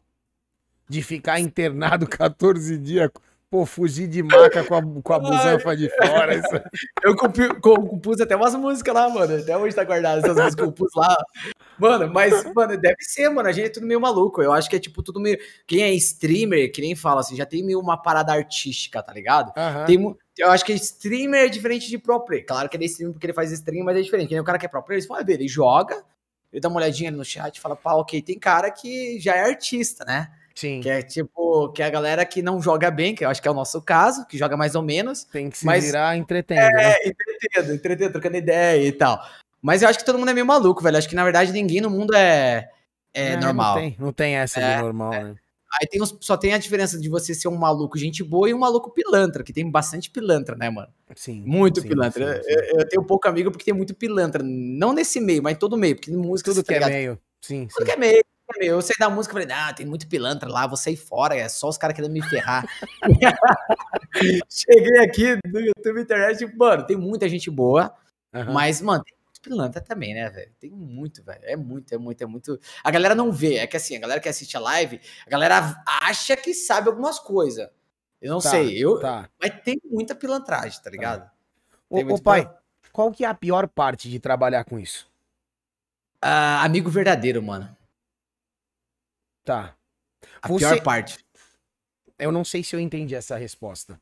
[0.88, 3.09] De ficar internado 14 dias
[3.54, 6.34] Pô, fugir de maca com a, com a busanfa de fora.
[6.34, 6.47] Isso...
[7.06, 7.16] Eu
[7.62, 9.38] compus, até umas músicas lá, mano.
[9.38, 11.16] Até hoje tá guardado essas músicas que eu compus lá.
[11.78, 13.47] Mano, mas, mano, deve ser, mano.
[13.47, 14.41] A gente é tudo meio maluco.
[14.41, 15.38] Eu acho que é tipo tudo meio.
[15.68, 19.49] Quem é streamer, que nem fala assim, já tem meio uma parada artística, tá ligado?
[19.56, 19.86] Uhum.
[19.86, 22.47] Tem, eu acho que streamer é diferente de pro player.
[22.47, 24.30] Claro que ele é streamer porque ele faz stream, mas é diferente.
[24.30, 26.04] Quem é o cara que é pro player, ele fala, ele joga,
[26.51, 29.41] ele dá uma olhadinha no chat e fala, pá, ok, tem cara que já é
[29.41, 30.32] artista, né?
[30.56, 30.82] Sim.
[30.82, 33.47] Que é tipo, que é a galera que não joga bem, que eu acho que
[33.47, 35.24] é o nosso caso, que joga mais ou menos.
[35.24, 36.60] Tem que se mas, virar entretendo.
[36.60, 36.95] É, né?
[37.06, 39.20] entretendo, entretendo, trocando ideia e tal.
[39.62, 40.97] Mas eu acho que todo mundo é meio maluco, velho.
[40.97, 42.70] Acho que na verdade ninguém no mundo é,
[43.14, 43.76] é não, normal.
[43.76, 45.24] Não tem, não tem essa é, de normal, é.
[45.24, 45.36] né?
[45.82, 48.54] Aí tem os, só tem a diferença de você ser um maluco gente boa e
[48.54, 50.89] um maluco pilantra, que tem bastante pilantra, né, mano?
[51.16, 51.41] Sim.
[51.45, 52.36] Muito sim, pilantra.
[52.36, 52.49] Sim, sim.
[52.51, 54.43] Eu, eu, tenho pouco amigo porque tem muito pilantra.
[54.43, 55.95] Não nesse meio, mas em todo meio.
[55.95, 56.51] Porque música.
[56.51, 57.20] Tudo que é meio.
[57.41, 58.24] Sim, Tudo que é meio.
[58.66, 61.70] Eu sei da música, falei, ah, tem muito pilantra lá, vou sair fora, é só
[61.70, 62.66] os caras querendo me ferrar.
[64.49, 67.93] Cheguei aqui no YouTube internet, mano, tem muita gente boa,
[68.34, 68.53] uhum.
[68.53, 70.51] mas, mano, tem muito pilantra também, né, velho?
[70.59, 71.41] Tem muito, velho.
[71.43, 72.59] É muito, é muito, é muito.
[72.84, 75.84] A galera não vê, é que assim, a galera que assiste a live, a galera
[75.86, 77.70] acha que sabe algumas coisas.
[78.22, 78.99] Eu não tá, sei, eu.
[78.99, 79.30] Tá.
[79.41, 81.24] Mas tem muita pilantragem, tá ligado?
[81.24, 81.32] Tá.
[81.89, 82.49] Ô, ô pai,
[82.91, 85.11] qual que é a pior parte de trabalhar com isso?
[86.24, 87.76] Uh, amigo verdadeiro, mano.
[89.44, 89.76] Tá.
[90.41, 90.66] A Você...
[90.66, 91.26] pior parte.
[92.18, 94.00] Eu não sei se eu entendi essa resposta.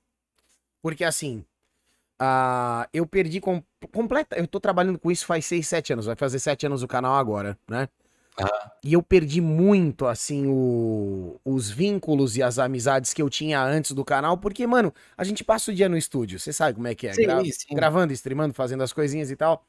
[0.82, 1.46] Porque assim,
[2.22, 3.64] uh, eu perdi com...
[3.92, 4.36] completa.
[4.36, 6.06] Eu tô trabalhando com isso faz 6, 7 anos.
[6.06, 7.88] Vai fazer 7 anos o canal agora, né?
[8.84, 11.40] E eu perdi muito, assim, o...
[11.46, 15.44] os vínculos e as amizades que eu tinha antes do canal, porque, mano, a gente
[15.44, 17.44] passa o dia no estúdio, você sabe como é que é, sim, Gra...
[17.44, 17.76] sim.
[17.76, 19.64] gravando, streamando, fazendo as coisinhas e tal.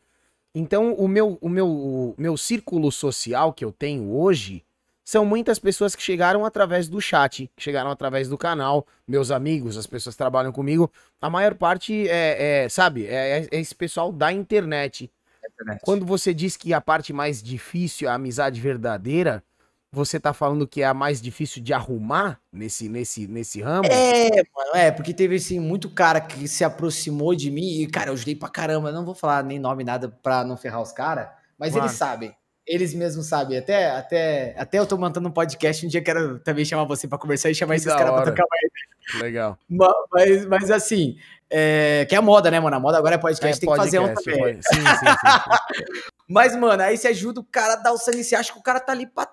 [0.54, 4.64] Então, o meu, o meu, o meu círculo social que eu tenho hoje
[5.04, 9.76] são muitas pessoas que chegaram através do chat, que chegaram através do canal, meus amigos,
[9.76, 10.90] as pessoas que trabalham comigo.
[11.20, 15.10] A maior parte é, é sabe, é, é, esse pessoal da internet.
[15.44, 15.80] internet.
[15.82, 19.42] Quando você diz que a parte mais difícil é a amizade verdadeira,
[19.90, 23.86] você tá falando que é a mais difícil de arrumar nesse, nesse, nesse ramo?
[23.90, 28.08] É, mano, é, porque teve assim, muito cara que se aproximou de mim e, cara,
[28.08, 28.90] eu ajudei pra caramba.
[28.90, 31.28] Não vou falar nem nome, nada pra não ferrar os caras,
[31.58, 31.86] mas claro.
[31.86, 32.34] eles sabem.
[32.66, 33.58] Eles mesmos sabem.
[33.58, 35.84] Até, até, até eu tô montando um podcast.
[35.84, 39.22] Um dia quero também chamar você para conversar e chamar esses caras pra tocar mais.
[39.22, 39.58] Legal.
[39.68, 41.16] Mas, mas assim,
[41.50, 42.76] é, que é a moda, né, mano?
[42.76, 44.62] A moda agora é podcast, é, tem podcast, que fazer um também.
[44.62, 45.86] Sim, sim, sim.
[46.28, 48.24] mas, mano, aí você ajuda o cara a dar o sangue.
[48.24, 49.28] Você acha que o cara tá ali pra.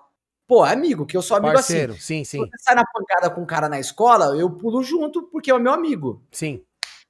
[0.46, 1.74] Pô, é amigo, que eu sou amigo assim.
[1.74, 2.00] Parceiro, assim.
[2.00, 2.38] Sim, sim.
[2.38, 5.54] Quando você sai na pancada com um cara na escola, eu pulo junto porque é
[5.54, 6.22] o meu amigo.
[6.32, 6.62] Sim.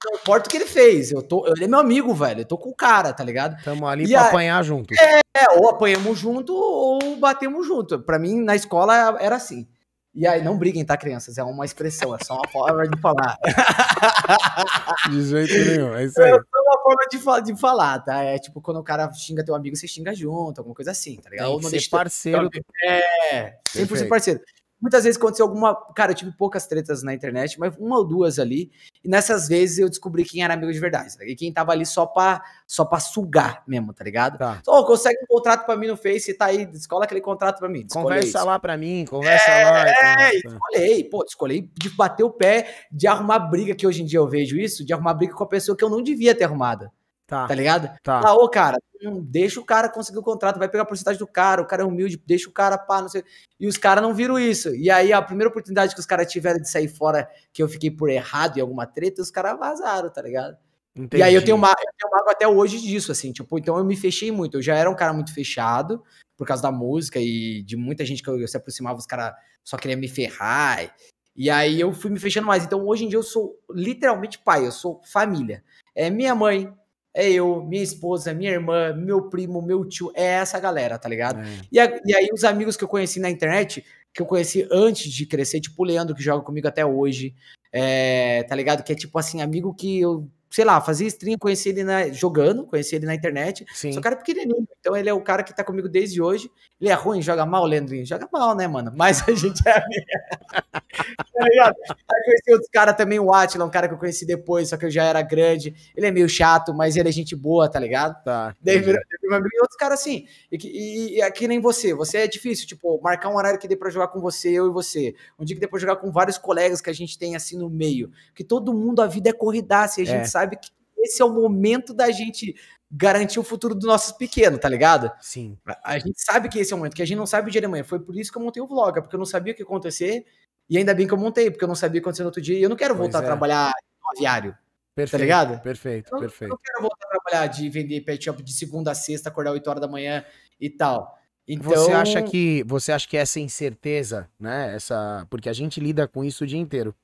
[0.04, 1.10] Não importa o que ele fez.
[1.12, 2.40] Eu tô, ele é meu amigo, velho.
[2.40, 3.62] Eu tô com o cara, tá ligado?
[3.62, 4.28] Tamo ali e pra a...
[4.28, 4.94] apanhar junto.
[4.94, 5.20] É,
[5.58, 8.00] ou apanhamos junto ou batemos junto.
[8.00, 9.66] Pra mim, na escola era assim.
[10.12, 11.38] E aí, não briguem, tá, crianças?
[11.38, 13.38] É uma expressão, é só uma forma de falar.
[15.08, 16.30] De jeito nenhum, é isso aí.
[16.30, 18.20] É uma forma de, de falar, tá?
[18.24, 21.30] É tipo, quando o cara xinga teu amigo, você xinga junto, alguma coisa assim, tá
[21.30, 21.46] ligado?
[21.46, 22.50] Tem não ser parceiro.
[22.84, 24.40] É, sempre ser parceiro.
[24.80, 25.74] Muitas vezes aconteceu alguma.
[25.94, 28.70] Cara, eu tive poucas tretas na internet, mas uma ou duas ali.
[29.04, 31.16] E nessas vezes eu descobri quem era amigo de verdade.
[31.16, 31.24] Tá?
[31.24, 34.38] E quem tava ali só pra, só pra sugar mesmo, tá ligado?
[34.38, 34.62] Tá.
[34.66, 37.68] Oh, consegue um contrato pra mim no Face e tá aí, escola aquele contrato pra
[37.68, 37.86] mim.
[37.90, 39.88] Conversa lá pra mim, conversa é, lá.
[39.88, 44.18] É, escolhei, pô, escolhi de bater o pé, de arrumar briga, que hoje em dia
[44.18, 46.90] eu vejo isso, de arrumar briga com a pessoa que eu não devia ter arrumado.
[47.30, 47.46] Tá.
[47.46, 47.96] Tá ligado?
[48.02, 48.22] Tá.
[48.24, 48.76] Ah, ô, cara,
[49.22, 51.86] deixa o cara conseguir o contrato, vai pegar a porcentagem do cara, o cara é
[51.86, 53.22] humilde, deixa o cara, pá, não sei.
[53.60, 54.74] E os caras não viram isso.
[54.74, 57.88] E aí, a primeira oportunidade que os caras tiveram de sair fora, que eu fiquei
[57.88, 60.56] por errado em alguma treta, os caras vazaram, tá ligado?
[60.92, 61.20] Entendi.
[61.20, 63.84] E aí eu tenho, uma, eu tenho mago até hoje disso, assim, tipo, então eu
[63.84, 64.56] me fechei muito.
[64.56, 66.02] Eu já era um cara muito fechado,
[66.36, 69.32] por causa da música e de muita gente que eu, eu se aproximava, os caras
[69.62, 70.92] só queriam me ferrar.
[71.36, 72.64] E aí eu fui me fechando mais.
[72.64, 75.62] Então hoje em dia eu sou literalmente pai, eu sou família.
[75.94, 76.72] É minha mãe,
[77.14, 81.40] é eu, minha esposa, minha irmã, meu primo, meu tio, é essa galera, tá ligado?
[81.40, 81.60] É.
[81.70, 85.12] E, a, e, aí os amigos que eu conheci na internet, que eu conheci antes
[85.12, 87.34] de crescer, tipo o Leandro, que joga comigo até hoje,
[87.72, 88.84] é, tá ligado?
[88.84, 92.66] Que é tipo assim, amigo que eu sei lá, fazia stream, conheci ele na, jogando,
[92.66, 93.64] conheci ele na internet.
[93.72, 93.92] Sim.
[93.92, 94.66] Só cara pequenininho.
[94.80, 96.50] Então ele é o cara que tá comigo desde hoje.
[96.80, 98.04] Ele é ruim, joga mal, Leandrinho?
[98.04, 98.92] Joga mal, né, mano?
[98.96, 100.06] Mas a gente é amigo.
[100.50, 101.74] tá?
[102.10, 104.86] Aí conheci outros caras também, o Atila, um cara que eu conheci depois, só que
[104.86, 105.74] eu já era grande.
[105.96, 108.20] Ele é meio chato, mas ele é gente boa, tá ligado?
[108.24, 108.54] Tá.
[108.60, 109.00] Daí virou,
[109.30, 110.26] amigo e outros caras assim.
[110.50, 111.94] E, e, e aqui nem você.
[111.94, 114.72] Você é difícil, tipo, marcar um horário que dê pra jogar com você, eu e
[114.72, 115.14] você.
[115.38, 117.70] Um dia que dê pra jogar com vários colegas que a gente tem assim no
[117.70, 118.10] meio.
[118.28, 120.24] Porque todo mundo, a vida é corridaça e a gente é.
[120.24, 122.54] sabe sabe que esse é o momento da gente
[122.90, 125.10] garantir o futuro dos nossos pequenos, tá ligado?
[125.20, 125.56] Sim.
[125.64, 127.50] A, a, gente sabe que esse é o momento, que a gente não sabe o
[127.50, 127.84] dia de amanhã.
[127.84, 129.62] Foi por isso que eu montei o vlog, é porque eu não sabia o que
[129.62, 130.24] ia acontecer.
[130.68, 132.28] E ainda bem que eu montei, porque eu não sabia o que ia acontecer no
[132.28, 132.58] outro dia.
[132.58, 133.22] E eu não quero voltar é.
[133.22, 133.72] a trabalhar
[134.02, 134.52] no aviário.
[134.52, 134.58] Tá
[134.94, 135.62] perfeito, tá ligado?
[135.62, 136.50] Perfeito, eu, perfeito.
[136.50, 139.52] Eu não quero voltar a trabalhar de vender pet shop de segunda a sexta, acordar
[139.52, 140.24] 8 horas da manhã
[140.60, 141.16] e tal.
[141.46, 141.70] Então...
[141.70, 144.74] Você acha que você acha que essa incerteza, né?
[144.74, 146.94] Essa, porque a gente lida com isso o dia inteiro.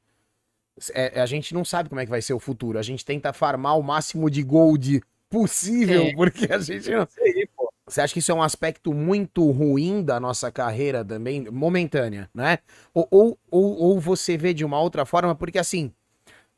[0.92, 2.78] É, a gente não sabe como é que vai ser o futuro.
[2.78, 6.14] A gente tenta farmar o máximo de gold possível, é.
[6.14, 7.06] porque a gente não.
[7.08, 7.72] Sei, pô.
[7.88, 12.58] Você acha que isso é um aspecto muito ruim da nossa carreira também, momentânea, né?
[12.92, 15.92] Ou, ou, ou, ou você vê de uma outra forma, porque assim,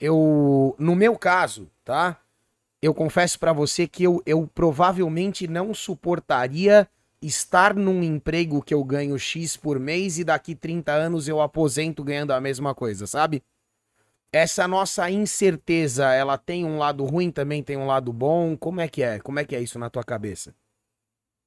[0.01, 2.19] eu, no meu caso, tá?
[2.81, 6.89] Eu confesso para você que eu, eu provavelmente não suportaria
[7.21, 12.05] estar num emprego que eu ganho X por mês e daqui 30 anos eu aposento
[12.05, 13.43] ganhando a mesma coisa, sabe?
[14.33, 18.57] Essa nossa incerteza, ela tem um lado ruim, também tem um lado bom?
[18.57, 19.19] Como é que é?
[19.19, 20.55] Como é que é isso na tua cabeça?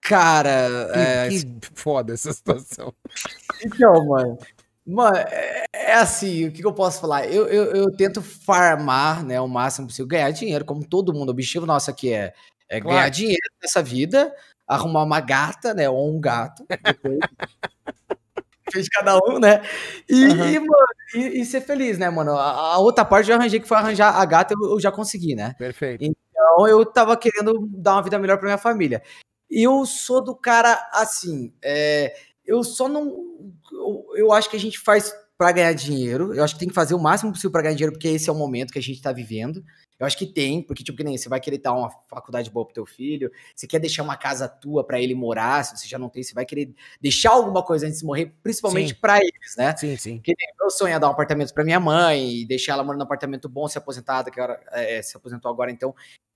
[0.02, 1.30] Cara, que, é...
[1.30, 2.92] que foda essa situação.
[3.64, 4.38] Então, mano,
[4.86, 7.28] mano, é, é assim, o que, que, eu posso falar?
[7.28, 11.30] Eu, eu, eu, tento farmar, né, o máximo possível, ganhar dinheiro, como todo mundo.
[11.30, 12.34] O objetivo nosso aqui é,
[12.68, 12.98] é claro.
[12.98, 14.36] ganhar dinheiro nessa vida,
[14.68, 17.20] arrumar uma gata, né, ou um gato, depois,
[18.74, 19.62] fez cada um, né?
[20.10, 20.46] E, uhum.
[20.48, 22.38] e, mano, e, e, ser feliz, né, mano?
[22.38, 25.36] A, a, outra parte eu arranjei que foi arranjar a gata, eu, eu, já consegui,
[25.36, 25.56] né?
[25.58, 26.04] Perfeito.
[26.04, 29.02] Então eu tava querendo dar uma vida melhor pra minha família.
[29.50, 32.16] E eu sou do cara assim, é,
[32.46, 33.52] eu só não.
[33.72, 36.36] Eu, eu acho que a gente faz para ganhar dinheiro.
[36.36, 38.32] Eu acho que tem que fazer o máximo possível para ganhar dinheiro, porque esse é
[38.32, 39.64] o momento que a gente está vivendo.
[40.00, 42.64] Eu acho que tem, porque, tipo, que nem você vai querer dar uma faculdade boa
[42.64, 45.98] pro teu filho, você quer deixar uma casa tua para ele morar, se você já
[45.98, 49.76] não tem, você vai querer deixar alguma coisa antes de morrer, principalmente para eles, né?
[49.76, 50.16] Sim, sim.
[50.18, 53.50] Porque meu sonho é dar um apartamento para minha mãe, deixar ela morando num apartamento
[53.50, 55.96] bom, se aposentada, que ela é, se aposentou agora, então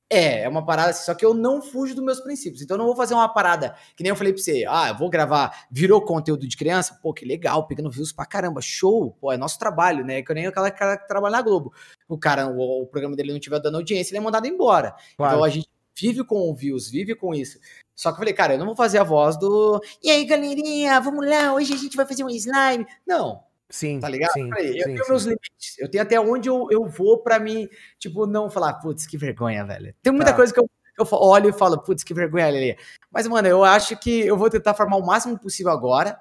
[0.10, 2.62] é, é uma parada assim, só que eu não fujo dos meus princípios.
[2.62, 4.98] Então eu não vou fazer uma parada que nem eu falei pra você, ah, eu
[4.98, 9.32] vou gravar, virou conteúdo de criança, pô, que legal, pegando views pra caramba, show, pô,
[9.32, 10.22] é nosso trabalho, né?
[10.22, 11.74] Que eu nem aquela cara que trabalha na Globo.
[12.08, 14.96] O cara, o, o programa dele não tiver dando audiência, ele é mandado embora.
[15.18, 15.34] Claro.
[15.34, 15.68] Então a gente
[15.98, 17.58] vive com views, vive com isso.
[17.96, 19.82] Só que eu falei, cara, eu não vou fazer a voz do.
[20.04, 22.86] E aí, galerinha, vamos lá, hoje a gente vai fazer um slime.
[23.08, 24.00] Não, Sim.
[24.00, 24.32] Tá ligado?
[24.32, 25.10] Sim, eu sim, tenho sim.
[25.10, 25.80] meus limites.
[25.80, 27.68] Eu tenho até onde eu, eu vou pra mim,
[28.00, 29.94] tipo, não falar, putz, que vergonha, velho.
[30.02, 30.36] Tem muita tá.
[30.36, 30.70] coisa que eu,
[31.00, 32.78] eu olho e falo, putz, que vergonha, Lelê.
[33.12, 36.18] Mas, mano, eu acho que eu vou tentar formar o máximo possível agora.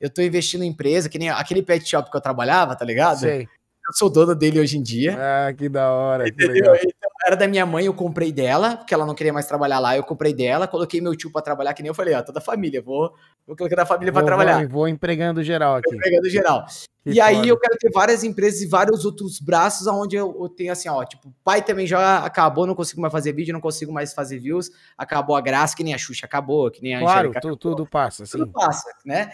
[0.00, 3.20] Eu tô investindo em empresa, que nem aquele pet shop que eu trabalhava, tá ligado?
[3.20, 3.42] Sei.
[3.88, 5.16] Eu sou dono dele hoje em dia.
[5.18, 6.28] Ah, que da hora.
[6.28, 6.74] Entendeu?
[6.74, 6.97] Que então,
[7.28, 10.02] era da minha mãe, eu comprei dela, porque ela não queria mais trabalhar lá, eu
[10.02, 12.80] comprei dela, coloquei meu tio para trabalhar, que nem eu falei, ó, toda a família,
[12.80, 13.14] vou,
[13.46, 14.60] vou colocar a família para trabalhar.
[14.60, 15.94] Vou, vou empregando geral aqui.
[15.94, 16.64] empregando geral.
[17.04, 17.26] Que e foda.
[17.26, 20.88] aí eu quero ter várias empresas e vários outros braços onde eu, eu, tenho assim,
[20.88, 24.38] ó, tipo, pai também já acabou, não consigo mais fazer vídeo, não consigo mais fazer
[24.38, 27.86] views, acabou a graça, que nem a Xuxa acabou, que nem a Claro, tu, tudo
[27.86, 28.38] passa, sim.
[28.38, 29.30] Tudo passa, né?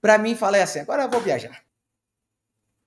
[0.00, 1.60] Pra mim, falei assim, agora eu vou viajar.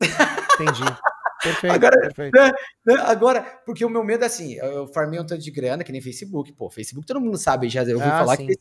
[0.02, 0.84] Entendi.
[1.46, 2.36] Perfeito, agora, perfeito.
[2.36, 2.52] Né,
[2.86, 5.92] né, agora, porque o meu medo é assim, eu farmei um tanto de grana, que
[5.92, 8.48] nem Facebook, pô, Facebook todo mundo sabe, já eu vou ah, falar sim.
[8.48, 8.56] que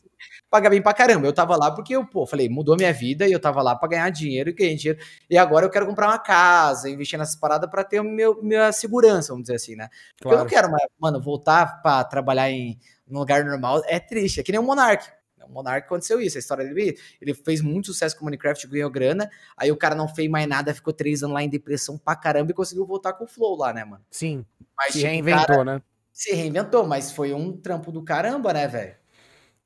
[0.49, 1.25] paga bem pra caramba.
[1.25, 3.89] Eu tava lá porque eu, pô, falei, mudou minha vida e eu tava lá pra
[3.89, 4.99] ganhar dinheiro e ganhei dinheiro.
[5.29, 9.29] E agora eu quero comprar uma casa, investir nessas paradas pra ter meu, minha segurança,
[9.29, 9.89] vamos dizer assim, né?
[10.17, 10.37] Porque claro.
[10.37, 14.51] eu não quero mano, voltar pra trabalhar em um lugar normal é triste, é que
[14.51, 15.05] nem o Monark.
[15.47, 16.97] O Monark aconteceu isso, a história dele.
[17.21, 19.29] Ele fez muito sucesso com o Minecraft, ganhou grana.
[19.55, 22.51] Aí o cara não fez mais nada, ficou três anos lá em depressão pra caramba
[22.51, 24.03] e conseguiu voltar com o Flow lá, né, mano?
[24.11, 24.45] Sim.
[24.77, 25.81] Mas, se tipo, reinventou, cara, né?
[26.11, 28.95] Se reinventou, mas foi um trampo do caramba, né, velho?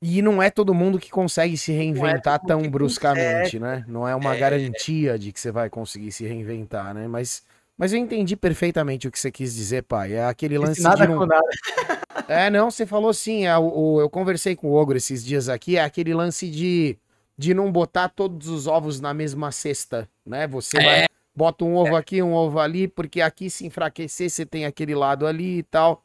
[0.02, 3.60] E não é todo mundo que consegue se é reinventar é tão bruscamente, consegue.
[3.60, 3.84] né?
[3.86, 4.38] Não é uma é...
[4.38, 7.06] garantia de que você vai conseguir se reinventar, né?
[7.06, 7.42] Mas,
[7.80, 10.12] mas eu entendi perfeitamente o que você quis dizer, pai.
[10.12, 11.12] É aquele lance nada de.
[11.14, 11.24] Não...
[11.24, 11.40] nada.
[12.28, 13.46] É, não, você falou sim.
[13.46, 15.78] É, o, eu conversei com o Ogro esses dias aqui.
[15.78, 16.98] É aquele lance de,
[17.36, 20.46] de não botar todos os ovos na mesma cesta, né?
[20.46, 20.84] Você é.
[20.84, 21.98] vai, bota um ovo é.
[21.98, 26.04] aqui, um ovo ali, porque aqui se enfraquecer, você tem aquele lado ali e tal.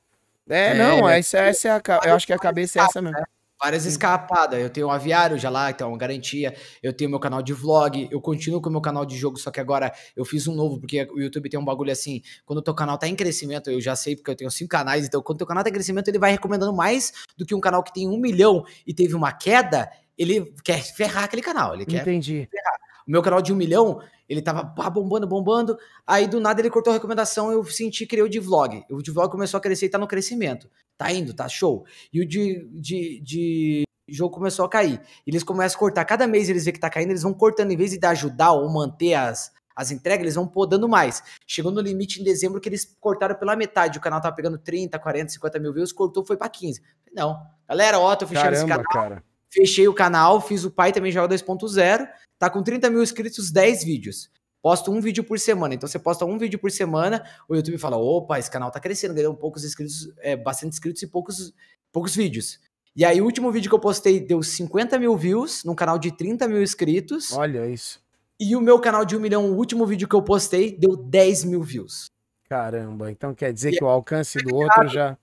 [0.50, 3.20] É, é não, essa, essa é a, eu acho que a cabeça é essa mesmo.
[3.62, 4.60] Várias escapadas.
[4.60, 6.54] Eu tenho um aviário já lá, então é uma garantia.
[6.84, 8.08] Eu tenho meu canal de vlog.
[8.12, 10.80] Eu continuo com o meu canal de jogo, só que agora eu fiz um novo,
[10.80, 12.22] porque o YouTube tem um bagulho assim.
[12.46, 15.06] Quando o teu canal tá em crescimento, eu já sei, porque eu tenho cinco canais.
[15.06, 17.62] Então, quando o teu canal tá em crescimento, ele vai recomendando mais do que um
[17.62, 19.90] canal que tem um milhão e teve uma queda.
[20.18, 21.74] Ele quer ferrar aquele canal.
[21.74, 22.48] Ele quer Entendi.
[22.52, 22.76] ferrar.
[23.08, 25.78] O meu canal de um milhão, ele tava bombando, bombando.
[26.06, 27.52] Aí do nada ele cortou a recomendação.
[27.52, 28.84] Eu senti que o de vlog.
[28.90, 30.70] O de vlog começou a crescer e tá no crescimento.
[30.98, 31.86] Tá indo, tá show.
[32.12, 35.00] E o de, de, de jogo começou a cair.
[35.26, 36.06] Eles começam a cortar.
[36.06, 37.72] Cada mês eles vê que tá caindo, eles vão cortando.
[37.72, 41.22] Em vez de ajudar ou manter as, as entregas, eles vão podando mais.
[41.46, 44.00] Chegou no limite em dezembro que eles cortaram pela metade.
[44.00, 46.82] O canal tava pegando 30, 40, 50 mil views, cortou, foi para 15.
[47.14, 47.40] Não.
[47.68, 48.86] Galera, ó, tô fechando Caramba, esse canal.
[48.92, 49.24] Cara.
[49.52, 52.08] Fechei o canal, fiz o pai também joga 2.0.
[52.38, 54.30] Tá com 30 mil inscritos, 10 vídeos.
[54.62, 55.76] Posto um vídeo por semana.
[55.76, 59.14] Então você posta um vídeo por semana, o YouTube fala: opa, esse canal tá crescendo,
[59.14, 61.54] ganhou poucos inscritos, é, bastante inscritos e poucos,
[61.92, 62.60] poucos vídeos.
[62.96, 66.12] E aí, o último vídeo que eu postei deu 50 mil views num canal de
[66.12, 67.34] 30 mil inscritos.
[67.34, 68.02] Olha isso.
[68.40, 71.44] E o meu canal de 1 milhão, o último vídeo que eu postei, deu 10
[71.44, 72.06] mil views.
[72.50, 75.18] Caramba, então quer dizer e que o alcance do outro já.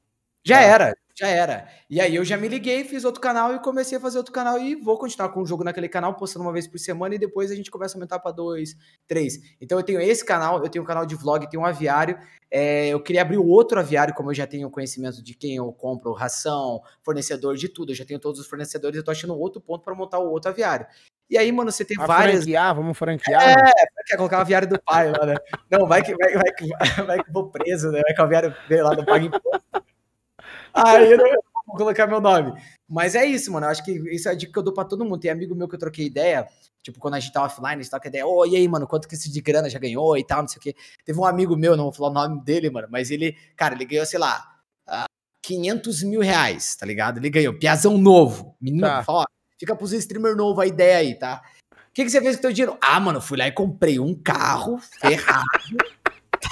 [0.45, 1.69] Já era, já era.
[1.89, 4.59] E aí eu já me liguei, fiz outro canal e comecei a fazer outro canal
[4.59, 7.51] e vou continuar com o jogo naquele canal, postando uma vez por semana e depois
[7.51, 8.77] a gente começa a aumentar para dois,
[9.07, 9.39] três.
[9.61, 12.19] Então eu tenho esse canal, eu tenho um canal de vlog, tenho um aviário.
[12.51, 16.13] É, eu queria abrir outro aviário, como eu já tenho conhecimento de quem eu compro,
[16.13, 19.83] ração, fornecedor de tudo, eu já tenho todos os fornecedores, eu tô achando outro ponto
[19.83, 20.87] para montar o outro aviário.
[21.31, 22.41] E aí, mano, você tem a várias.
[22.41, 23.59] Franquear, vamos franquear.
[23.59, 23.73] É,
[24.07, 25.35] quer colocar o aviário do pai lá, né?
[25.71, 28.03] Não, vai que, vai, vai, vai, vai que eu vou preso, né?
[28.05, 29.83] Vai que o aviário veio lá do Pago Imposto.
[30.75, 31.27] Aí eu não
[31.67, 32.53] vou colocar meu nome.
[32.89, 33.67] Mas é isso, mano.
[33.67, 35.21] Eu acho que isso é a dica que eu dou pra todo mundo.
[35.21, 36.49] Tem amigo meu que eu troquei ideia,
[36.83, 38.87] tipo, quando a gente tá offline, a gente troca ideia, ô, oh, e aí, mano,
[38.87, 40.75] quanto que esse de grana já ganhou e tal, não sei o quê.
[41.05, 43.85] Teve um amigo meu, não vou falar o nome dele, mano, mas ele, cara, ele
[43.85, 44.53] ganhou, sei lá,
[45.43, 47.19] 500 mil reais, tá ligado?
[47.19, 47.59] Ele ganhou.
[47.59, 48.57] Piazão novo.
[48.61, 49.03] Menino, tá.
[49.03, 49.27] fala,
[49.59, 51.43] fica pros streamer novo a ideia aí, tá?
[51.73, 52.79] O que, que você fez com o teu dinheiro?
[52.81, 55.45] Ah, mano, fui lá e comprei um carro ferrado.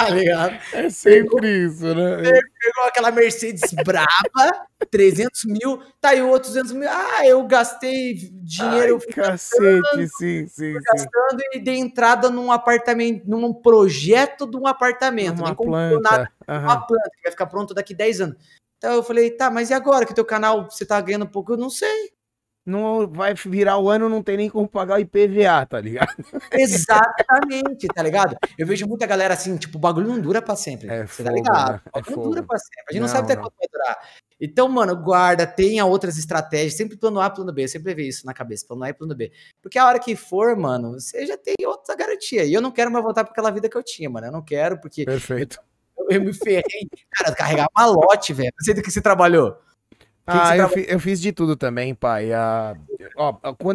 [0.04, 0.58] Tá ligado?
[0.72, 2.16] É sempre pegou, isso, né?
[2.22, 6.88] Pegou aquela Mercedes braba, 300 mil, tá aí outros 200 mil.
[6.88, 8.98] Ah, eu gastei dinheiro.
[9.00, 10.72] Ai, cacete, sim, sim.
[10.72, 11.58] Gastando sim.
[11.58, 15.40] e dei entrada num apartamento, num projeto de um apartamento.
[15.40, 16.00] Uma planta.
[16.00, 16.58] Nada, uhum.
[16.58, 18.36] Uma planta que vai ficar pronto daqui 10 anos.
[18.78, 21.52] Então eu falei, tá, mas e agora que teu canal você tá ganhando pouco?
[21.52, 22.10] Eu não sei
[22.64, 26.14] não vai virar o ano, não tem nem como pagar o IPVA, tá ligado?
[26.52, 28.36] Exatamente, tá ligado?
[28.58, 30.88] Eu vejo muita galera assim, tipo, o bagulho não dura pra sempre.
[30.88, 31.72] É você tá fogo, tá ligado?
[31.72, 31.80] Né?
[31.86, 32.84] O bagulho é não dura pra sempre.
[32.88, 33.98] A gente não, não sabe até quanto vai durar.
[34.40, 38.32] Então, mano, guarda, tenha outras estratégias, sempre plano A, plano B, sempre ver isso na
[38.32, 39.32] cabeça, plano A e plano B.
[39.60, 42.44] Porque a hora que for, mano, você já tem outra garantia.
[42.44, 44.26] E eu não quero mais voltar para aquela vida que eu tinha, mano.
[44.26, 45.04] Eu não quero, porque.
[45.04, 45.58] Perfeito.
[45.98, 46.88] Eu, eu me ferrei.
[47.10, 48.52] Cara, carregar malote, velho.
[48.58, 49.58] Não sei do que você trabalhou.
[50.30, 52.32] Ah, eu, fi, eu, fiz de tudo também, pai.
[52.32, 52.76] Ah,
[53.16, 53.32] ó,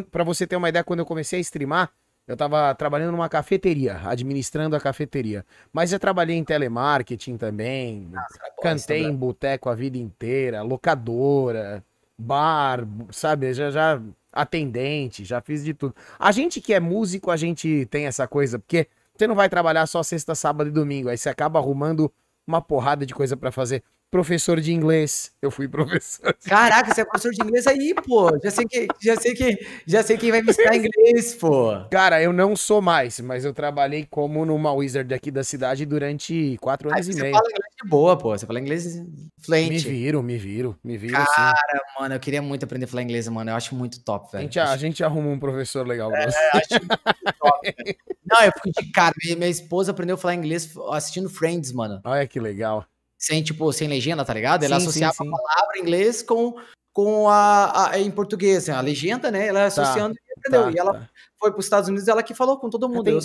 [0.10, 1.92] pra você ter uma ideia, quando eu comecei a streamar,
[2.28, 5.46] eu tava trabalhando numa cafeteria, administrando a cafeteria.
[5.72, 11.84] Mas eu trabalhei em telemarketing também, Nossa, é cantei em boteco a vida inteira, locadora,
[12.18, 13.54] bar, sabe?
[13.54, 14.02] Já, já
[14.32, 15.96] atendente, já fiz de tudo.
[16.18, 19.86] A gente que é músico, a gente tem essa coisa, porque você não vai trabalhar
[19.86, 22.12] só sexta, sábado e domingo, aí você acaba arrumando
[22.46, 25.32] uma porrada de coisa para fazer professor de inglês.
[25.42, 26.36] Eu fui professor.
[26.46, 28.38] Caraca, você é professor de inglês aí, pô.
[28.44, 31.86] Já sei que, já sei que, já sei quem vai me ensinar inglês, pô.
[31.92, 36.58] Cara, eu não sou mais, mas eu trabalhei como numa Wizard aqui da cidade durante
[36.62, 37.26] quatro anos ah, e meio.
[37.26, 38.38] Você fala inglês de boa, pô.
[38.38, 39.04] Você fala inglês
[39.42, 39.70] fluente.
[39.70, 41.14] Me viro, me viro, me viro.
[41.14, 42.02] Cara, sim.
[42.02, 43.52] mano, eu queria muito aprender a falar inglês, mano.
[43.52, 44.40] Eu acho muito top, velho.
[44.40, 46.24] A gente, a gente arruma um professor legal é.
[46.24, 47.98] É, acho muito top, velho.
[48.26, 49.14] Não, eu fico de cara.
[49.24, 52.02] Minha esposa aprendeu a falar inglês assistindo Friends, mano.
[52.04, 52.86] Olha que legal
[53.26, 54.64] sem, tipo, sem legenda, tá ligado?
[54.64, 55.30] Ela sim, associava sim, sim.
[55.30, 56.56] a palavra em inglês com,
[56.94, 59.48] com a, a, em português, assim, a legenda, né?
[59.48, 60.64] Ela tá, associando e aprendeu.
[60.66, 61.10] Tá, e ela tá.
[61.40, 63.04] foi para os Estados Unidos, ela que falou com todo mundo.
[63.04, 63.20] Tem,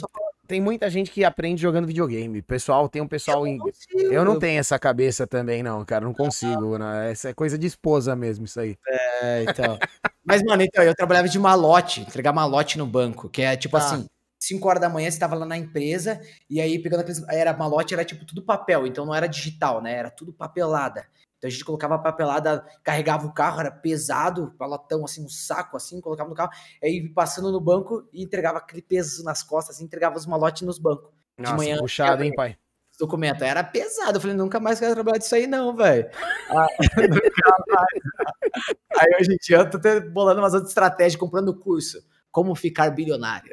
[0.48, 2.40] tem, muita gente que aprende jogando videogame.
[2.40, 6.06] Pessoal, tem um pessoal eu não, eu não tenho essa cabeça também, não, cara.
[6.06, 7.10] Não consigo, né?
[7.10, 8.78] Essa é coisa de esposa mesmo, isso aí.
[9.22, 9.78] É, então.
[10.24, 13.84] Mas, mano, então, eu trabalhava de malote, entregar malote no banco, que é tipo tá.
[13.84, 14.06] assim
[14.40, 17.22] 5 horas da manhã você estava lá na empresa e aí pegando aqueles.
[17.28, 19.92] Era malote, era tipo tudo papel, então não era digital, né?
[19.92, 21.06] Era tudo papelada.
[21.36, 25.76] Então a gente colocava a papelada, carregava o carro, era pesado, palotão assim, um saco
[25.76, 26.50] assim, colocava no carro,
[26.82, 30.78] aí passando no banco e entregava aquele peso nas costas, assim, entregava os malotes nos
[30.78, 31.10] bancos.
[31.38, 31.78] De manhã.
[31.78, 32.56] Puxado, hein, pai?
[32.98, 33.42] Documento.
[33.42, 34.18] Era pesado.
[34.18, 36.10] Eu falei, nunca mais quero trabalhar disso aí, não, velho.
[36.52, 36.66] Ah,
[38.98, 39.78] aí hoje em dia eu tô
[40.10, 42.02] bolando umas outras estratégias, comprando curso.
[42.30, 43.52] Como ficar bilionário.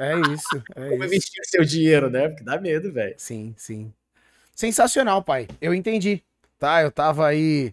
[0.00, 0.62] É, é isso.
[0.76, 1.14] É Como isso.
[1.14, 2.28] investir seu dinheiro, né?
[2.28, 3.14] Porque dá medo, velho.
[3.16, 3.92] Sim, sim.
[4.54, 5.48] Sensacional, pai.
[5.60, 6.22] Eu entendi.
[6.58, 7.72] Tá, eu tava aí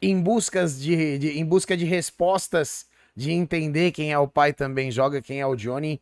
[0.00, 4.90] em buscas de, de, em busca de respostas, de entender quem é o pai também
[4.90, 6.00] joga, quem é o Johnny.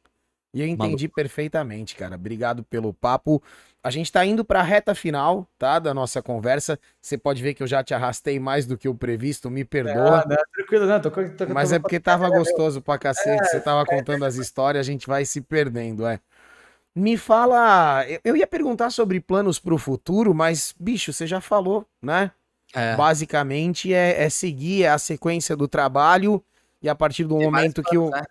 [0.52, 1.14] E eu entendi Maluco.
[1.14, 2.16] perfeitamente, cara.
[2.16, 3.42] Obrigado pelo papo.
[3.84, 5.78] A gente tá indo pra reta final, tá?
[5.78, 6.80] Da nossa conversa.
[7.02, 10.24] Você pode ver que eu já te arrastei mais do que o previsto, me perdoa.
[10.26, 11.00] Não, não, tranquilo, não.
[11.02, 13.42] Tô, tô, tô, Mas é porque tava gostoso pra cacete.
[13.42, 16.18] É, você tava é, contando as histórias, a gente vai se perdendo, é.
[16.96, 18.06] Me fala.
[18.24, 22.30] Eu ia perguntar sobre planos pro futuro, mas, bicho, você já falou, né?
[22.74, 22.96] É.
[22.96, 26.42] Basicamente é, é seguir a sequência do trabalho
[26.80, 28.08] e a partir do tem momento que o.
[28.08, 28.22] Né?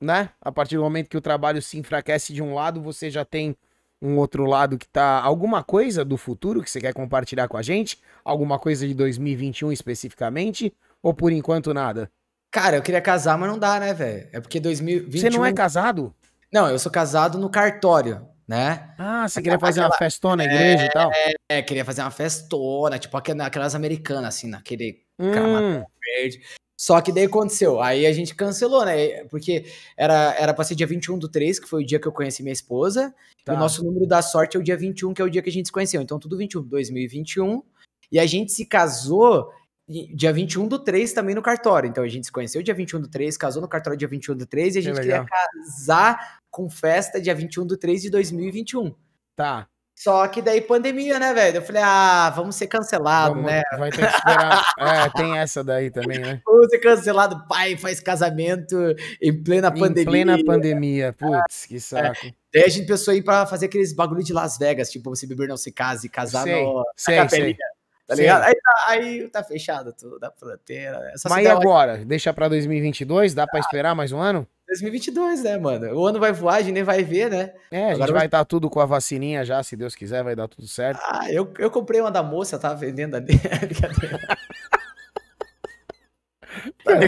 [0.00, 0.30] né?
[0.40, 3.54] A partir do momento que o trabalho se enfraquece de um lado, você já tem
[4.02, 5.22] um outro lado que tá.
[5.22, 7.98] Alguma coisa do futuro que você quer compartilhar com a gente?
[8.24, 10.74] Alguma coisa de 2021 especificamente?
[11.00, 12.10] Ou por enquanto nada?
[12.50, 14.28] Cara, eu queria casar, mas não dá, né, velho?
[14.32, 15.20] É porque 2021.
[15.20, 16.12] Você não é casado?
[16.52, 18.92] Não, eu sou casado no cartório, né?
[18.98, 19.94] Ah, você queria fazer aquela...
[19.94, 21.10] uma festona na igreja é, e tal?
[21.48, 25.82] É, queria fazer uma festona, tipo aquelas americanas, assim, naquele hum.
[26.04, 26.42] verde.
[26.82, 29.22] Só que daí aconteceu, aí a gente cancelou, né?
[29.26, 32.10] Porque era, era pra ser dia 21 do 3, que foi o dia que eu
[32.10, 33.14] conheci minha esposa.
[33.44, 33.52] Tá.
[33.52, 35.48] E o nosso número da sorte é o dia 21, que é o dia que
[35.48, 36.02] a gente se conheceu.
[36.02, 37.62] Então, tudo 21, 2021.
[38.10, 39.48] E a gente se casou
[39.88, 41.88] dia 21 do 3 também no cartório.
[41.88, 44.44] Então, a gente se conheceu dia 21 do 3, casou no cartório dia 21 do
[44.44, 48.92] 3 e a gente queria casar com festa dia 21 do 3 de 2021.
[49.36, 49.68] Tá.
[50.02, 51.58] Só que daí pandemia, né, velho?
[51.58, 53.62] Eu falei, ah, vamos ser cancelado, vamos, né?
[53.78, 54.64] Vai ter que esperar.
[54.76, 56.42] é, tem essa daí também, né?
[56.44, 58.74] Vamos ser cancelado, pai faz casamento
[59.22, 60.02] em plena em pandemia.
[60.02, 61.78] Em plena pandemia, putz, que é.
[61.78, 62.26] saco.
[62.26, 62.34] É.
[62.52, 65.24] Daí a gente pensou em ir pra fazer aqueles bagulho de Las Vegas, tipo, você
[65.24, 67.56] beber não se case, casar sei, no, sei, na capelinha.
[67.56, 67.82] Sei.
[68.04, 68.42] Tá ligado?
[68.42, 70.96] Aí tá, aí tá, fechado tudo, da fronteira.
[70.96, 72.04] É Mas e agora?
[72.04, 73.34] Deixa pra 2022?
[73.34, 74.46] Dá pra esperar mais um ano?
[74.72, 75.94] 2022, né, mano?
[75.94, 77.52] O ano vai voar, a gente nem vai ver, né?
[77.70, 80.34] É, a gente vai estar tá tudo com a vacininha já, se Deus quiser, vai
[80.34, 81.00] dar tudo certo.
[81.02, 83.34] Ah, eu, eu comprei uma da moça, tava vendendo ali.
[86.84, 87.02] tá?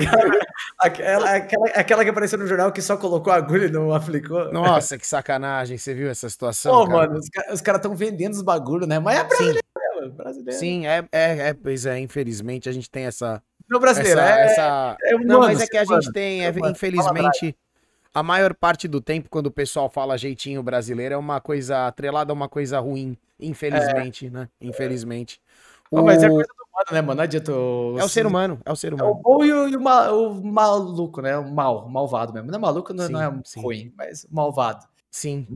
[0.78, 4.52] Aquela, aquela, aquela que apareceu no jornal que só colocou a agulha e não aplicou.
[4.52, 6.72] Nossa, que sacanagem, você viu essa situação?
[6.72, 7.08] Pô, cara?
[7.08, 7.20] mano,
[7.52, 8.98] os, caras estão vendendo os bagulhos, né?
[8.98, 9.60] Mas é brasileiro,
[10.02, 10.10] Sim.
[10.10, 10.58] brasileiro.
[10.58, 14.20] Sim, é, é, é, pois é, infelizmente a gente tem essa no brasileiro.
[14.20, 14.96] Essa, é, essa...
[15.02, 17.56] É humano, não, mas é que a gente tem, é, infelizmente,
[18.12, 22.32] a maior parte do tempo, quando o pessoal fala jeitinho brasileiro, é uma coisa atrelada
[22.32, 23.16] a uma coisa ruim.
[23.40, 24.30] Infelizmente, é.
[24.30, 24.48] né?
[24.60, 25.40] Infelizmente.
[25.90, 26.02] O...
[26.02, 27.16] mas é coisa do humano, né, mano?
[27.16, 27.52] Não adianta.
[27.52, 27.98] O...
[27.98, 29.10] É o ser humano, é o ser humano.
[29.10, 31.36] É o bom e o, e o, mal, o maluco, né?
[31.36, 32.48] O mal, malvado mesmo.
[32.48, 33.60] Não é maluco, não, sim, não é sim.
[33.60, 34.86] ruim, mas malvado.
[35.14, 35.46] Sim.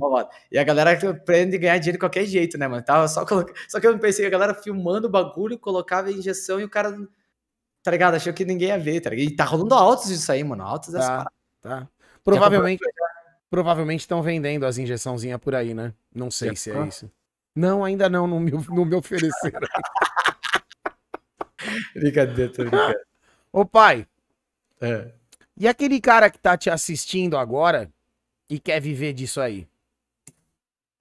[0.52, 2.80] E a galera aprende a ganhar dinheiro de qualquer jeito, né, mano?
[2.80, 3.26] Tava só,
[3.68, 6.96] só que eu pensei, a galera filmando o bagulho, colocava a injeção e o cara
[7.82, 8.14] tá ligado?
[8.14, 9.26] Achou que ninguém ia ver, tá ligado?
[9.26, 10.62] E tá rolando altos disso aí, mano.
[10.62, 11.88] Altos tá, dessa Tá.
[12.22, 12.80] Provavelmente.
[13.50, 15.92] Provavelmente estão vendendo as injeçãozinhas por aí, né?
[16.14, 17.10] Não sei Já se é isso.
[17.52, 19.58] Não, ainda não, não me, não me ofereceram.
[21.96, 22.94] brincadeira, tô brincando.
[23.52, 24.06] Ô pai,
[24.80, 25.10] é.
[25.56, 27.90] e aquele cara que tá te assistindo agora
[28.48, 29.66] e quer viver disso aí?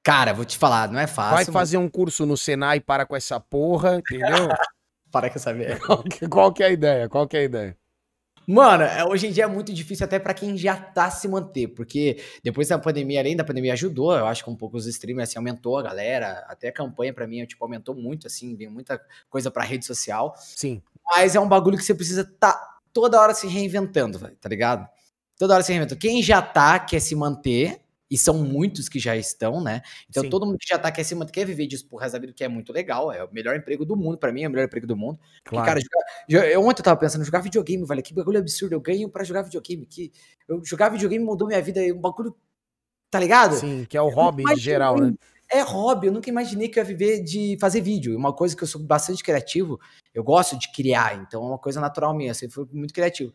[0.03, 1.35] Cara, vou te falar, não é fácil.
[1.35, 4.47] Vai fazer um curso no Senai para com essa porra, entendeu?
[5.11, 5.79] Para com essa merda.
[6.29, 7.09] Qual que é a ideia?
[7.09, 7.77] Qual que é a ideia?
[8.49, 11.67] Mano, é, hoje em dia é muito difícil até para quem já tá se manter,
[11.67, 15.29] porque depois da pandemia, além da pandemia ajudou, eu acho que um pouco os streamers
[15.29, 19.01] assim, aumentou a galera, até a campanha para mim, tipo, aumentou muito assim, veio muita
[19.29, 20.33] coisa para rede social.
[20.37, 20.81] Sim.
[21.05, 24.87] Mas é um bagulho que você precisa tá toda hora se reinventando, tá ligado?
[25.37, 25.99] Toda hora se reinventando.
[25.99, 29.81] Quem já tá quer se manter, e são muitos que já estão, né?
[30.09, 30.29] Então Sim.
[30.29, 32.43] todo mundo que já tá quer, se, quer viver disso por resto da vida, que
[32.43, 34.87] é muito legal, é o melhor emprego do mundo, para mim é o melhor emprego
[34.87, 35.19] do mundo.
[35.43, 35.65] Claro.
[35.65, 39.09] cara, jogar, eu, ontem eu tava pensando, jogar videogame, velho, que bagulho absurdo, eu ganho
[39.09, 40.11] para jogar videogame, que
[40.47, 42.35] eu, jogar videogame mudou minha vida, é um bagulho,
[43.09, 43.55] tá ligado?
[43.55, 45.13] Sim, que é o hobby em geral, né?
[45.49, 48.63] É hobby, eu nunca imaginei que eu ia viver de fazer vídeo, uma coisa que
[48.63, 49.79] eu sou bastante criativo,
[50.13, 53.33] eu gosto de criar, então é uma coisa natural minha, assim, foi muito criativo.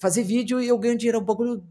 [0.00, 1.64] Fazer vídeo e eu ganho dinheiro, é um bagulho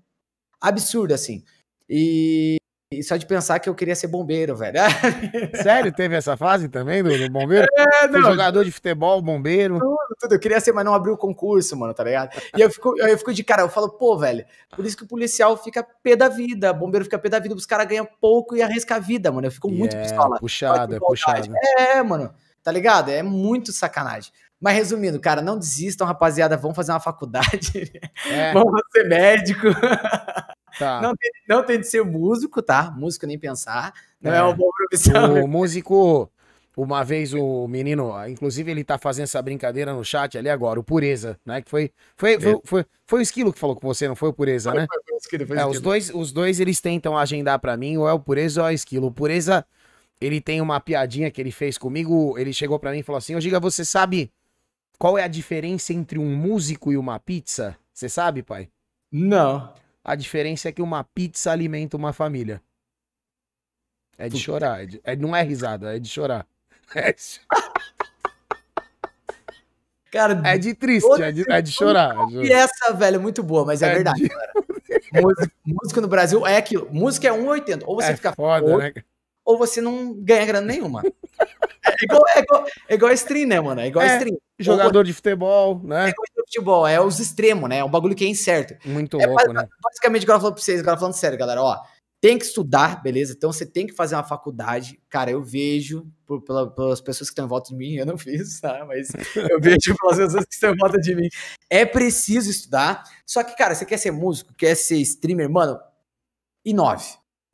[0.62, 1.44] absurdo, assim.
[1.90, 2.58] E
[2.92, 4.78] e só de pensar que eu queria ser bombeiro, velho.
[5.64, 5.94] Sério?
[5.94, 7.66] Teve essa fase também do, do bombeiro?
[7.74, 8.22] É, não.
[8.22, 9.80] Fui jogador de futebol, bombeiro.
[9.80, 10.36] Tudo, tudo.
[10.36, 12.38] Eu queria ser, mas não abriu o concurso, mano, tá ligado?
[12.56, 14.46] E eu fico, eu fico de cara, eu falo, pô, velho,
[14.76, 17.66] por isso que o policial fica pé da vida, bombeiro fica pé da vida, os
[17.66, 19.48] caras ganham pouco e arrisca a vida, mano.
[19.48, 20.38] Eu fico muito yeah, pistola.
[20.38, 21.50] Puxado, é puxado.
[21.78, 23.10] É, mano, tá ligado?
[23.10, 24.34] É muito sacanagem.
[24.60, 26.58] Mas resumindo, cara, não desistam, rapaziada.
[26.58, 27.92] Vão fazer uma faculdade.
[28.30, 28.54] É.
[28.54, 29.68] Vão ser médico.
[30.78, 31.02] Tá.
[31.02, 32.92] Não, tem, não tem de ser músico, tá?
[32.92, 33.94] Músico nem pensar.
[34.22, 35.44] Não é, é uma boa profissão.
[35.44, 36.32] O músico,
[36.76, 40.84] uma vez o menino, inclusive ele tá fazendo essa brincadeira no chat ali agora, o
[40.84, 41.62] Pureza, né?
[41.62, 42.40] Que foi foi, é.
[42.40, 44.88] foi, foi, foi, o Esquilo que falou com você, não foi o Pureza, foi, né?
[44.88, 48.08] Foi, foi, esquilo, foi é, os dois, os dois eles tentam agendar para mim, ou
[48.08, 49.08] é o Pureza ou é o Esquilo.
[49.08, 49.66] O Pureza,
[50.20, 53.36] ele tem uma piadinha que ele fez comigo, ele chegou para mim e falou assim:
[53.36, 54.32] "Ô Giga, você sabe
[54.98, 57.76] qual é a diferença entre um músico e uma pizza?
[57.94, 58.70] Você sabe, pai?"
[59.12, 59.74] Não.
[60.04, 62.62] A diferença é que uma pizza alimenta uma família.
[64.18, 64.84] É de chorar.
[64.84, 66.46] É de, é, não é risada, é de chorar.
[66.94, 67.40] É de...
[70.12, 72.14] Cara, é de triste, é de, é de chorar.
[72.34, 75.22] E essa, velho, é muito boa, mas é, é verdade, de...
[75.22, 76.90] música, música, no Brasil é aquilo.
[76.92, 77.84] Música é 1,80.
[77.86, 78.92] Ou você é fica foda, ou, né?
[79.46, 81.02] Ou você não ganha grana nenhuma.
[81.84, 83.82] É igual, é igual, é igual stream, né, mano?
[83.82, 84.38] É igual é, stream.
[84.60, 86.06] Jogador ou, de futebol, né?
[86.06, 87.78] É igual de futebol, é os extremos, né?
[87.78, 88.76] É um bagulho que é incerto.
[88.88, 89.68] Muito é, louco, né?
[89.84, 91.78] Basicamente, agora falando pra vocês, agora falando sério, galera, ó
[92.22, 93.34] tem que estudar, beleza?
[93.36, 95.02] Então você tem que fazer uma faculdade.
[95.10, 98.16] Cara, eu vejo por, pela, pelas pessoas que estão em volta de mim, eu não
[98.16, 98.86] fiz, tá?
[98.86, 101.28] Mas eu vejo pelas pessoas que estão em volta de mim.
[101.68, 103.04] É preciso estudar.
[103.26, 105.80] Só que, cara, você quer ser músico, quer ser streamer, mano,
[106.64, 107.08] inove.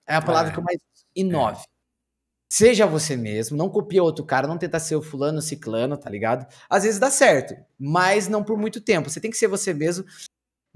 [0.05, 0.53] É a palavra é.
[0.53, 0.79] que eu mais
[1.15, 1.61] inove.
[1.61, 1.76] É.
[2.49, 6.09] Seja você mesmo, não copia outro cara, não tenta ser o fulano, o ciclano, tá
[6.09, 6.47] ligado?
[6.69, 9.09] Às vezes dá certo, mas não por muito tempo.
[9.09, 10.05] Você tem que ser você mesmo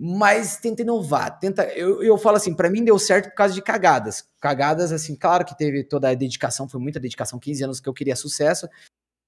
[0.04, 3.62] mas tenta inovar, tenta, eu, eu falo assim, para mim deu certo por causa de
[3.62, 7.88] cagadas, cagadas assim, claro que teve toda a dedicação, foi muita dedicação, 15 anos que
[7.88, 8.68] eu queria sucesso,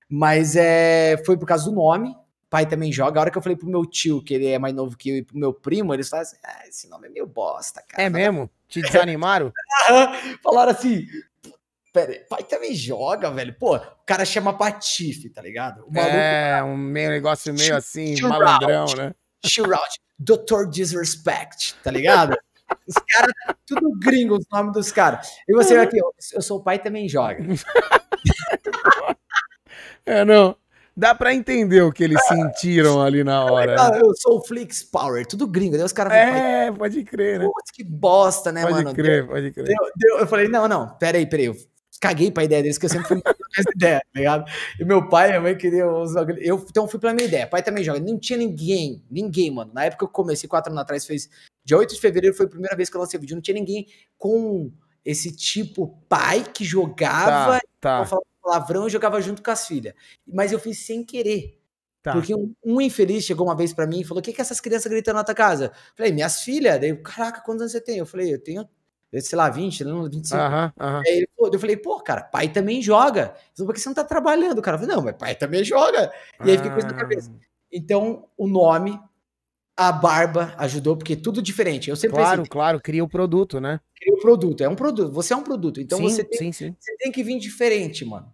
[0.09, 2.15] mas é, foi por causa do nome,
[2.49, 4.73] pai também joga, a hora que eu falei pro meu tio, que ele é mais
[4.73, 7.27] novo que eu, e pro meu primo, eles falaram assim, ah, esse nome é meio
[7.27, 8.01] bosta, cara.
[8.01, 8.49] É mesmo?
[8.67, 9.53] Te desanimaram?
[10.41, 11.05] Falaram assim,
[11.93, 13.55] Pera aí, pai também joga, velho.
[13.59, 15.85] Pô, o cara chama Patife, tá ligado?
[15.85, 19.13] O maluco, é, um meio negócio meio assim, malandrão, né?
[19.45, 20.67] Shootout, Dr.
[20.71, 22.35] Disrespect, tá ligado?
[22.87, 23.33] Os caras,
[23.67, 25.27] tudo gringo, os nomes dos caras.
[25.47, 25.99] E você aqui,
[26.33, 27.43] eu sou o pai também joga.
[30.05, 30.53] É, não.
[30.95, 33.75] Dá pra entender o que eles sentiram ali na hora.
[33.89, 34.01] Né?
[34.01, 35.77] Eu sou o Flix Power, tudo gringo.
[35.77, 37.45] Daí os caras É, pode crer, né?
[37.45, 38.85] Putz, que bosta, né, pode mano?
[38.87, 39.65] Pode crer, pode crer.
[39.65, 41.51] Deu, deu, eu falei, não, não, peraí, peraí.
[42.03, 43.21] Caguei pra ideia deles, que eu sempre fui
[43.57, 44.51] essa ideia, tá ligado?
[44.77, 46.03] E meu pai e minha mãe queriam
[46.37, 47.47] eu Então fui pela minha ideia.
[47.47, 47.97] Pai também joga.
[48.01, 49.71] Não tinha ninguém, ninguém, mano.
[49.73, 51.29] Na época que eu comecei, quatro anos atrás, fez.
[51.63, 53.35] Dia 8 de fevereiro foi a primeira vez que eu lancei vídeo.
[53.35, 54.69] Não tinha ninguém com
[55.05, 58.19] esse tipo pai que jogava, tá, tá.
[58.41, 59.93] palavrão e jogava junto com as filhas.
[60.27, 61.57] Mas eu fiz sem querer.
[62.01, 62.11] Tá.
[62.11, 64.59] Porque um, um, infeliz chegou uma vez para mim e falou: O que, que essas
[64.59, 65.67] crianças gritando na tua casa?
[65.67, 66.77] Eu falei, minhas filhas.
[66.81, 67.97] Daí, caraca, quantos anos você tem?
[67.97, 68.67] Eu falei, eu tenho
[69.21, 70.35] sei lá, 20, não, 25.
[70.35, 71.01] Aham, aham.
[71.05, 73.35] Aí eu falei, pô, cara, pai também joga.
[73.55, 74.59] Falei, por que você não tá trabalhando?
[74.59, 76.11] O cara falou, não, mas pai também joga.
[76.43, 77.31] E aí fiquei com isso na cabeça.
[77.33, 77.45] Ah.
[77.71, 78.99] Então, o nome,
[79.75, 81.89] a barba ajudou, porque tudo diferente.
[81.89, 83.79] Eu sempre Claro, pensei, claro, cria o produto, né?
[83.95, 85.11] Cria o produto, é um produto.
[85.11, 85.81] Você é um produto.
[85.81, 86.75] Então sim, você, tem, sim, sim.
[86.79, 88.31] você tem que vir diferente, mano.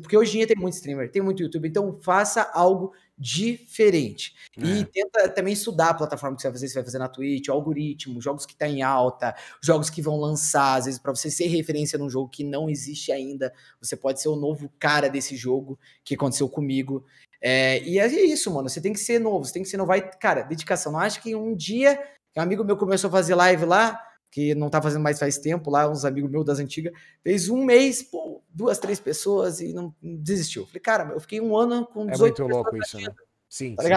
[0.00, 4.34] Porque hoje em dia tem muito streamer, tem muito YouTube, então faça algo diferente.
[4.58, 4.66] É.
[4.66, 7.48] E tenta também estudar a plataforma que você vai fazer, você vai fazer na Twitch,
[7.48, 9.32] o algoritmo, jogos que tá em alta,
[9.62, 13.12] jogos que vão lançar, às vezes para você ser referência num jogo que não existe
[13.12, 17.04] ainda, você pode ser o novo cara desse jogo que aconteceu comigo.
[17.40, 19.88] É, e é isso, mano, você tem que ser novo, você tem que ser novo.
[19.88, 20.90] Vai, cara, dedicação.
[20.90, 22.00] Não acho que um dia,
[22.36, 24.00] um amigo meu começou a fazer live lá,
[24.30, 26.92] que não tá fazendo mais faz tempo lá, uns amigos meus das antigas,
[27.22, 30.66] fez um mês, pô, duas, três pessoas e não, desistiu.
[30.66, 33.14] Falei, cara, eu fiquei um ano com 18 É muito louco isso, né?
[33.48, 33.90] Sim, tá sim.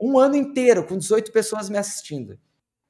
[0.00, 2.38] Um ano inteiro com 18 pessoas me assistindo.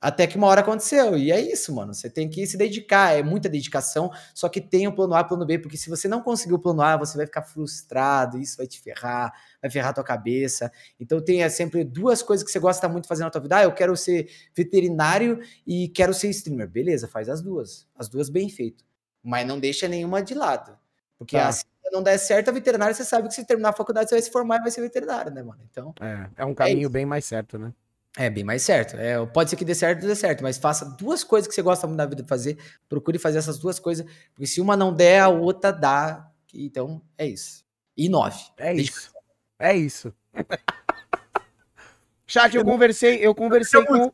[0.01, 1.16] Até que uma hora aconteceu.
[1.19, 1.93] E é isso, mano.
[1.93, 3.19] Você tem que se dedicar.
[3.19, 4.12] É muita dedicação.
[4.32, 5.59] Só que tem o plano A plano B.
[5.59, 8.39] Porque se você não conseguir o plano A, você vai ficar frustrado.
[8.39, 9.32] Isso vai te ferrar.
[9.61, 10.70] Vai ferrar a tua cabeça.
[11.01, 13.57] Então tenha sempre duas coisas que você gosta muito de fazer na tua vida.
[13.57, 16.69] Ah, eu quero ser veterinário e quero ser streamer.
[16.69, 17.89] Beleza, faz as duas.
[17.97, 18.85] As duas bem feito.
[19.20, 20.78] Mas não deixa nenhuma de lado.
[21.19, 21.49] Porque tá.
[21.49, 24.23] assim não der certo, a veterinária, você sabe que se terminar a faculdade, você vai
[24.23, 25.61] se formar e vai ser veterinário, né, mano?
[25.70, 25.95] Então.
[26.01, 27.73] É, é um caminho é bem mais certo, né?
[28.16, 28.97] É bem mais certo.
[28.97, 31.86] É, pode ser que dê certo, dê certo, mas faça duas coisas que você gosta
[31.86, 32.59] muito da vida de fazer.
[32.89, 34.05] Procure fazer essas duas coisas,
[34.35, 36.31] porque se uma não der, a outra dá.
[36.53, 37.65] Então, é isso.
[37.97, 38.40] E nove.
[38.57, 39.12] É isso.
[39.59, 40.12] É isso.
[42.27, 44.12] Chat, eu conversei, eu conversei com,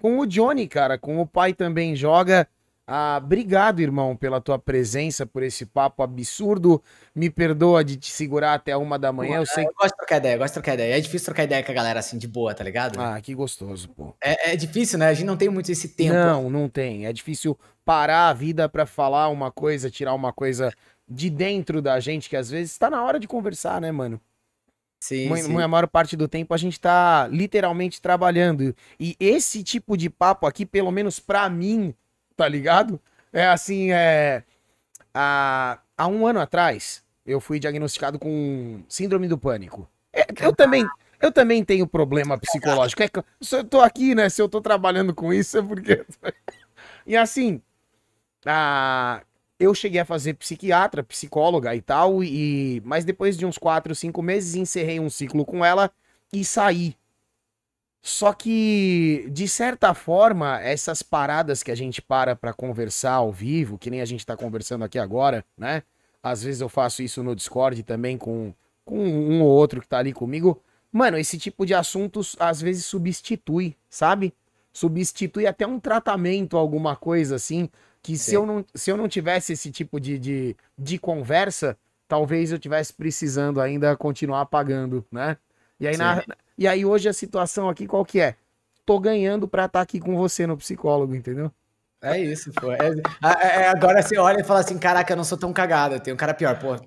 [0.00, 2.48] com o Johnny, cara, com o pai também joga.
[2.92, 6.82] Ah, obrigado, irmão, pela tua presença, por esse papo absurdo.
[7.14, 9.36] Me perdoa de te segurar até uma da manhã.
[9.36, 10.96] Eu, sei eu gosto de trocar ideia, gosto de trocar ideia.
[10.96, 13.00] É difícil trocar ideia com a galera assim, de boa, tá ligado?
[13.00, 14.12] Ah, que gostoso, pô.
[14.20, 15.06] É, é difícil, né?
[15.06, 16.14] A gente não tem muito esse tempo.
[16.14, 17.06] Não, não tem.
[17.06, 20.72] É difícil parar a vida para falar uma coisa, tirar uma coisa
[21.08, 24.20] de dentro da gente, que às vezes tá na hora de conversar, né, mano?
[24.98, 25.62] Sim, sim.
[25.62, 28.74] A maior parte do tempo a gente tá literalmente trabalhando.
[28.98, 31.94] E esse tipo de papo aqui, pelo menos pra mim,
[32.40, 32.98] tá ligado?
[33.30, 34.42] É assim, é.
[35.12, 39.86] Há, há um ano atrás, eu fui diagnosticado com síndrome do pânico.
[40.10, 40.86] É, eu também.
[41.20, 43.02] Eu também tenho problema psicológico.
[43.02, 43.10] É,
[43.42, 44.30] se eu tô aqui, né?
[44.30, 46.02] Se eu tô trabalhando com isso, é porque.
[47.06, 47.60] e assim,
[48.46, 49.22] a,
[49.58, 54.22] eu cheguei a fazer psiquiatra, psicóloga e tal, e mas depois de uns 4, 5
[54.22, 55.90] meses encerrei um ciclo com ela
[56.32, 56.96] e saí.
[58.02, 63.76] Só que, de certa forma, essas paradas que a gente para para conversar ao vivo,
[63.78, 65.82] que nem a gente tá conversando aqui agora, né?
[66.22, 68.54] Às vezes eu faço isso no Discord também com,
[68.84, 70.62] com um ou outro que tá ali comigo.
[70.90, 74.34] Mano, esse tipo de assuntos às vezes substitui, sabe?
[74.72, 77.68] Substitui até um tratamento, alguma coisa assim
[78.02, 81.76] que se eu, não, se eu não tivesse esse tipo de, de, de conversa,
[82.08, 85.36] talvez eu tivesse precisando ainda continuar pagando, né?
[85.78, 86.22] E aí, na,
[86.60, 88.36] e aí hoje a situação aqui qual que é?
[88.84, 91.50] Tô ganhando pra estar tá aqui com você no psicólogo, entendeu?
[92.02, 92.70] É isso, pô.
[92.72, 96.00] É, é, é, agora você olha e fala assim: caraca, eu não sou tão cagado,
[96.00, 96.76] tem um cara pior, pô.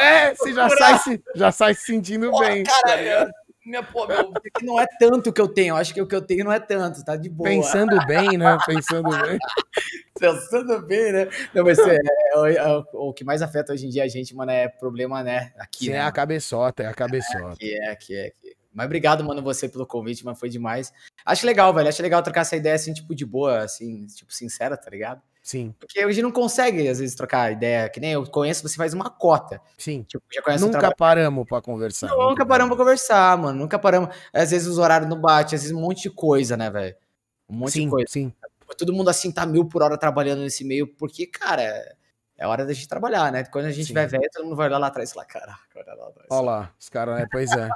[0.00, 2.64] É, você já sai, já sai se sentindo bem.
[2.64, 3.32] Tá
[3.64, 4.32] minha, pô, meu,
[4.62, 5.76] não é tanto que eu tenho.
[5.76, 7.48] Acho que o que eu tenho não é tanto, tá de boa.
[7.48, 8.58] Pensando bem, né?
[8.66, 9.38] Pensando bem.
[10.18, 11.28] Pensando bem, né?
[11.52, 14.50] Não, mas é, é, é, o que mais afeta hoje em dia a gente, mano,
[14.50, 15.52] é problema, né?
[15.58, 15.86] Aqui.
[15.86, 15.98] Sim, né?
[15.98, 17.52] É a cabeçota, é a cabeçota.
[17.52, 18.56] Aqui, é, aqui, é, aqui.
[18.72, 20.92] Mas obrigado, mano, você pelo convite, mas foi demais.
[21.24, 21.88] Acho legal, velho.
[21.88, 25.22] Acho legal trocar essa ideia assim, tipo, de boa, assim, tipo, sincera, tá ligado?
[25.44, 25.74] Sim.
[25.78, 27.86] Porque hoje não consegue, às vezes, trocar ideia.
[27.90, 29.60] Que nem eu conheço, você faz uma cota.
[29.76, 30.02] Sim.
[30.02, 32.08] Tipo, já conhece Nunca paramos pra conversar.
[32.08, 33.58] Não, nunca paramos pra conversar, mano.
[33.58, 34.08] Nunca paramos.
[34.32, 36.96] Às vezes os horários não batem, às vezes um monte de coisa, né, velho?
[37.46, 38.06] Um monte sim, de coisa.
[38.08, 38.32] Sim.
[38.78, 41.94] Todo mundo assim tá mil por hora trabalhando nesse meio, porque, cara,
[42.38, 43.44] é hora da gente trabalhar, né?
[43.44, 43.92] Quando a gente sim.
[43.92, 46.28] vai velho, todo mundo vai olhar lá atrás e falar, caraca, olha lá atrás.
[46.30, 47.26] Olha lá, os caras, né?
[47.30, 47.68] Pois é.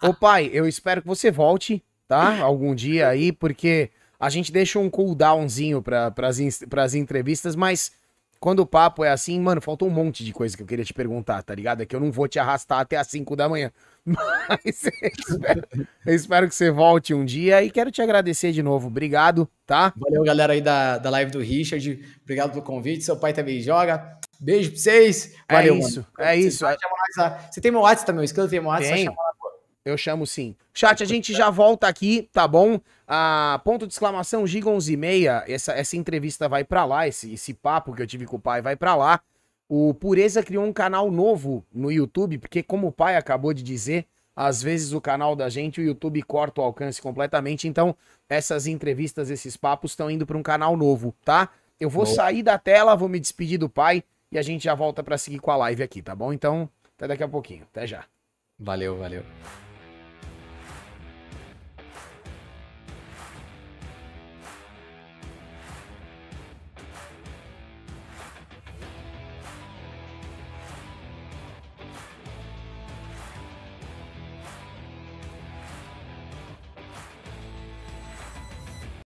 [0.00, 2.38] Ô pai, eu espero que você volte, tá?
[2.38, 6.12] Algum dia aí, porque a gente deixa um cooldownzinho para
[6.82, 7.92] as entrevistas, mas
[8.40, 10.94] quando o papo é assim, mano, faltou um monte de coisa que eu queria te
[10.94, 11.82] perguntar, tá ligado?
[11.82, 13.72] É que eu não vou te arrastar até as 5 da manhã.
[14.06, 15.68] Mas eu espero,
[16.06, 18.86] eu espero, que você volte um dia e quero te agradecer de novo.
[18.86, 19.92] Obrigado, tá?
[19.96, 22.00] Valeu, galera aí da, da live do Richard.
[22.22, 23.04] Obrigado pelo convite.
[23.04, 24.18] Seu pai também joga.
[24.40, 25.34] Beijo pra vocês.
[25.48, 26.30] É Valeu, é isso, mano.
[26.30, 26.64] é isso.
[27.50, 28.20] Você tem meu WhatsApp também?
[28.20, 28.94] Eu escrevi meu WhatsApp.
[28.94, 29.08] Tem.
[29.84, 30.54] Eu chamo sim.
[30.72, 32.80] Chat, a gente já volta aqui, tá bom?
[33.10, 35.42] Ah, ponto de exclamação, Giga 11 e meia.
[35.48, 38.60] Essa, essa entrevista vai para lá, esse, esse papo que eu tive com o pai
[38.60, 39.20] vai para lá.
[39.66, 44.06] O Pureza criou um canal novo no YouTube, porque como o pai acabou de dizer,
[44.36, 47.66] às vezes o canal da gente, o YouTube corta o alcance completamente.
[47.66, 47.96] Então,
[48.28, 51.48] essas entrevistas, esses papos estão indo para um canal novo, tá?
[51.80, 55.02] Eu vou sair da tela, vou me despedir do pai e a gente já volta
[55.02, 56.32] para seguir com a live aqui, tá bom?
[56.32, 57.64] Então, até daqui a pouquinho.
[57.70, 58.04] Até já.
[58.58, 59.22] Valeu, valeu.